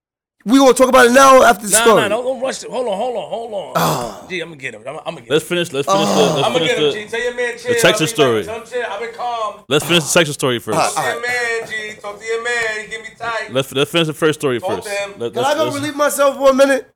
[0.44, 2.00] We gonna talk about it now after the Nah, story.
[2.02, 2.70] nah, don't, don't rush it.
[2.70, 3.72] Hold on, hold on, hold on.
[3.76, 4.26] Ah.
[4.28, 4.82] Gee, I'm gonna get him.
[4.86, 5.48] I'm, I'm gonna get Let's him.
[5.50, 5.72] finish.
[5.72, 6.14] Let's finish Oh.
[6.28, 6.34] the.
[6.34, 6.92] Let's I'm gonna get him, the.
[6.92, 7.06] G.
[7.08, 7.74] Tell your man, chill.
[7.74, 8.42] Texas I'll be story.
[8.42, 8.46] back.
[8.46, 8.92] Tell him chill.
[8.92, 9.64] I've been calm.
[9.68, 10.78] Let's finish the Texas story first.
[10.78, 12.00] Talk to your man, G.
[12.00, 12.80] Talk to your man.
[12.84, 13.52] He get me tight.
[13.52, 14.88] Let's let's finish the first story Talk first.
[14.88, 15.14] to him.
[15.18, 16.92] Let, Can I go relieve myself for a minute?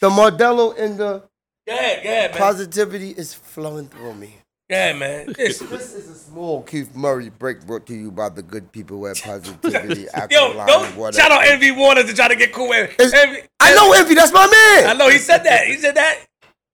[0.00, 1.22] The Modelo and the
[1.66, 2.38] Go ahead, go ahead, man.
[2.38, 4.36] positivity is flowing through me.
[4.68, 5.32] Ahead, man.
[5.36, 9.06] This- This is a small Keith Murray break brought to you by the good people
[9.06, 10.06] at Positivity.
[10.30, 11.16] Yo, don't Water.
[11.16, 13.42] shout out Envy Waters to try to get cool with Envy.
[13.60, 14.90] I know Envy, that's my man.
[14.90, 15.66] I know he said that.
[15.66, 16.18] He said that.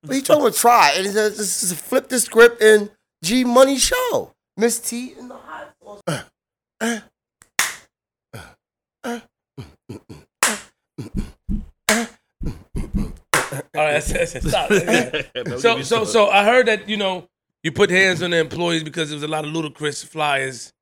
[0.03, 0.93] But he told me to try.
[0.97, 2.91] And he said, this is a flip the script and
[3.23, 4.33] G Money Show.
[4.57, 6.01] Miss T in the hot sauce.
[13.75, 14.71] All right, that's, that's, stop.
[15.59, 17.29] So, so, so I heard that you know
[17.63, 20.73] you put hands on the employees because there was a lot of Ludacris flyers.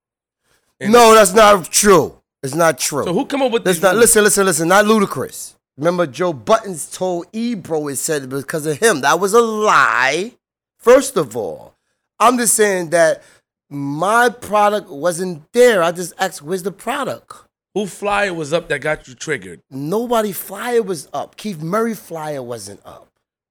[0.80, 2.16] No, that's not true.
[2.42, 3.04] It's not true.
[3.04, 3.82] So who come up with these?
[3.82, 3.96] not.
[3.96, 4.68] Listen, listen, listen.
[4.68, 5.54] Not Ludacris.
[5.76, 9.02] Remember, Joe Buttons told Ebro it said it because of him.
[9.02, 10.36] That was a lie.
[10.78, 11.74] First of all,
[12.18, 13.22] I'm just saying that
[13.68, 15.82] my product wasn't there.
[15.82, 17.44] I just asked, "Where's the product?"
[17.74, 19.60] Who flyer was up that got you triggered?
[19.70, 21.36] Nobody flyer was up.
[21.36, 23.09] Keith Murray flyer wasn't up.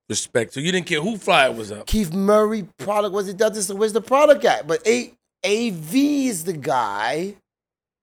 [0.09, 0.53] Respect.
[0.53, 1.85] So you didn't care who flyer was up.
[1.85, 3.53] Keith Murray product was it up.
[3.53, 4.65] Just where's the product at?
[4.67, 5.13] But A
[5.45, 7.35] AV is the guy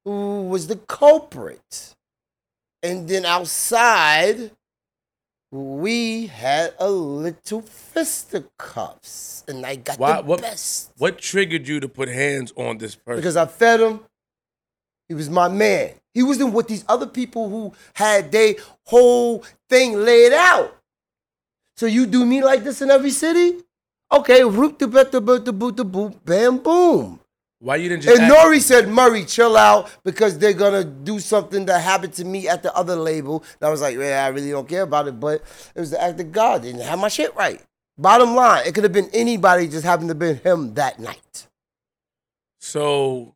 [0.04, 1.94] who was the culprit.
[2.82, 4.52] And then outside,
[5.50, 9.42] we had a little fisticuffs.
[9.48, 10.92] And I got Why- the what- best.
[10.98, 13.16] What triggered you to put hands on this person?
[13.20, 14.00] Because I fed him.
[15.08, 15.94] He was my man.
[16.14, 18.54] He wasn't with these other people who had their
[18.86, 20.75] whole thing laid out.
[21.76, 23.58] So you do me like this in every city?
[24.10, 27.20] Okay, root the bet the boot the boot the boot, bam boom.
[27.58, 28.18] Why you didn't just?
[28.20, 32.24] And act- Nori said, Murray, chill out because they're gonna do something that happened to
[32.24, 33.42] me at the other label.
[33.60, 35.42] And I was like, yeah, I really don't care about it, but
[35.74, 36.62] it was the act of God.
[36.62, 37.60] They didn't have my shit right.
[37.98, 41.46] Bottom line, it could have been anybody, just happened to be him that night.
[42.60, 43.34] So,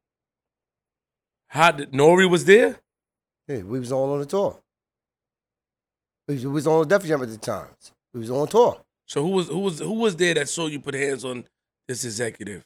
[1.49, 2.79] how did Nori was there?
[3.47, 4.61] Hey, we was all on the tour.
[6.29, 7.93] We was- on Def Jam at the times.
[8.13, 8.81] We was on tour.
[9.07, 11.45] So who was who was who was there that saw you put hands on
[11.89, 12.65] this executive?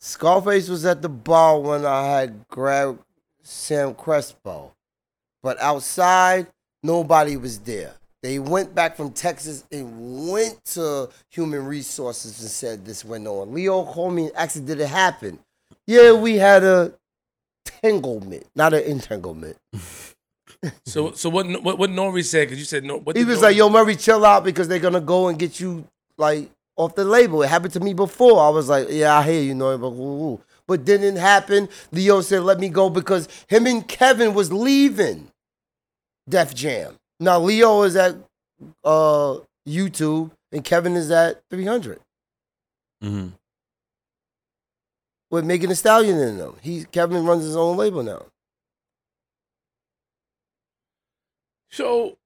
[0.00, 3.02] Scarface was at the bar when I had grabbed
[3.42, 4.72] Sam Crespo.
[5.42, 6.48] But outside,
[6.82, 7.94] nobody was there.
[8.22, 13.48] They went back from Texas and went to human resources and said this went on.
[13.52, 15.40] Lyor called me and asked, did it happen?
[15.86, 16.94] Yeah, we had a
[17.66, 19.56] entanglement, not an entanglement.
[20.86, 22.46] So so what what what Nori said?
[22.48, 22.98] Because you said no.
[22.98, 25.58] What He was Nori- like, yo, Murray, chill out because they're gonna go and get
[25.58, 25.86] you
[26.16, 27.42] like off the label.
[27.42, 28.40] It happened to me before.
[28.40, 30.40] I was like, yeah, I hear you, know, but ooh, ooh.
[30.66, 31.68] but didn't happen.
[31.92, 35.28] Lyor said, let me go because him and Kevin was leaving
[36.28, 36.96] Def Jam.
[37.18, 38.14] Now Lyor is at
[38.84, 41.98] uh YouTube, and Kevin is at 300.
[43.00, 43.28] hmm
[45.30, 46.56] With Megan Thee Stallion in them.
[46.62, 48.26] He Kevin runs his own label now.
[51.72, 52.18] So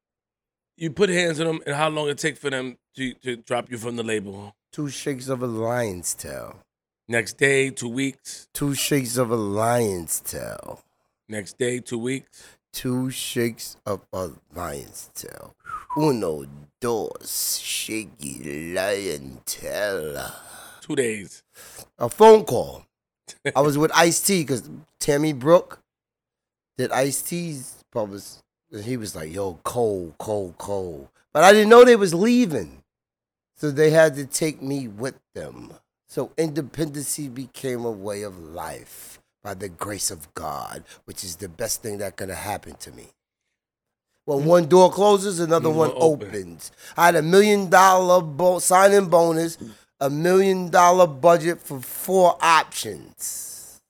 [0.77, 3.71] you put hands on them, and how long it take for them to, to drop
[3.71, 4.57] you from the label?
[4.73, 6.57] Two shakes of a lion's tail.
[7.09, 8.49] Next day, two weeks.
[8.53, 10.83] Two shakes of a lion's tail.
[11.29, 12.59] Next day, two weeks.
[12.73, 15.55] Two shakes of a lion's tail.
[15.97, 16.45] Uno,
[16.81, 20.33] dos, shaky lion tail.
[20.81, 21.45] Two days.
[21.99, 22.85] A phone call.
[23.55, 24.69] I was with Ice T because
[24.99, 25.81] Tammy Brook
[26.77, 28.25] did Ice T's publish.
[28.73, 31.09] And he was like, yo, cold, cold, cold.
[31.33, 32.83] But I didn't know they was leaving.
[33.57, 35.73] So they had to take me with them.
[36.09, 41.49] So independency became a way of life by the grace of God, which is the
[41.49, 43.07] best thing that could have happened to me.
[44.25, 44.45] When mm.
[44.45, 46.73] one door closes, another mm, one one opens.
[46.97, 49.57] I had a million dollar bo- signing bonus,
[50.01, 53.81] a million dollar budget for four options.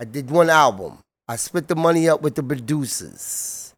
[0.00, 0.98] I did one album.
[1.28, 3.74] I split the money up with the producers.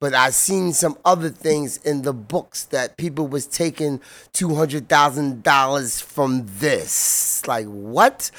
[0.00, 4.00] But I seen some other things in the books that people was taking
[4.32, 7.46] two hundred thousand dollars from this.
[7.46, 8.30] Like what?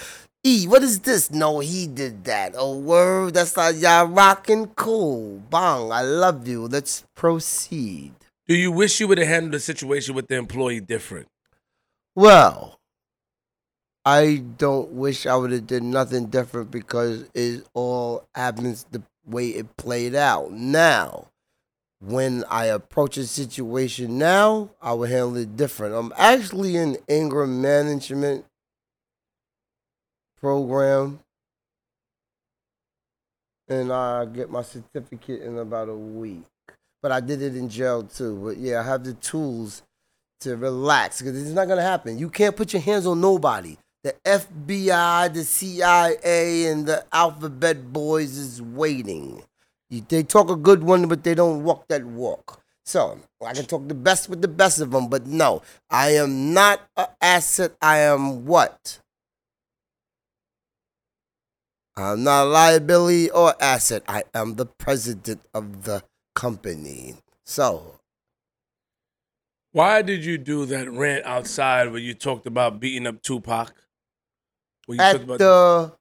[0.43, 1.31] E, what is this?
[1.31, 2.53] No, he did that.
[2.55, 5.41] Oh, word, that's like y'all rocking cool.
[5.49, 6.67] Bong, I love you.
[6.67, 8.13] Let's proceed.
[8.47, 11.27] Do you wish you would have handled the situation with the employee different?
[12.13, 12.79] Well,
[14.05, 19.47] I don't wish I would have did nothing different because it all happens the way
[19.49, 20.51] it played out.
[20.51, 21.29] Now,
[21.99, 25.95] when I approach a situation now, I would handle it different.
[25.95, 28.45] I'm actually in anger management
[30.39, 31.21] program,
[33.67, 36.43] and I get my certificate in about a week.
[37.01, 38.39] But I did it in jail too.
[38.43, 39.81] But yeah, I have the tools
[40.41, 42.19] to relax because it's not gonna happen.
[42.19, 43.77] You can't put your hands on nobody.
[44.05, 49.41] The FBI, the CIA, and the alphabet boys is waiting.
[49.89, 52.61] They talk a good one, but they don't walk that walk.
[52.83, 56.53] So I can talk the best with the best of them, but no, I am
[56.53, 57.71] not an asset.
[57.81, 58.99] I am what?
[61.97, 64.03] I'm not a liability or asset.
[64.07, 66.03] I am the president of the
[66.35, 67.15] company.
[67.43, 67.95] So
[69.71, 73.73] Why did you do that rant outside where you talked about beating up Tupac?
[74.87, 75.93] You at about the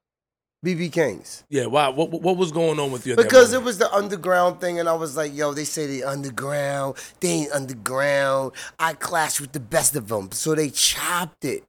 [0.65, 1.43] BB Kings.
[1.49, 1.89] yeah, why?
[1.89, 3.15] What, what was going on with you?
[3.15, 6.95] Because it was the underground thing, and I was like, yo, they say they underground.
[7.19, 8.53] They ain't underground.
[8.79, 10.31] I clashed with the best of them.
[10.31, 11.63] So they chopped it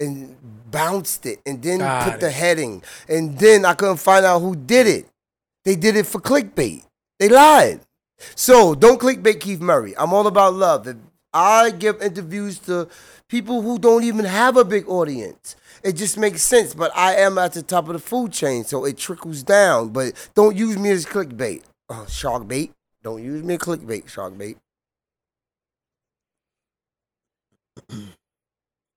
[0.00, 0.36] and
[0.70, 2.82] bounced it and then Got put the heading.
[3.08, 5.06] And then I couldn't find out who did it.
[5.64, 6.84] They did it for clickbait.
[7.18, 7.80] They lied.
[8.34, 9.94] So don't clickbait Keith Murray.
[9.96, 10.86] I'm all about love.
[10.88, 10.96] If
[11.32, 12.88] I give interviews to
[13.28, 15.56] people who don't even have a big audience.
[15.84, 18.86] It just makes sense, but I am at the top of the food chain, so
[18.86, 19.90] it trickles down.
[19.90, 21.62] But don't use me as clickbait.
[21.90, 22.72] Uh, shark bait.
[23.02, 24.56] Don't use me as clickbait, shark bait.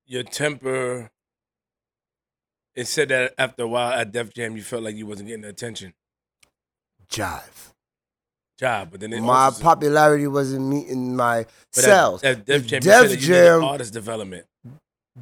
[0.08, 1.12] your temper.
[2.74, 5.42] It said that after a while at Def Jam, you felt like you wasn't getting
[5.42, 5.94] the attention.
[7.10, 7.74] Jive.
[8.58, 11.46] Job, but then it My popularity wasn't meeting my
[11.76, 12.24] but cells.
[12.24, 14.46] At, at Def Jam, Def you said that you Jam- artist development.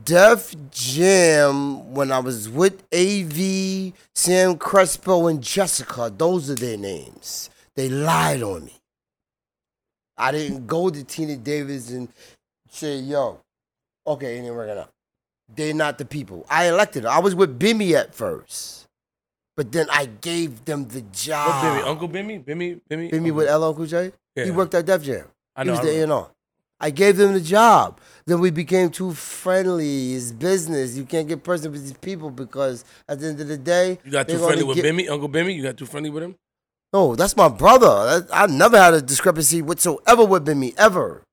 [0.04, 7.50] Def Jam, when I was with AV, Sam Crespo, and Jessica, those are their names.
[7.76, 8.74] They lied on me.
[10.18, 12.10] I didn't go to Tina Davis and
[12.70, 13.40] say, yo,
[14.06, 14.90] okay, it ain't working out.
[15.54, 16.46] They're not the people.
[16.50, 17.10] I elected her.
[17.10, 18.88] I was with Bimmy at first.
[19.58, 21.48] But then I gave them the job.
[21.48, 21.88] What Bimmy?
[21.88, 22.44] Uncle Bimmy?
[22.44, 22.82] Bimmy?
[22.90, 23.12] Bimmy?
[23.12, 24.12] Bimmy Uncle- with LL Cool J?
[24.36, 24.46] Yeah.
[24.46, 25.28] He worked at Def Jam.
[25.56, 26.04] I He was I the.
[26.12, 26.30] A&R.
[26.80, 28.00] I gave them the job.
[28.26, 30.14] Then we became too friendly.
[30.14, 30.98] It's business.
[30.98, 34.12] You can't get personal with these people because at the end of the day, You
[34.12, 35.10] got too friendly with get- Bimmy?
[35.10, 35.56] Uncle Bimmy?
[35.56, 36.36] You got too friendly with him?
[36.92, 38.26] No, that's my brother.
[38.32, 41.24] I never had a discrepancy whatsoever with Bimmy, ever.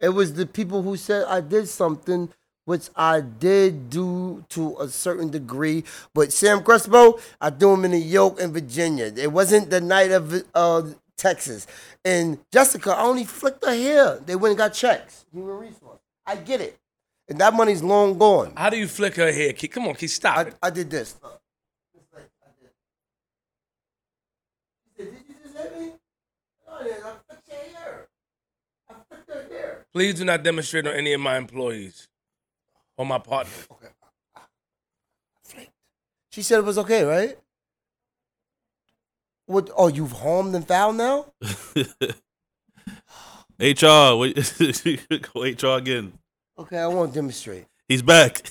[0.00, 2.30] It was the people who said I did something,
[2.64, 5.84] which I did do to a certain degree.
[6.14, 9.12] But Sam Crespo, I threw him in a yoke in Virginia.
[9.16, 10.82] It wasn't the night of uh,
[11.22, 11.68] Texas.
[12.04, 14.18] And Jessica, I only flicked her hair.
[14.26, 15.24] They went and got checks.
[15.32, 16.00] Human resource.
[16.26, 16.78] I get it.
[17.28, 18.52] And that money's long gone.
[18.56, 19.52] How do you flick her hair?
[19.52, 19.68] Kid?
[19.68, 20.54] Come on, kid, stop I, it.
[20.60, 21.14] I did this.
[21.22, 21.40] Look.
[21.94, 22.70] It's like I did.
[24.84, 25.92] He said, Did you just hit me?
[26.68, 28.08] Oh, no, I flicked your hair.
[28.90, 29.86] I flicked her hair.
[29.92, 32.08] Please do not demonstrate on any of my employees
[32.96, 33.68] or my partners.
[35.44, 35.70] Flicked.
[36.30, 37.38] She said it was okay, right?
[39.46, 39.70] What?
[39.76, 41.26] Oh, you've harmed and fouled now?
[43.60, 44.36] HR, wait,
[45.62, 46.12] HR again.
[46.58, 47.66] Okay, I won't demonstrate.
[47.88, 48.42] He's back.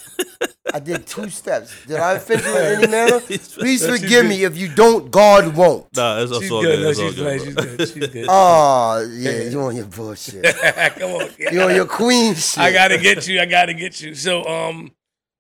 [0.74, 1.74] I did two steps.
[1.86, 3.20] Did I offend you in any manner?
[3.22, 5.10] Please she's forgive me if you don't.
[5.10, 5.88] God won't.
[5.96, 6.78] Nah, it's, it's She's all good.
[6.78, 6.84] good.
[6.84, 7.40] No, It's all she's good.
[7.40, 7.46] good.
[7.46, 7.88] She's good.
[7.90, 8.26] She's good.
[8.30, 10.44] Oh yeah, you on your bullshit.
[11.00, 11.30] Come on.
[11.30, 11.54] kid.
[11.54, 12.60] You on your queen shit.
[12.62, 13.40] I gotta get you.
[13.42, 14.14] I gotta get you.
[14.14, 14.92] So, um,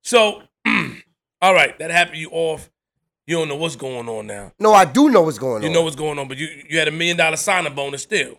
[0.03, 0.41] so,
[1.41, 2.17] all right, that happened.
[2.17, 2.70] You off.
[3.31, 4.51] You don't know what's going on now.
[4.59, 5.71] No, I do know what's going You on.
[5.71, 8.31] You know what's going on, but you you had a million dollar signing bonus still.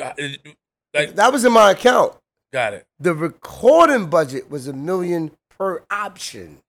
[0.00, 0.28] Uh, yeah,
[0.94, 2.14] Like, that was in my account.
[2.52, 2.86] got it.
[3.00, 6.60] The recording budget was a million per option.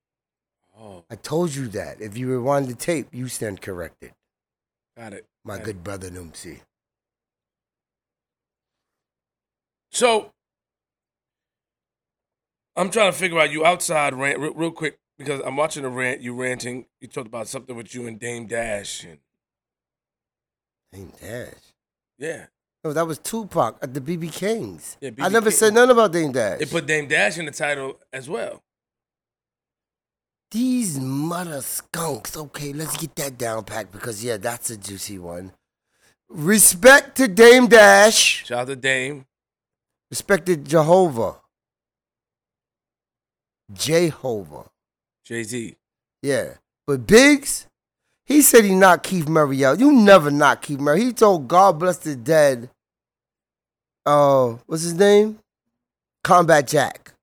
[0.76, 2.02] Oh, I told you that.
[2.02, 4.14] If you rewind the tape, you stand corrected.
[4.98, 5.24] got it.
[5.46, 5.66] My Got it.
[5.66, 6.62] good brother Numsi.
[9.92, 10.32] So,
[12.76, 15.90] I'm trying to figure out you outside rant real, real quick because I'm watching the
[15.90, 16.22] rant.
[16.22, 16.86] You ranting.
[17.02, 19.18] You talked about something with you and Dame Dash, and
[20.92, 21.54] Dame Dash.
[22.18, 22.46] yeah,
[22.84, 24.98] No, that was Tupac at the BB Kings.
[25.02, 25.58] Yeah, I never King.
[25.58, 26.60] said nothing about Dame Dash.
[26.60, 28.62] they put Dame Dash in the title as well.
[30.52, 32.38] These mother skunks.
[32.38, 35.52] Okay, let's get that down packed because yeah, that's a juicy one.
[36.30, 38.46] Respect to Dame Dash.
[38.46, 39.26] Shout out to Dame.
[40.10, 41.42] Respect to Jehovah.
[43.74, 44.70] Jehovah.
[45.28, 45.76] Jay Z.
[46.24, 46.54] Yeah.
[46.86, 47.68] But Biggs,
[48.26, 49.78] he said he knocked Keith Murray out.
[49.78, 51.04] You never knock Keith Murray.
[51.04, 52.70] He told God bless the dead.
[54.06, 55.40] Uh, what's his name?
[56.24, 57.14] Combat Jack.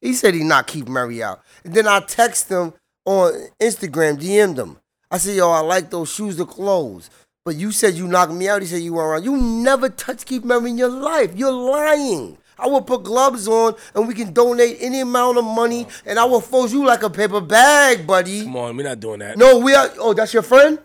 [0.00, 1.40] He said he knocked Keith Murray out.
[1.64, 2.72] And then I text him
[3.04, 4.78] on Instagram, DM'd him.
[5.08, 7.10] I said, yo, I like those shoes, the clothes.
[7.44, 8.62] But you said you knocked me out.
[8.62, 9.24] He said you weren't around.
[9.24, 11.32] You never touched Keith Murray in your life.
[11.36, 12.38] You're lying.
[12.60, 16.24] I will put gloves on and we can donate any amount of money and I
[16.24, 18.44] will fold you like a paper bag, buddy.
[18.44, 19.38] Come on, we're not doing that.
[19.38, 19.90] No, we are.
[19.98, 20.78] Oh, that's your friend?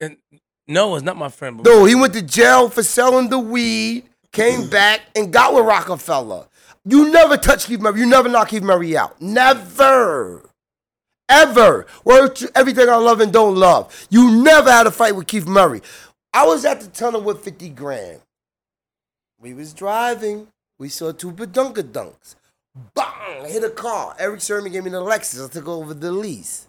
[0.00, 0.16] And,
[0.66, 1.62] no, it's not my friend.
[1.64, 6.48] No, he went to jail for selling the weed, came back and got with Roc-A-Fella.
[6.84, 8.00] You never touch Keith Murray.
[8.00, 9.20] You never knock Keith Murray out.
[9.20, 10.50] Never.
[11.28, 11.86] Ever.
[12.04, 14.06] Word to everything I love and don't love.
[14.10, 15.80] You never had a fight with Keith Murray.
[16.34, 18.20] I was at the tunnel with 50 grand.
[19.40, 20.48] We was driving.
[20.78, 22.34] We saw two badunka dunks.
[22.94, 23.48] Bang!
[23.48, 24.16] Hit a car.
[24.18, 25.44] Eric Sermon gave me the Lexus.
[25.44, 26.68] I took over the lease.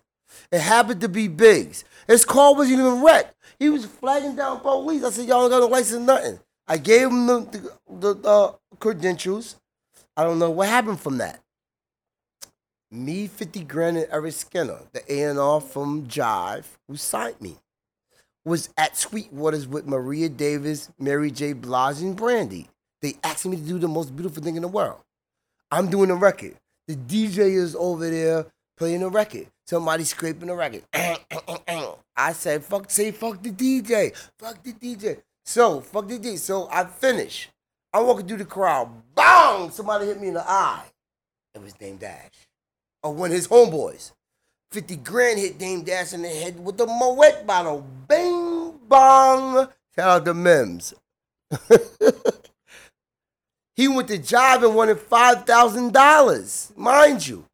[0.52, 1.84] It happened to be Biggs.
[2.08, 3.36] His car wasn't even wrecked.
[3.58, 5.04] He was flagging down police.
[5.04, 6.40] I said, y'all don't got no license, nothing.
[6.68, 9.56] I gave him the, the, the uh, credentials.
[10.18, 11.42] I don't know what happened from that.
[12.92, 17.58] Me, 50 grand, and Eric Skinner, the A&R from Jive, who signed me,
[18.46, 21.54] was at Sweetwater's with Maria Davis, Mary J.
[21.54, 22.70] Blige, and Brandy.
[23.06, 25.00] They asked me to do the most beautiful thing in the world.
[25.70, 26.56] I'm doing a record.
[26.88, 29.46] The DJ is over there playing a record.
[29.68, 30.82] Somebody scraping a record.
[30.92, 34.12] I said, fuck, say fuck the DJ.
[34.40, 35.22] Fuck the DJ.
[35.46, 36.40] So, fuck the DJ.
[36.40, 37.48] So I finish.
[37.94, 38.90] I'm walking through the crowd.
[39.14, 39.70] Bang!
[39.70, 40.86] Somebody hit me in the eye.
[41.54, 42.32] It was Dame Dash.
[43.04, 44.14] Or one of his homeboys.
[44.72, 47.86] 50 grand hit Dame Dash in the head with a Moet bottle.
[48.08, 49.68] Bing bong.
[49.96, 50.96] Shout out to Mims.
[53.76, 56.78] he went to job and wanted $5,000.
[56.78, 57.46] Mind you.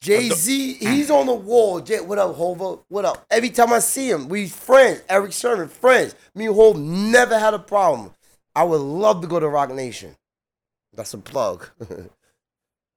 [0.00, 1.80] Jay Z, he's on the wall.
[1.80, 2.78] Jay, what up, Hova?
[2.88, 3.26] What up?
[3.30, 5.02] Every time I see him, we friends.
[5.08, 6.14] Eric Sermon, friends.
[6.36, 8.12] Me and Hov never had a problem.
[8.54, 10.14] I would love to go to Roc Nation.
[10.94, 11.68] That's a plug.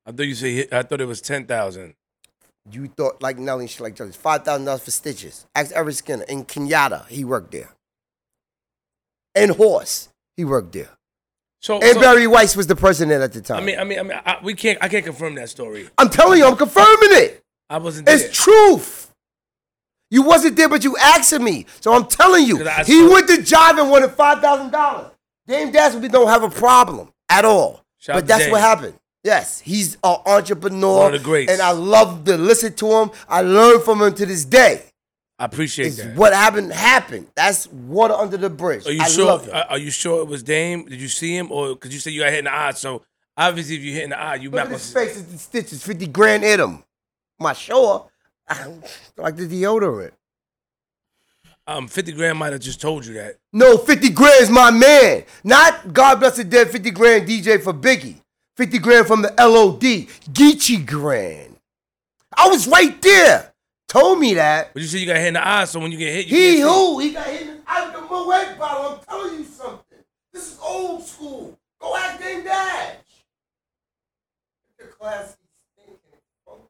[0.06, 1.95] I thought you say I thought it was ten thousand.
[2.72, 4.15] you thought like Nelly and shit like that.
[4.15, 5.45] Five thousand dollars for stitches.
[5.56, 7.07] Ask Eric Skinner in Kenyatta.
[7.07, 7.69] He worked there.
[9.34, 10.89] And Horse, he worked there.
[11.62, 13.58] So, And so- Barry Weiss was the president at the time.
[13.58, 14.80] I mean, I mean, I mean, I, we can't.
[14.82, 15.88] I can't confirm that story.
[15.98, 17.44] I'm telling you, I'm confirming it.
[17.70, 18.16] I wasn't there.
[18.16, 19.14] It's truth.
[20.10, 21.68] You wasn't there, but you asking me.
[21.80, 25.12] So I'm telling you, I he went to jive and wanted five thousand dollars.
[25.48, 27.86] Dame Dash we don't have a problem at all.
[27.98, 28.96] Shout but that's what happened.
[29.24, 31.52] Yes, he's an entrepreneur, One of the greats.
[31.52, 33.12] and I love to listen to him.
[33.30, 34.90] I learn from him to this day.
[35.41, 36.15] I appreciate It's that.
[36.15, 37.26] what happened happened.
[37.35, 38.85] That's water under the bridge.
[38.85, 39.39] Are you I sure?
[39.39, 39.49] him.
[39.69, 40.85] Are, you sure it was Dame?
[40.85, 42.69] Did you see him, or because you said you got hit in the eye?
[42.73, 43.01] So
[43.35, 45.18] obviously, if you hit in the eye, you Look not at his face.
[45.18, 45.84] It's the stitches.
[45.84, 46.84] Fifty grand in him.
[47.39, 48.07] My sure.
[49.18, 50.11] like the deodorant.
[51.65, 53.38] Um, fifty grand might have just told you that.
[53.51, 55.23] No, 50 grand is my man.
[55.43, 58.22] Not God bless the dead 50 grand DJ for Biggie.
[58.57, 59.81] 50 grand from the LOD.
[59.81, 61.55] Geechee grand.
[62.38, 63.51] I was right there.
[63.91, 64.73] Told me that.
[64.73, 66.38] But you said you got hit in the eye, so when you get hit, you
[66.38, 66.61] He can't see.
[66.61, 66.99] who?
[66.99, 68.93] He got hit in the eye with the Moet bottle.
[68.93, 69.97] I'm telling you something.
[70.31, 71.59] This is old school.
[71.81, 72.95] Go ask Dame Dash.
[74.80, 75.35] The classy
[75.76, 75.97] stinking
[76.45, 76.69] funky.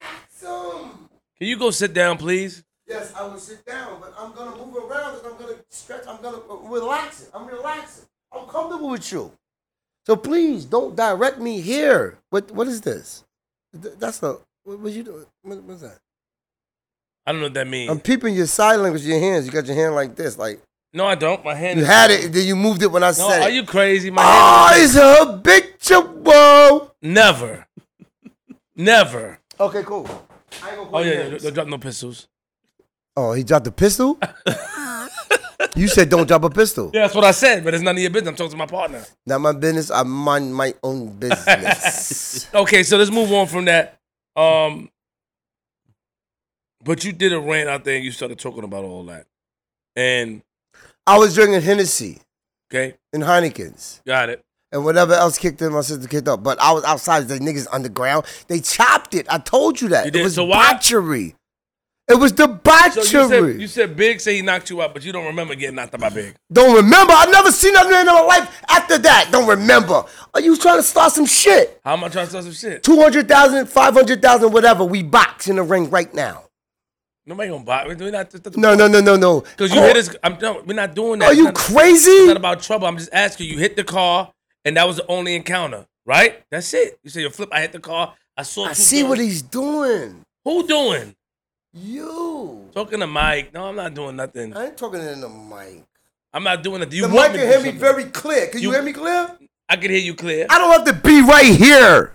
[0.00, 1.08] Ask him.
[1.38, 2.64] Can you go sit down, please?
[2.86, 6.06] Yes, I would sit down, but I'm gonna move around and I'm gonna stretch.
[6.08, 7.28] I'm gonna uh, relax it.
[7.34, 8.06] I'm relaxing.
[8.32, 9.32] I'm comfortable with you.
[10.06, 12.16] So please don't direct me here.
[12.30, 13.22] What what is this?
[13.80, 15.26] Th- That's a what, what you doing?
[15.42, 15.98] What, what's that?
[17.26, 17.90] I don't know what that means.
[17.90, 19.02] I'm peeping your sign language.
[19.04, 19.46] Your hands.
[19.46, 20.36] You got your hand like this.
[20.38, 20.60] Like
[20.92, 21.44] no, I don't.
[21.44, 21.78] My hand.
[21.78, 23.54] you had it, then you moved it when I No, said are it.
[23.54, 24.10] you crazy?
[24.10, 24.82] My Oh, hand.
[24.82, 24.94] it's
[25.88, 26.94] habitual.
[27.02, 27.66] Never.
[28.74, 29.38] Never.
[29.58, 30.06] Okay, cool.
[30.62, 31.38] I ain't gonna Oh yeah, yeah.
[31.38, 32.26] Don't drop no pistols.
[33.16, 34.18] Oh, he dropped a pistol?
[35.76, 36.90] you said don't drop a pistol.
[36.94, 38.30] Yeah, that's what I said, but it's none of your business.
[38.30, 39.04] I'm talking to my partner.
[39.26, 39.90] Not my business.
[39.90, 42.48] I mind my own business.
[42.54, 43.98] Okay, so let's move on from that.
[44.36, 44.90] Um,
[46.84, 49.26] but you did a rant out there and you started talking about all that.
[49.96, 50.42] And
[51.06, 52.18] I was drinking Hennessy
[52.72, 54.42] okay, and Heineken's got it.
[54.72, 56.42] and whatever else kicked in, my sister kicked up.
[56.42, 57.28] But I was outside.
[57.28, 58.24] The niggas underground.
[58.48, 59.26] They chopped it.
[59.28, 60.14] I told you that.
[60.14, 61.34] You It was So why- debauchery.
[62.10, 63.02] It was So debauchery.
[63.04, 65.76] you said you said Big say he knocked you out, but you don't remember getting
[65.76, 66.34] knocked out by Big.
[66.52, 67.12] Don't remember.
[67.12, 69.28] I never seen nothing in my life after that.
[69.30, 70.04] Don't remember.
[70.34, 71.80] Are you trying to start some shit?
[71.84, 72.82] How am I trying to start some shit?
[72.82, 74.84] 200,000, 500,000, whatever.
[74.84, 76.44] We box in the ring right now.
[77.26, 77.86] Nobody gonna buy.
[77.86, 79.40] We're not No, no, no, no, no.
[79.42, 80.10] because you hit us.
[80.24, 81.26] I'm no, we're not doing that.
[81.26, 82.10] Are It's you not- crazy?
[82.10, 82.86] It's not about trouble.
[82.88, 83.58] I'm just asking you.
[83.58, 84.32] Hit the car,
[84.64, 86.42] and that was the only encounter, right?
[86.50, 86.98] That's it.
[87.04, 87.50] You say you flip.
[87.52, 88.14] I hit the car.
[88.36, 88.64] I saw.
[88.64, 90.22] I see what he's doing.
[90.44, 91.14] Who doing?
[91.72, 92.68] You.
[92.74, 93.52] Talking to Mike.
[93.54, 94.56] No, I'm not doing nothing.
[94.56, 95.84] I ain't talking in the mic.
[96.32, 96.92] I'm not doing it.
[96.92, 97.78] You The mic can to hear me something.
[97.78, 98.46] very clear.
[98.48, 99.36] Can you, You- hear me clear?
[99.68, 100.46] I can hear you clear.
[100.50, 102.12] I don't have to be right here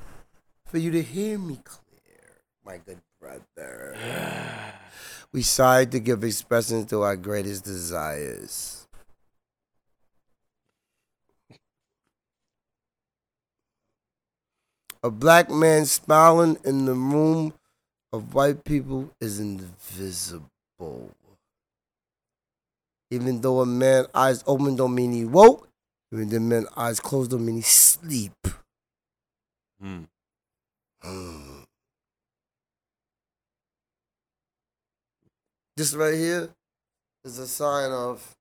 [0.66, 3.96] for you to hear me clear, my good brother.
[5.32, 8.88] we decide to give expression to our greatest desires.
[15.04, 17.54] A black man smiling in the room
[18.12, 21.12] of white people is invisible.
[23.12, 25.68] Even though a man eyes open don't mean he woke,
[26.12, 28.34] even the man eyes closed don't mean he sleep.
[29.84, 30.08] Mm.
[31.04, 31.66] Mm.
[35.78, 36.50] This right here
[37.24, 38.36] is a sign of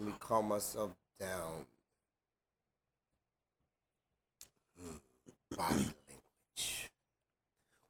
[0.00, 1.66] Let me calm myself down.
[4.82, 5.56] Mm.
[5.56, 6.90] Body language.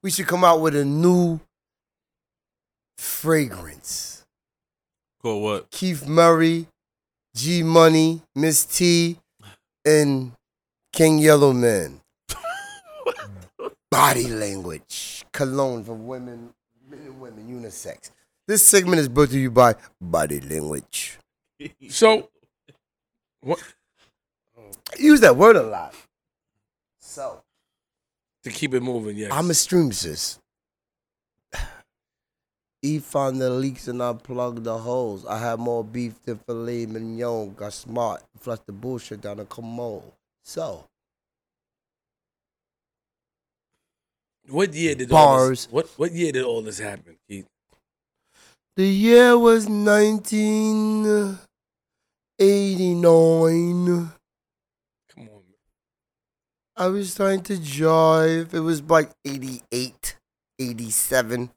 [0.02, 1.40] We should come out with a new
[2.98, 4.27] fragrance.
[5.23, 5.70] Called what?
[5.70, 6.66] Keith Murray,
[7.35, 9.19] G Money, Miss T,
[9.85, 10.32] and
[10.93, 12.01] King Yellowman.
[13.90, 15.24] Body language.
[15.32, 16.51] Cologne for women,
[16.89, 18.11] men and women, unisex.
[18.48, 21.19] This segment is brought to you by Body Language.
[21.89, 22.28] So,
[23.43, 23.61] what
[24.59, 25.95] I use that word a lot.
[26.99, 27.43] So,
[28.45, 29.17] to keep it moving?
[29.17, 29.31] Yes.
[29.33, 30.39] I'm a streamsis.
[32.83, 35.27] He found the leaks and I plugged the holes.
[35.27, 37.53] I had more beef than filet mignon.
[37.53, 40.03] Got smart, flushed the bullshit down the commode.
[40.45, 40.87] So,
[44.49, 45.67] what year did all Bars.
[45.67, 47.47] this, what What year did all this happen, Keith?
[48.77, 49.69] the year was
[52.41, 54.12] 1989.
[55.15, 55.43] Come on.
[56.75, 58.55] I was trying to drive.
[58.55, 60.17] It was like 88,
[60.59, 61.51] 87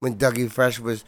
[0.00, 1.04] when Dougie Fresh was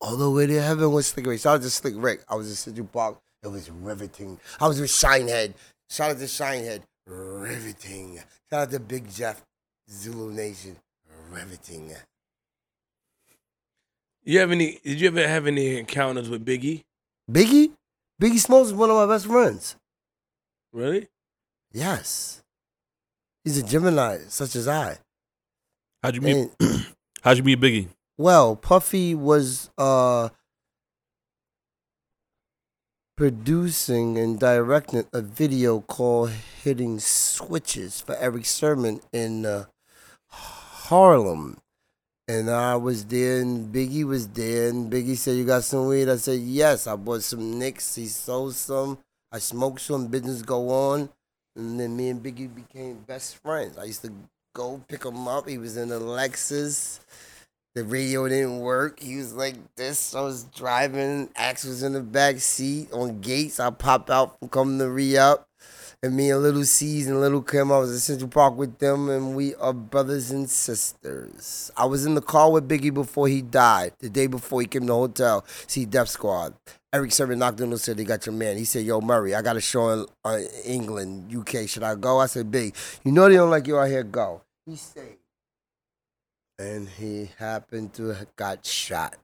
[0.00, 1.40] all the way to heaven with Slick Rick.
[1.40, 2.24] Shout out to Slick Rick.
[2.30, 3.18] I was in Central Park.
[3.42, 4.40] It was riveting.
[4.58, 5.52] I was with Shinehead.
[5.90, 6.80] Shout out to Shinehead.
[7.06, 8.20] Riveting.
[8.48, 9.44] Shout out to Big Jeff,
[9.90, 10.76] Zulu Nation.
[11.30, 11.92] Riveting.
[14.24, 14.78] You have any?
[14.82, 16.84] Did you ever have any encounters with Biggie?
[17.30, 17.72] Biggie?
[18.20, 19.76] Biggie Smalls is one of my best friends.
[20.72, 21.08] Really?
[21.72, 22.42] Yes.
[23.44, 24.98] He's a Gemini, such as I.
[26.02, 26.50] How'd you meet?
[26.60, 26.86] And-
[27.22, 27.88] How'd you meet Biggie?
[28.18, 30.28] Well, Puffy was uh
[33.16, 39.66] producing and directing a video called Hitting Switches for Eric Sermon in uh,
[40.28, 41.58] Harlem.
[42.30, 46.08] And I was there and Biggie was there and Biggie said, You got some weed?
[46.08, 46.86] I said, Yes.
[46.86, 47.96] I bought some nicks.
[47.96, 48.98] He sold some.
[49.32, 50.06] I smoked some.
[50.06, 51.08] Business go on.
[51.56, 53.76] And then me and Biggie became best friends.
[53.76, 54.12] I used to
[54.54, 55.48] go pick him up.
[55.48, 57.00] He was in a Lexus
[57.74, 58.98] the radio didn't work.
[59.00, 60.14] He was like this.
[60.14, 61.30] I was driving.
[61.36, 63.60] Axe was in the back seat on gates.
[63.60, 65.46] I pop out from coming to re up.
[66.02, 69.10] And me and Little Cease and Little Kim, I was at Central Park with them,
[69.10, 71.70] and we are brothers and sisters.
[71.76, 74.82] I was in the car with Biggie before he died, the day before he came
[74.82, 76.54] to the hotel, see Def Squad.
[76.90, 78.56] Eric Sermon knocked on the said, they got your man.
[78.56, 81.68] He said, yo, Murray, I got a show in uh, England, UK.
[81.68, 82.18] Should I go?
[82.18, 82.74] I said, Big,
[83.04, 84.40] you know they don't like you out here, go.
[84.64, 85.18] He stayed.
[86.58, 89.18] And he happened to have got shot.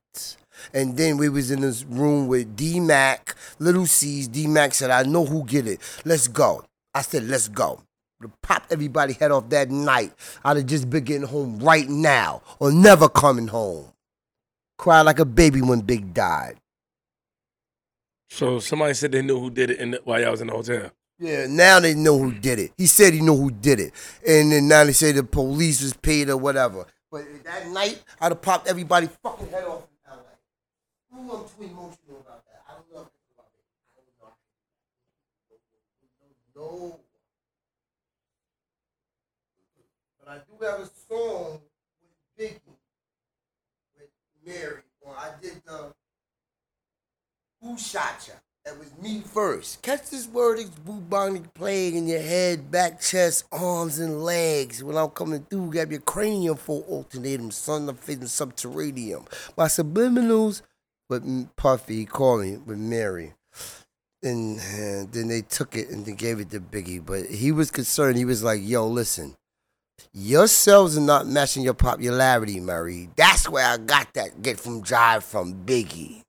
[0.72, 4.28] And then we was in this room with D Mac, Little Cease.
[4.28, 5.80] D Mac said, I know who get it.
[6.04, 6.64] Let's go.
[6.94, 7.82] I said, let's go.
[8.22, 10.12] To pop everybody head off that night.
[10.42, 13.92] I'd have just been getting home right now or never coming home.
[14.78, 16.56] Cried like a baby when Big died.
[18.28, 20.54] So somebody said they knew who did it in the, while y'all was in the
[20.54, 20.90] hotel.
[21.18, 22.72] Yeah, now they know who did it.
[22.76, 23.92] He said he know who did it.
[24.26, 26.86] And then now they say the police was paid or whatever.
[27.10, 29.84] But that night, I'd have popped everybody fucking head off.
[31.16, 32.62] Who I'm too emotional about that?
[32.68, 33.08] I don't know.
[33.38, 33.42] I
[33.96, 34.34] don't know.
[36.54, 37.00] No.
[40.20, 41.60] But I do have a song
[42.38, 42.60] with Biggie,
[43.98, 44.10] with
[44.44, 44.82] Mary.
[45.18, 45.92] I did the
[47.62, 48.34] Who Shot Ya?
[48.64, 49.80] That was me first.
[49.80, 54.82] Catch this word, it's bubonic plague in your head, back, chest, arms, and legs.
[54.82, 59.24] When I'm coming through, grab your cranium for alternatum, son of fitting subterraneum.
[59.56, 60.62] My subliminals
[61.08, 63.34] with Puffy, he called me with Mary.
[64.22, 67.04] And, uh, then they took it and they gave it to Biggie.
[67.04, 68.16] But he was concerned.
[68.16, 69.36] He was like, yo, listen,
[70.12, 73.10] your cells are not matching your popularity, Murray.
[73.16, 76.22] That's where I got that get from drive from Biggie.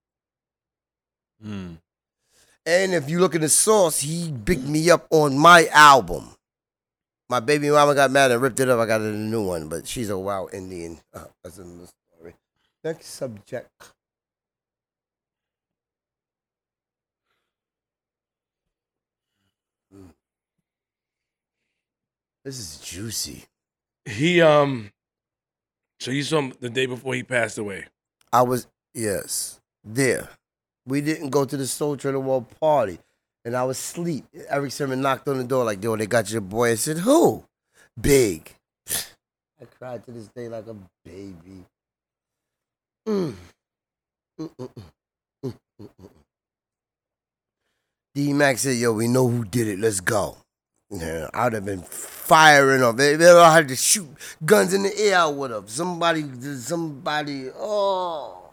[1.44, 1.78] Mm.
[2.66, 6.36] And if you look at the source, he picked me up on my album.
[7.30, 8.80] My baby mama got mad and ripped it up.
[8.80, 11.00] I got a new one, but she's a wild Indian.
[11.14, 12.36] Uh, that's another story.
[12.84, 13.70] Next subject.
[22.48, 23.44] This is juicy.
[24.06, 24.90] He um,
[26.00, 27.88] so you saw him the day before he passed away.
[28.32, 30.30] I was yes there.
[30.86, 33.00] We didn't go to the Soul Train World party,
[33.44, 34.24] and I was asleep.
[34.48, 37.44] Eric Sermon knocked on the door like, "Yo, they got your boy." I said, "Who?"
[38.00, 38.56] Big.
[39.60, 41.66] I cried to this day like a baby.
[43.06, 43.34] Mm.
[44.40, 44.84] Mm, mm, mm.
[45.44, 46.10] Mm, mm.
[48.16, 49.80] D Max said, "Yo, we know who did it.
[49.80, 50.38] Let's go."
[50.90, 52.96] Yeah, I'd have been firing off.
[52.96, 54.08] They all had to shoot
[54.46, 55.68] guns in the air with them.
[55.68, 56.24] Somebody,
[56.56, 57.50] somebody.
[57.56, 58.52] Oh.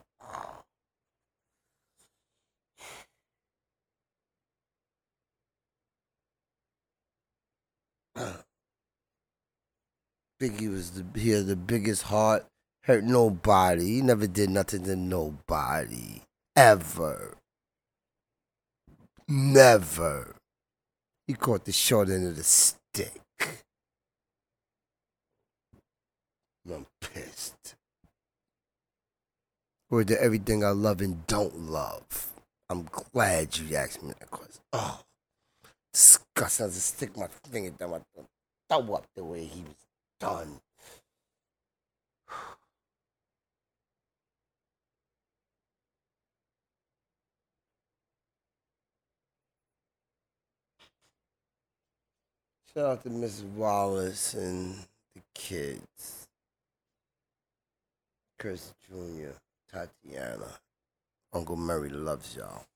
[10.40, 12.46] Biggie was the he had the biggest heart.
[12.82, 13.94] Hurt nobody.
[13.94, 16.22] He never did nothing to nobody.
[16.56, 17.36] Ever.
[19.28, 20.33] Never.
[21.26, 23.22] He caught the short end of the stick.
[26.70, 27.76] I'm pissed.
[29.90, 32.32] Word to everything I love and don't love.
[32.68, 34.62] I'm glad you asked me that question.
[34.72, 35.00] Oh,
[35.92, 36.66] disgusting.
[36.66, 38.28] I just stick my finger down my throat.
[38.70, 39.76] Up the way he was
[40.18, 40.60] done.
[52.74, 53.44] Shout out to Mrs.
[53.54, 54.74] Wallace and
[55.14, 56.26] the kids.
[58.38, 59.30] Chris Jr.,
[59.70, 60.58] Tatiana.
[61.32, 62.66] Uncle Murray loves y'all.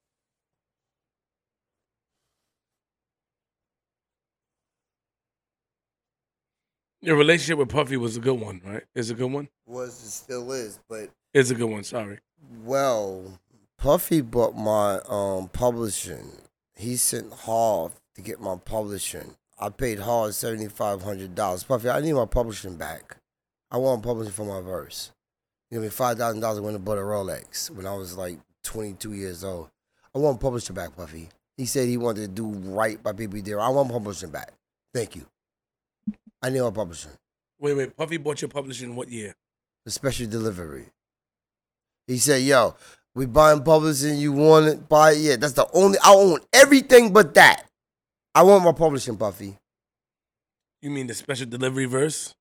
[7.01, 8.83] Your relationship with Puffy was a good one, right?
[8.95, 9.49] Is a good one.
[9.67, 11.85] Was it still is, but It's a good one.
[11.85, 12.19] Sorry.
[12.65, 13.39] well,
[13.79, 16.33] Puffy bought my um publishing.
[16.75, 19.37] He sent Harve to get my publishing.
[19.59, 21.65] I paid Harve seventy five hundred dollars.
[21.65, 23.17] Puffy, I need my publishing back.
[23.71, 25.11] I want publishing for my verse.
[25.71, 28.95] Give me five thousand dollars when I bought a Rolex when I was like twenty
[28.95, 29.69] two years old.
[30.15, 31.29] I want publishing back, Puffy.
[31.57, 33.61] He said he wanted to do right by people there.
[33.61, 34.53] I want publishing back.
[34.95, 35.27] Thank you.
[36.41, 37.11] I need my publishing.
[37.59, 37.97] Wait, wait.
[37.97, 39.35] Puffy bought your publishing what year?
[39.89, 40.85] the special delivery.
[42.07, 42.77] He said, "Yo,
[43.15, 44.19] we buying publishing.
[44.19, 44.89] You want it?
[44.89, 45.19] Buy it.
[45.19, 45.99] Yeah, that's the only.
[46.05, 47.68] I own everything but that.
[48.39, 49.57] I want my publishing, Puffy.
[50.81, 52.37] You mean the special delivery verse?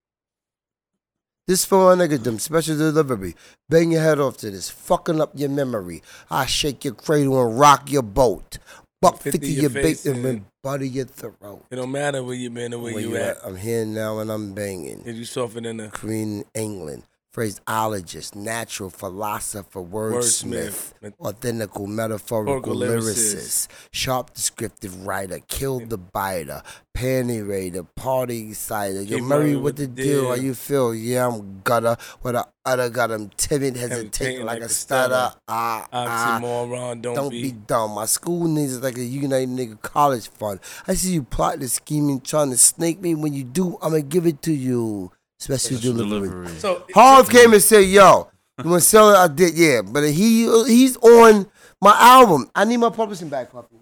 [1.47, 3.35] This for my nigga, them special delivery.
[3.67, 6.03] Bang your head off to this, fucking up your memory.
[6.29, 8.59] I shake your cradle and rock your boat.
[9.01, 11.65] Buck 50 50, your bait and and- butter your throat.
[11.71, 13.37] It don't matter where you been or where, Where you, you at.
[13.37, 13.45] at?
[13.45, 14.99] I'm here now and I'm banging.
[15.01, 15.87] Did you soften in the?
[15.87, 17.05] Queen England.
[17.37, 21.17] Phraseologist, natural philosopher, wordsmith, Wordsmith.
[21.19, 26.63] authentical metaphorical lyricist, sharp descriptive writer, kill the biter,
[26.95, 29.03] panty raider, party exciter.
[29.03, 30.29] Yo, Keith Murray, what with the deal?
[30.29, 30.95] How you feel?
[30.95, 31.95] Yeah, I'm gutter.
[32.21, 35.31] What a utter got him timid, hesitating like, a stutter.
[35.47, 36.39] Ah, ah.
[36.41, 37.43] Don't, Don't be.
[37.43, 37.91] be dumb.
[37.91, 40.59] My school needs like a United Nigga College Fund.
[40.87, 43.13] I see you plotting, scheming, trying to snake me.
[43.13, 45.11] When you do, I'ma give it to you.
[45.39, 46.29] Special, Special delivery.
[46.29, 46.59] delivery.
[46.59, 48.29] So Harve came and said, "Yo,
[48.63, 49.81] you want to sell it?" I did, yeah.
[49.83, 51.45] But he he's on
[51.81, 52.49] my album.
[52.55, 53.75] I need my publishing back, puppy.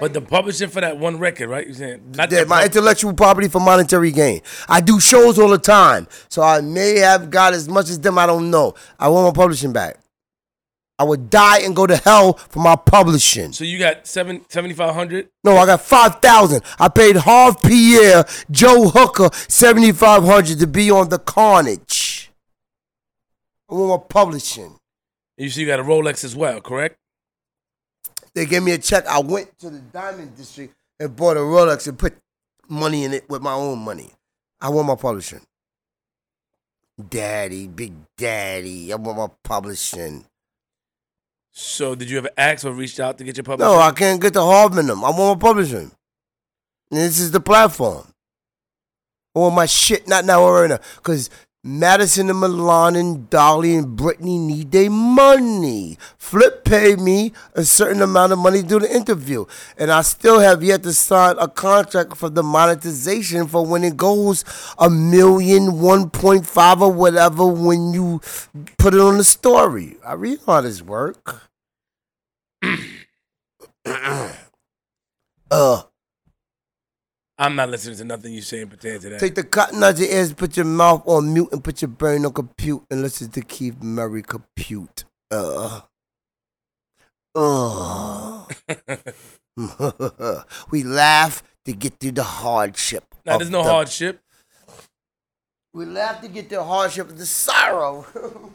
[0.00, 1.66] But the publishing for that one record, right?
[1.66, 4.40] You saying not Yeah, my pub- intellectual property for monetary gain.
[4.68, 8.18] I do shows all the time, so I may have got as much as them.
[8.18, 8.74] I don't know.
[8.98, 9.99] I want my publishing back.
[11.00, 13.54] I would die and go to hell for my publishing.
[13.54, 15.30] So you got seven seventy five hundred.
[15.42, 16.62] No, I got five thousand.
[16.78, 22.30] I paid Harve Pierre, Joe Hooker, seventy five hundred to be on the Carnage.
[23.70, 24.76] I want my publishing.
[25.38, 26.98] You see, you got a Rolex as well, correct?
[28.34, 29.06] They gave me a check.
[29.06, 32.12] I went to the diamond district and bought a Rolex and put
[32.68, 34.10] money in it with my own money.
[34.60, 35.40] I want my publishing.
[37.08, 38.92] Daddy, big daddy.
[38.92, 40.26] I want my publishing.
[41.52, 43.72] So did you ever ask or reach out to get your publishing?
[43.72, 45.04] No, I can't get the Harvin them.
[45.04, 45.90] I want my publishing.
[46.90, 48.06] And this is the platform.
[49.34, 50.80] Want my shit not now or right now.
[50.96, 51.30] Because
[51.62, 55.98] Madison and Milan and Dolly and Brittany need their money.
[56.16, 59.44] Flip paid me a certain amount of money to do the interview.
[59.76, 63.98] And I still have yet to sign a contract for the monetization for when it
[63.98, 64.42] goes
[64.78, 68.22] a million, 1.5 or whatever when you
[68.78, 69.96] put it on the story.
[70.02, 71.42] I read all this work.
[75.50, 75.82] uh,
[77.40, 79.20] I'm not listening to nothing you say saying pertaining to that.
[79.20, 82.26] Take the cotton out your ears, put your mouth on mute, and put your brain
[82.26, 85.04] on compute, and listen to Keith Murray compute.
[85.30, 85.80] Uh.
[87.34, 88.44] Uh.
[90.70, 93.14] we laugh to get through the hardship.
[93.24, 94.20] now there's no the- hardship.
[95.72, 98.04] We laugh to get the hardship of the sorrow.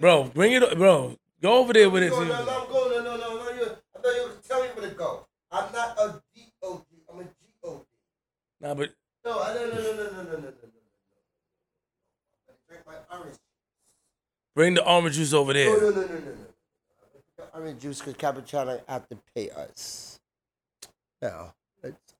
[0.00, 1.16] Bro, bring it up, bro.
[1.40, 2.10] Go over there with it.
[2.10, 3.04] No, no, no, I'm going.
[3.04, 3.50] No, no, no, no.
[3.52, 5.26] You, I thought you were telling me where to go.
[5.54, 6.84] I'm not a D-O-D.
[7.12, 7.84] I'm a G-O-D.
[8.60, 8.90] Nah, but
[9.24, 10.50] No, I- no, no, no, no, no, no, no, no, no.
[12.68, 13.36] Drink my orange.
[14.54, 15.80] bring the orange juice over there.
[15.80, 17.44] no, no, no, no, no.
[17.54, 20.18] Orange juice because Cappuccino have to pay us.
[21.22, 21.52] No,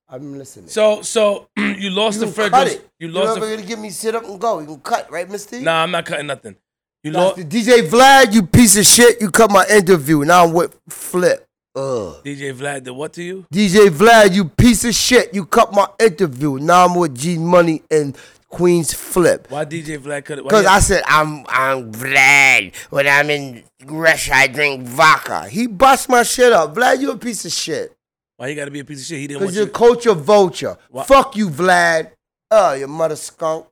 [0.07, 0.69] I'm listening.
[0.69, 2.81] So so you lost you the Fredros.
[2.99, 4.59] You lost never the gonna give me sit up and go.
[4.59, 5.59] You can cut, right, Misty?
[5.59, 6.55] Nah, I'm not cutting nothing.
[7.03, 9.19] You lost DJ Vlad, you piece of shit.
[9.21, 10.23] You cut my interview.
[10.23, 11.44] Now I'm with Flip.
[11.75, 12.23] Ugh.
[12.23, 13.45] DJ Vlad did what to you?
[13.53, 15.33] DJ Vlad, you piece of shit.
[15.33, 16.57] You cut my interview.
[16.57, 18.17] Now I'm with G Money and
[18.49, 19.47] Queen's Flip.
[19.49, 20.43] Why DJ Vlad cut it?
[20.45, 22.73] Because I said I'm I'm Vlad.
[22.89, 25.49] When I'm in Russia, I drink vodka.
[25.49, 26.73] He bust my shit up.
[26.75, 27.91] Vlad, you a piece of shit.
[28.37, 29.19] why you gotta be a piece of shit?
[29.19, 29.63] He didn't Because you.
[29.63, 30.77] you're culture vulture.
[30.89, 32.11] Wha- Fuck you, Vlad.
[32.51, 33.65] Oh, your mother skunk.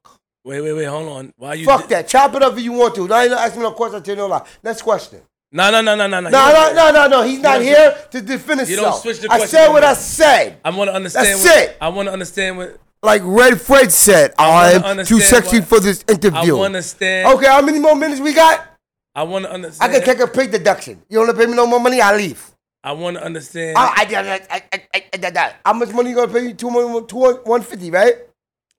[0.43, 1.33] Wait, wait, wait, hold on.
[1.37, 2.09] Why you Fuck that.
[2.09, 3.07] Chop it up if you want to.
[3.07, 3.99] Now you don't ask me no question.
[3.99, 4.45] I tell you no lie.
[4.61, 5.21] Next question.
[5.55, 6.29] No, no, no, no, no, no.
[6.29, 7.21] No, no, no, no, no.
[7.21, 8.69] He's not here to defend himself.
[8.69, 9.83] You don't switch the I question said on what.
[9.83, 10.59] I said.
[10.65, 11.27] I want to understand.
[11.27, 11.77] That's what, it.
[11.79, 12.77] I want to understand what.
[13.03, 16.39] Like Red Fred said, I, I am too sexy what- for this interview.
[16.39, 17.37] I want to understand.
[17.37, 18.65] Okay, how many more minutes we got?
[19.13, 19.91] I want to understand.
[19.91, 21.03] I can take a pay deduction.
[21.07, 22.49] You don't wanna pay me no more money, I leave.
[22.83, 23.77] I want to understand.
[23.77, 26.53] I, I, I, I, I, I, I, I, how much money you gonna pay me?
[26.53, 28.15] Two, one, two, one fifty, right?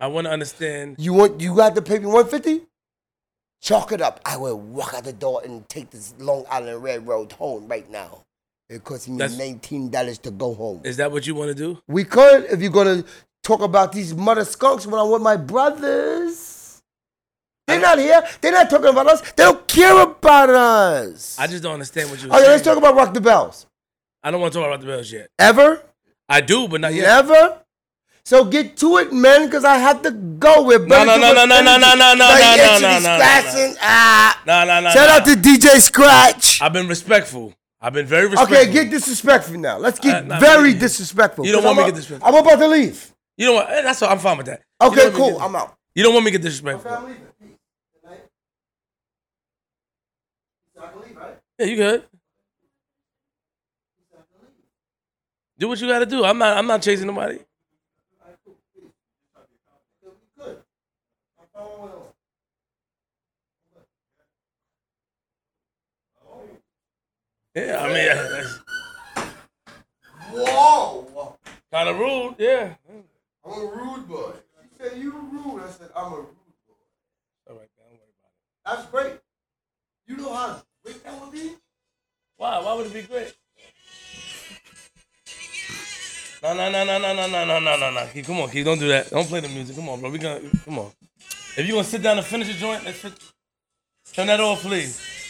[0.01, 0.97] I want to understand.
[0.99, 2.63] You want you got to pay me one fifty?
[3.65, 4.21] Chalk it up.
[4.27, 8.21] I will walk out the door and take this Long Island Railroad home right now.
[8.69, 10.83] It costs me That's- nineteen dollars to go home.
[10.85, 11.81] Is that what you want to do?
[11.89, 13.05] We could if you're gonna
[13.43, 16.83] talk about these mother skunks when I'm with my brothers.
[17.67, 18.23] They're not here.
[18.43, 19.23] They're not talking about us.
[19.33, 21.39] They don't care about us.
[21.39, 22.29] I just don't understand what you.
[22.29, 23.67] Okay, let's talk about Rock the Bells.
[24.23, 25.31] I don't want to talk about Rock the Bells yet.
[25.39, 25.83] Ever?
[26.29, 27.05] I do, but not yet.
[27.05, 27.64] Never?
[28.27, 31.45] So get to it, man, because I have to go with No, no, no, no,
[31.45, 33.75] no, no, no, no, no, Like no, no, no, no, no.
[33.83, 34.43] Ah.
[34.47, 34.91] No, no, no.
[34.91, 36.63] Shout out to DJ Scratch.
[36.63, 37.53] I've been respectful.
[37.83, 38.57] I've been very respectful.
[38.57, 39.77] Okay, get disrespectful now.
[39.77, 41.45] Let's get Uh, very disrespectful.
[41.45, 42.35] You don't want me I'm to get disrespectful.
[42.35, 43.13] I'm about to leave.
[43.37, 43.69] You know what?
[43.69, 44.63] Eh, That's what I'm fine with that.
[44.81, 45.43] Okay, don't want me to cool.
[45.43, 45.75] I'm out.
[45.95, 46.91] You don't want me to get disrespectful.
[47.07, 47.17] leaving.
[47.39, 47.59] Peace.
[47.93, 48.21] Good night.
[50.83, 51.39] I can leave, right?
[51.59, 52.05] Yeah, you good.
[55.59, 56.25] Do what you got to do.
[56.25, 56.57] I'm not.
[56.57, 57.39] I'm not chasing nobody.
[67.55, 68.47] Yeah, I mean.
[70.33, 71.37] Whoa!
[71.73, 72.75] Kind of rude, yeah.
[73.45, 74.33] I'm a rude boy.
[74.63, 75.63] She said, You rude.
[75.63, 76.27] I said, I'm a rude
[76.67, 77.51] boy.
[77.51, 78.77] All right, don't worry about it.
[78.83, 79.21] That's great.
[80.07, 81.53] You know how great that would be?
[82.37, 82.61] Why?
[82.61, 83.35] Why would it be great?
[86.43, 88.23] No, no, no, no, no, no, no, no, no, no, no.
[88.23, 89.11] Come on, Keith, don't do that.
[89.11, 89.77] Don't play the music.
[89.77, 90.11] Come on, bro.
[90.11, 90.91] We gonna come on.
[91.57, 93.01] If you gonna sit down and finish the joint, let's
[94.13, 95.24] turn that off, please.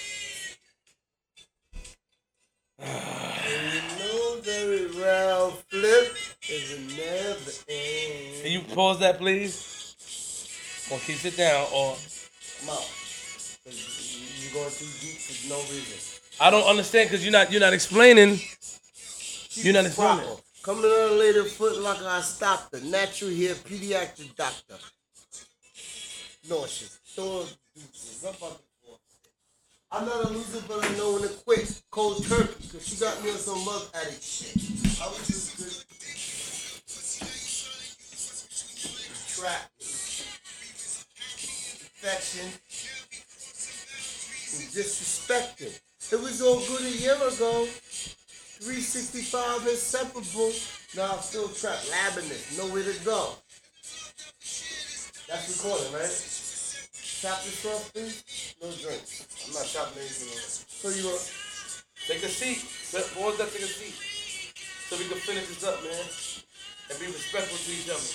[2.85, 6.17] You know very well, flip
[6.49, 8.43] is a never end.
[8.43, 10.85] Can you pause that, please?
[10.89, 11.67] Come on, Keith, sit down.
[11.73, 11.97] Or
[12.61, 12.85] Come out.
[13.65, 15.99] 'Cause You're going too deep for no reason.
[16.41, 18.41] I don't understand because you're not you're not explaining.
[19.53, 20.25] You're not explaining.
[20.27, 20.43] Proper.
[20.63, 24.77] Coming on later, foot like I stopped the natural hair pediatric doctor.
[26.49, 26.99] Nauseous.
[27.17, 28.25] Deuces.
[28.25, 28.74] I'm about to.
[29.95, 31.83] I'm not a loser, but I know when to quit.
[31.93, 34.57] Cold turkey, because she got me on some love addict shit.
[35.01, 35.71] I was just good.
[39.37, 39.71] Trap.
[42.03, 42.47] Affection.
[44.59, 45.79] And disrespecting.
[46.11, 47.69] It was all good a year ago.
[48.67, 50.53] 365 inseparable.
[50.97, 51.89] Now I'm still trapped.
[51.89, 52.59] Labyrinth.
[52.59, 53.37] Nowhere to go.
[55.29, 56.44] That's recording, right?
[57.25, 58.21] Tap yourself, please.
[58.61, 59.25] No drinks.
[59.49, 60.29] I'm not chopping anything.
[60.69, 61.17] So you uh,
[62.05, 62.61] Take a seat.
[63.17, 63.49] Pause that.
[63.49, 63.97] Take a seat.
[64.91, 66.05] So we can finish this up, man,
[66.91, 68.13] and be respectful to each other.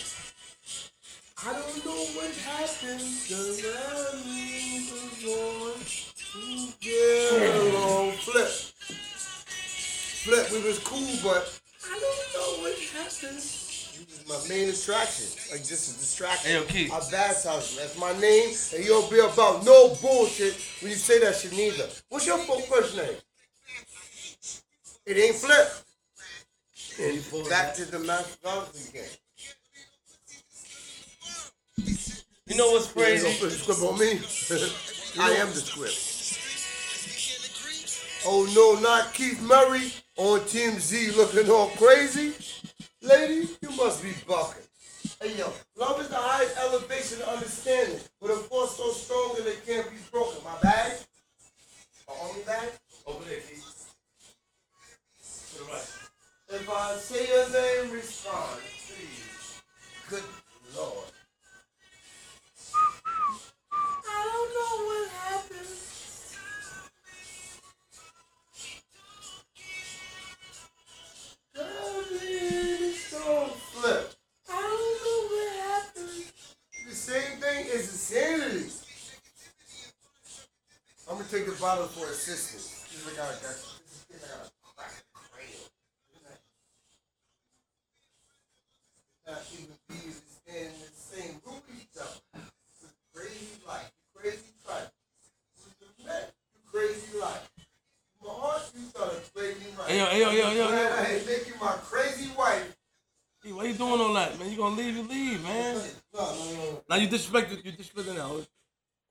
[1.41, 3.01] I don't know what happened.
[3.25, 5.81] The rally was on.
[5.81, 8.11] to Get along.
[8.21, 8.45] Flip.
[10.21, 11.49] Flip, we was cool, but
[11.81, 13.58] I don't know what happened.
[14.29, 15.25] You my main attraction.
[15.51, 16.51] Like just a distraction.
[16.51, 16.91] Hey, yo, Keith.
[16.91, 17.79] I baptized you.
[17.79, 21.51] That's my name, and you don't be about no bullshit when you say that shit
[21.53, 21.87] neither.
[22.09, 23.15] What's your full first name?
[25.05, 25.67] It ain't Flip.
[27.01, 29.03] And back to the mathematics game.
[32.45, 33.23] You know what's crazy?
[33.23, 34.11] gonna put the script on me.
[35.23, 36.15] I am the script.
[38.25, 42.33] Oh no, not Keith Murray on Team Z looking all crazy.
[43.01, 44.61] Lady, you must be bucking.
[45.21, 49.47] Hey yo, love is the highest elevation of understanding, but a force so strong that
[49.47, 50.43] it can't be broken.
[50.43, 50.97] My bag?
[52.07, 52.69] My only bag?
[53.07, 53.93] Over there, Keith.
[55.53, 55.87] To the right.
[56.49, 59.61] If I say your name, respond, please.
[60.09, 60.23] Good
[60.75, 61.05] Lord.
[63.71, 65.88] I don't know what happened.
[73.11, 74.13] Don't flip.
[74.49, 76.25] I don't know what happened.
[76.87, 78.69] The same thing is insanity.
[81.09, 82.85] I'm gonna take the bottle for assistance.
[82.85, 83.41] This is like oh, I got.
[83.41, 85.69] This is like a crack cradle.
[89.25, 92.21] not even be stand in the same room with each other.
[92.69, 93.91] It's crazy life.
[94.13, 94.91] Crazy life.
[95.57, 97.49] You crazy life.
[98.21, 99.89] My heart, you started playing me right.
[99.89, 101.03] Hey, yo, hey, yo, yo, yo, yo.
[101.03, 102.75] Hey, make you my crazy wife.
[103.43, 104.51] Hey, why you doing all that, man?
[104.51, 104.95] You gonna leave?
[104.95, 105.75] You leave, man.
[106.13, 106.83] No, no, no.
[106.89, 107.51] Now you disrespect.
[107.63, 108.35] You disrespecting now.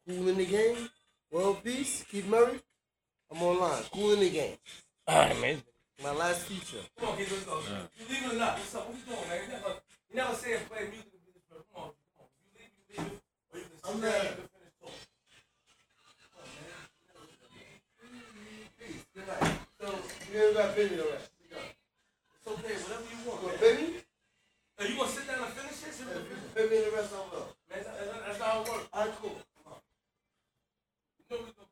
[0.06, 0.88] Cool in the game.
[1.30, 2.04] World peace.
[2.10, 2.60] Keith Murray.
[3.30, 3.82] I'm online.
[3.92, 4.56] Cool in the game.
[5.06, 5.62] All right, man.
[6.02, 6.84] My last feature.
[6.98, 7.30] Come on, Keith.
[7.32, 7.60] Let's go.
[7.98, 8.58] You leaving or not?
[8.58, 8.88] What's up?
[8.88, 9.40] What you doing, man?
[9.44, 9.68] You never,
[10.10, 11.10] you never say and play music.
[11.10, 11.64] to be disrespectful.
[11.74, 12.28] Come on, come on.
[12.36, 13.20] You leave, you leave
[13.52, 14.12] or you can sit I'm down.
[14.12, 15.08] not- You can finish talking.
[18.76, 19.04] Peace.
[19.16, 19.56] Good night.
[19.80, 19.86] So,
[20.32, 21.24] you ain't got baby already.
[21.24, 22.76] It's okay.
[22.84, 23.60] Whatever you want, What, man.
[23.60, 24.04] baby?
[24.78, 26.00] Are you gonna sit down and finish this?
[26.00, 26.22] Hey,
[26.54, 27.42] Put me in the rest of them.
[27.68, 28.88] That's, that's, that's how it works.
[28.92, 29.36] All right, cool.
[29.64, 29.80] Come on.
[31.30, 31.67] You know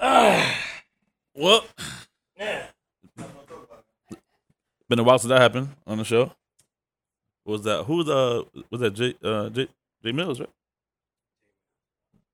[0.00, 1.64] Well,
[2.38, 2.66] yeah.
[4.88, 6.32] been a while since that happened on the show.
[7.44, 7.84] What was that?
[7.84, 9.68] Who was uh was that Jay uh Jay,
[10.02, 10.48] J Mills, right?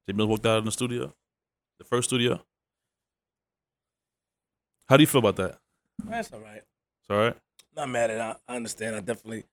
[0.09, 1.13] Jay Mills walked out in the studio.
[1.79, 2.41] The first studio.
[4.89, 5.59] How do you feel about that?
[6.05, 6.63] That's all right.
[6.63, 7.37] It's all right.
[7.77, 8.21] Not mad at it.
[8.21, 8.97] I, I understand.
[8.97, 9.45] I definitely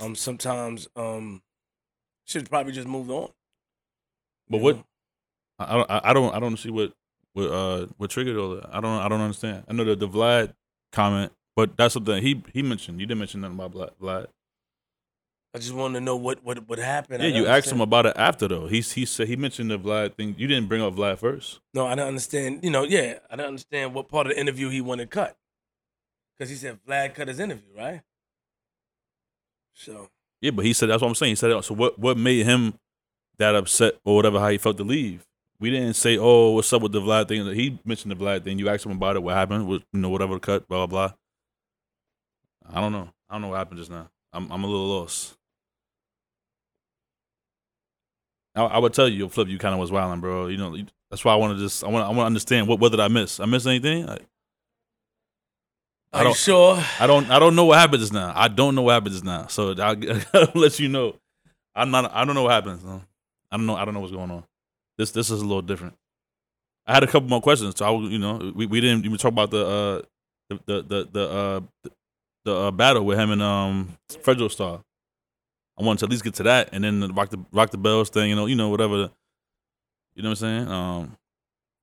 [0.00, 1.42] um sometimes um
[2.24, 3.30] should probably just move on.
[4.48, 4.84] But what know?
[5.58, 6.92] I I don't I don't I don't see what
[7.34, 8.74] what uh what triggered all that.
[8.74, 9.64] I don't I don't understand.
[9.68, 10.54] I know the the Vlad
[10.92, 13.00] comment, but that's something he he mentioned.
[13.00, 13.90] You didn't mention nothing about Vlad.
[14.00, 14.26] Vlad.
[15.54, 17.22] I just wanted to know what what what happened.
[17.22, 18.66] Yeah, you asked him about it after though.
[18.66, 20.34] He he said he mentioned the Vlad thing.
[20.38, 21.60] You didn't bring up Vlad first.
[21.74, 22.64] No, I don't understand.
[22.64, 25.36] You know, yeah, I don't understand what part of the interview he wanted cut.
[26.36, 28.00] Because he said Vlad cut his interview, right?
[29.74, 30.08] So
[30.40, 31.32] Yeah, but he said that's what I'm saying.
[31.32, 31.64] He said.
[31.64, 32.74] So what what made him
[33.38, 35.26] that upset or whatever how he felt to leave?
[35.60, 37.46] We didn't say, oh, what's up with the Vlad thing.
[37.54, 38.58] He mentioned the Vlad thing.
[38.58, 39.22] You asked him about it.
[39.22, 39.66] What happened?
[39.68, 40.66] What, you know, whatever cut.
[40.68, 41.16] Blah blah blah.
[42.76, 43.08] I don't know.
[43.30, 44.08] I don't know what happened just now.
[44.32, 45.36] I'm I'm a little lost.
[48.56, 50.46] I, I would tell you, Flip, you kind of was wilding, bro.
[50.48, 52.66] You know, you- that's why I want to just I want I want to understand
[52.66, 53.38] what what did I miss?
[53.38, 54.08] I missed anything?
[54.08, 54.18] I, I
[56.12, 56.82] are you don't- sure?
[56.98, 58.32] I don't I don't know what happened just now.
[58.34, 59.46] I don't know what happened just now.
[59.46, 59.96] So I'll,
[60.34, 61.14] I'll let you know.
[61.74, 62.84] I'm not I don't know what happens.
[62.84, 64.42] I don't know I don't know what's going on.
[64.98, 65.94] This this is a little different.
[66.86, 67.74] I had a couple more questions.
[67.76, 70.02] So I you know we, we didn't even talk about the uh
[70.48, 71.90] the the the, the uh the,
[72.44, 74.80] the uh, battle with him and um Fredro Starr.
[75.78, 77.78] I wanted to at least get to that and then the rock the rock the
[77.78, 78.30] bells thing.
[78.30, 79.10] You know you know whatever.
[80.14, 80.68] You know what I'm saying?
[80.68, 81.16] Um,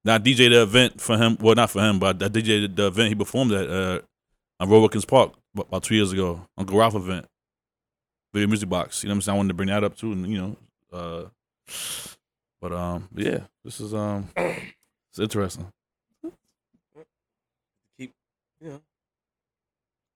[0.05, 1.37] now DJ the event for him.
[1.39, 3.99] Well, not for him, but I DJ the event he performed at uh,
[4.59, 7.25] on Roy Wilkins Park about about two years ago, Uncle Ralph event,
[8.33, 9.03] video music box.
[9.03, 9.33] You know what I'm saying?
[9.33, 10.57] I wanted to bring that up too, and you know,
[10.93, 11.25] uh,
[12.61, 15.67] but um, yeah, this is um, it's interesting.
[17.99, 18.13] Keep,
[18.61, 18.81] you know.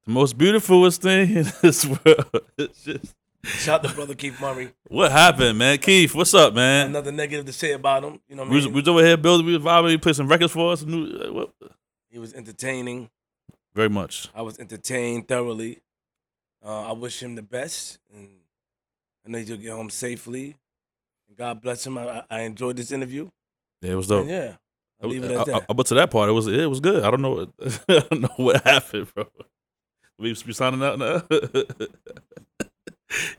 [0.06, 2.26] The most beautifulest thing in this world.
[2.58, 4.72] It's just Shout out to brother Keith Murray.
[4.88, 5.78] what happened, man.
[5.78, 6.92] Keith, what's up, man?
[6.92, 8.20] Nothing negative to say about him.
[8.28, 8.74] You know what I We was, mean?
[8.74, 10.84] we was over here building, we was vibing, we played some records for us.
[10.84, 11.54] New, uh, what?
[12.10, 13.10] he was entertaining.
[13.76, 14.30] Very much.
[14.34, 15.82] I was entertained thoroughly.
[16.66, 18.30] Uh, I wish him the best, and
[19.26, 20.56] I know he'll get home safely.
[21.38, 21.98] God bless him.
[21.98, 23.30] I, I- I enjoyed this interview.
[23.82, 24.22] Yeah, it was dope.
[24.22, 24.56] And yeah,
[25.02, 25.66] I'll leave it I- at I- that.
[25.70, 27.04] I- but to that part, it was it was good.
[27.04, 27.32] I don't know.
[27.32, 27.50] What,
[27.90, 29.26] I don't know what happened, bro.
[30.18, 31.24] We we signing out now.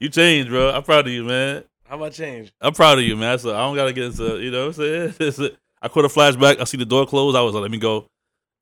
[0.01, 0.71] you changed, bro.
[0.71, 1.65] I'm proud of you, man.
[1.89, 2.53] How about change?
[2.61, 3.39] I'm proud of you, man.
[3.39, 5.51] So I don't gotta get into you know what I'm saying.
[5.81, 6.61] I caught a flashback.
[6.61, 7.35] I see the door close.
[7.35, 8.07] I was like, let me go,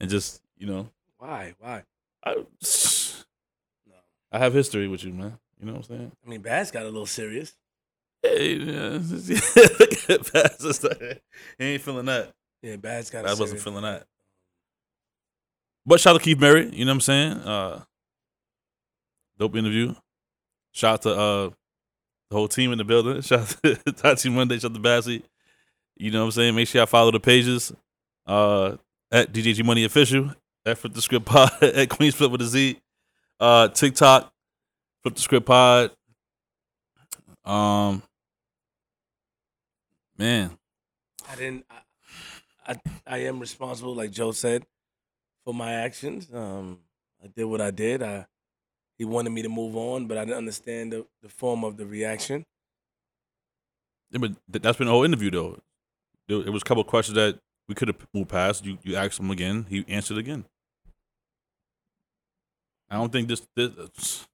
[0.00, 0.88] and just you know,
[1.18, 1.54] Why?
[1.58, 1.82] Why?
[2.24, 2.46] I, No.
[4.32, 5.38] I have history with you, man.
[5.60, 6.12] You know what I'm saying?
[6.26, 7.54] I mean, Bass got a little serious.
[8.24, 8.98] Hey, yeah.
[9.00, 10.64] Look at Bass.
[10.64, 11.22] It's like,
[11.58, 12.32] He ain't feeling that.
[12.62, 13.26] Yeah, Bass got.
[13.26, 14.06] I wasn't feeling that.
[15.86, 17.32] But shout out to Keith Murray, you know what I'm saying?
[17.32, 17.82] Uh
[19.38, 19.94] dope interview.
[20.72, 21.50] Shout out to uh
[22.30, 23.20] the whole team in the building.
[23.20, 25.22] Shout out to Tati Monday, shout out to Bassy.
[25.96, 26.54] You know what I'm saying?
[26.54, 27.72] Make sure y'all follow the pages.
[28.26, 28.76] Uh
[29.12, 30.32] at DJG Money Official,
[30.64, 32.78] at Flip the Script Pod, at Queens Flip with a Z.
[33.38, 34.32] Uh TikTok,
[35.02, 35.90] Flip the Script Pod.
[37.44, 38.02] Um
[40.18, 40.58] man,
[41.30, 41.66] I didn't.
[41.70, 42.76] I, I
[43.06, 44.64] I am responsible, like Joe said,
[45.44, 46.28] for my actions.
[46.32, 46.80] Um,
[47.22, 48.02] I did what I did.
[48.02, 48.26] I
[48.98, 51.86] he wanted me to move on, but I didn't understand the, the form of the
[51.86, 52.44] reaction.
[54.10, 55.58] Yeah, but th- that's been the whole interview though.
[56.28, 57.38] There, it was a couple of questions that
[57.68, 58.64] we could have moved past.
[58.64, 59.66] You you asked him again.
[59.68, 60.44] He answered again.
[62.90, 63.46] I don't think this.
[63.56, 64.26] this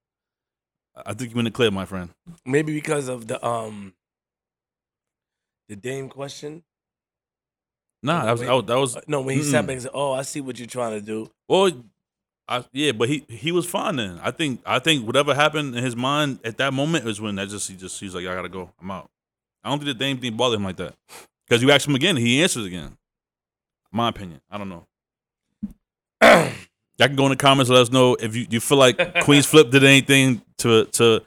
[1.07, 2.11] I think you in the clear, my friend.
[2.45, 3.95] Maybe because of the um
[5.71, 6.63] the Dame question.
[8.03, 9.67] Nah, that was that was, that was Uh, No, when he sat Mm-mm.
[9.69, 11.71] back and said, "Oh, I see what you're trying to do." well,
[12.49, 14.19] I yeah, but he he was fine then.
[14.23, 17.49] I think I think whatever happened in his mind at that moment is when that
[17.49, 18.71] just he just he's like I gotta go.
[18.81, 19.09] I'm out.
[19.63, 20.95] I don't think the Dame thing bothered him like that
[21.47, 22.97] because you asked him again, he answers again.
[23.93, 24.41] My opinion.
[24.51, 24.87] I don't know.
[26.23, 27.71] Y'all can go in the comments.
[27.71, 31.23] Let us know if you, you feel like Queens Flip did anything to to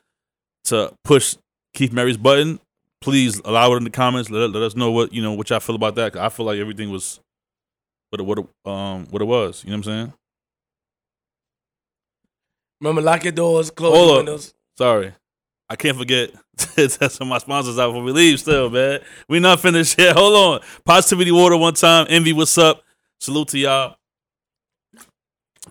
[0.66, 1.36] to push
[1.74, 2.60] Keith Murray's button.
[3.04, 4.30] Please allow it in the comments.
[4.30, 6.16] Let, let us know what you know what y'all feel about that.
[6.16, 7.20] I feel like everything was
[8.10, 9.62] what it, what it, um what it was.
[9.66, 10.14] You know what I'm saying?
[12.80, 14.18] Remember, lock your doors, close Hold your up.
[14.20, 14.54] windows.
[14.78, 15.14] Sorry,
[15.70, 18.40] I can't forget to test some of my sponsors out before we leave.
[18.40, 20.16] Still, man, we not finished yet.
[20.18, 20.68] Hold on.
[20.86, 22.06] Positivity Water one time.
[22.10, 22.84] Envy, what's up?
[23.20, 23.98] Salute to y'all.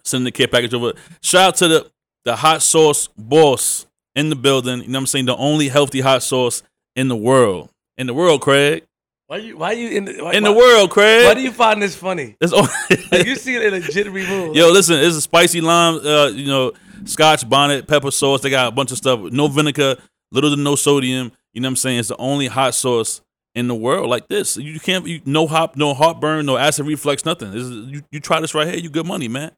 [0.05, 0.93] Sending the care package over.
[1.23, 1.91] Shout out to the
[2.27, 4.83] the hot sauce boss in the building.
[4.83, 5.25] You know what I'm saying?
[5.25, 6.63] The only healthy hot sauce
[6.97, 7.71] in the world.
[7.99, 8.85] In the world, Craig.
[9.27, 9.57] Why you?
[9.57, 11.27] Why you in the, why, in the why- world, Craig.
[11.27, 12.37] Why do you find this funny?
[12.41, 12.67] It's all-
[13.13, 14.55] Like, you see it in a jittery move.
[14.57, 16.73] Yo, listen, it's a spicy lime, uh, you know,
[17.05, 18.41] scotch bonnet, pepper sauce.
[18.43, 19.21] They got a bunch of stuff.
[19.33, 19.97] No vinegar,
[20.31, 21.33] little to no sodium.
[21.55, 21.99] You know what I'm saying?
[22.01, 23.21] It's the only hot sauce
[23.55, 24.57] in the world like this.
[24.57, 27.51] You can't, you, no hop, no heartburn, no acid reflux, nothing.
[27.53, 29.53] This is, you, you try this right here, you good money, man.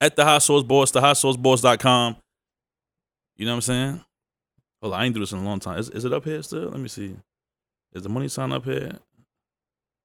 [0.00, 2.16] At the hot sauce boss, the hot sauce boss.com.
[3.36, 4.04] You know what I'm saying?
[4.92, 5.78] On, I ain't do this in a long time.
[5.78, 6.68] Is, is it up here still?
[6.70, 7.16] Let me see.
[7.92, 8.92] Is the money sign up here?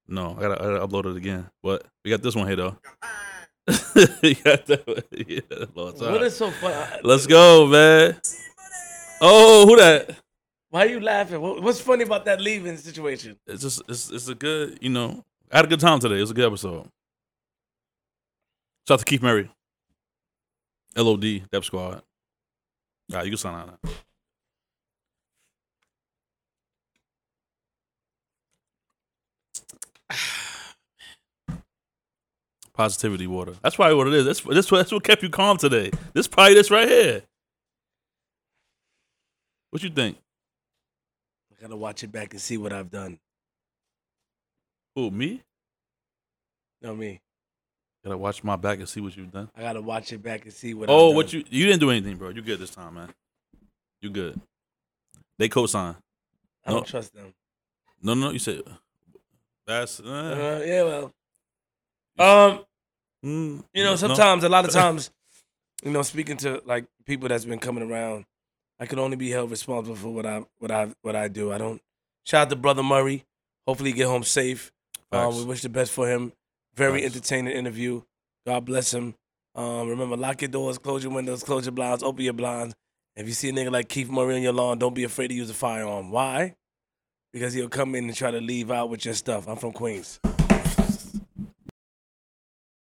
[0.08, 1.48] No, I gotta, I gotta upload it again.
[1.62, 2.76] But we got this one here though.
[4.22, 5.02] you got that one.
[5.28, 5.66] Yeah.
[5.74, 7.00] What is so funny?
[7.04, 8.20] Let's go, man.
[9.20, 10.16] Oh, who that?
[10.70, 11.40] Why are you laughing?
[11.40, 13.38] What's funny about that leaving situation?
[13.46, 15.22] It's just it's it's a good, you know.
[15.50, 16.16] I had a good time today.
[16.16, 16.88] It was a good episode.
[18.88, 19.50] Shout out to Keith Murray.
[20.96, 21.94] LOD, Def Squad.
[21.94, 22.02] All
[23.12, 23.90] right, you can sign out now.
[32.74, 33.54] Positivity water.
[33.62, 34.24] That's probably what it is.
[34.24, 35.90] That's that's what, that's what kept you calm today.
[36.14, 37.22] This probably this right here.
[39.70, 40.16] What you think?
[41.50, 43.18] I gotta watch it back and see what I've done.
[44.94, 45.42] Who me?
[46.80, 47.20] No me.
[48.04, 49.48] Gotta watch my back and see what you've done.
[49.56, 50.90] I gotta watch it back and see what.
[50.90, 52.30] Oh, I've what you you didn't do anything, bro.
[52.30, 53.08] You good this time, man.
[54.00, 54.40] You good.
[55.38, 55.94] They co-sign.
[56.64, 56.84] I don't no.
[56.84, 57.32] trust them.
[58.02, 58.62] No, no, you said
[59.66, 60.04] that's uh,
[60.60, 61.12] Uh, yeah, well.
[62.18, 62.64] Um,
[63.24, 63.96] mm, you know, no.
[63.96, 65.10] sometimes, a lot of times,
[65.82, 68.24] you know, speaking to like people that's been coming around,
[68.78, 71.52] I can only be held responsible for what I what I what I do.
[71.52, 71.80] I don't.
[72.24, 73.24] Shout out to brother Murray.
[73.66, 74.72] Hopefully, he get home safe.
[75.10, 76.32] Um, we wish the best for him.
[76.74, 77.16] Very Facts.
[77.16, 78.02] entertaining interview.
[78.46, 79.14] God bless him.
[79.54, 82.74] Um, remember, lock your doors, close your windows, close your blinds, open your blinds.
[83.14, 85.34] If you see a nigga like Keith Murray on your lawn, don't be afraid to
[85.34, 86.10] use a firearm.
[86.10, 86.54] Why?
[87.32, 89.48] Because he'll come in and try to leave out with your stuff.
[89.48, 90.20] I'm from Queens.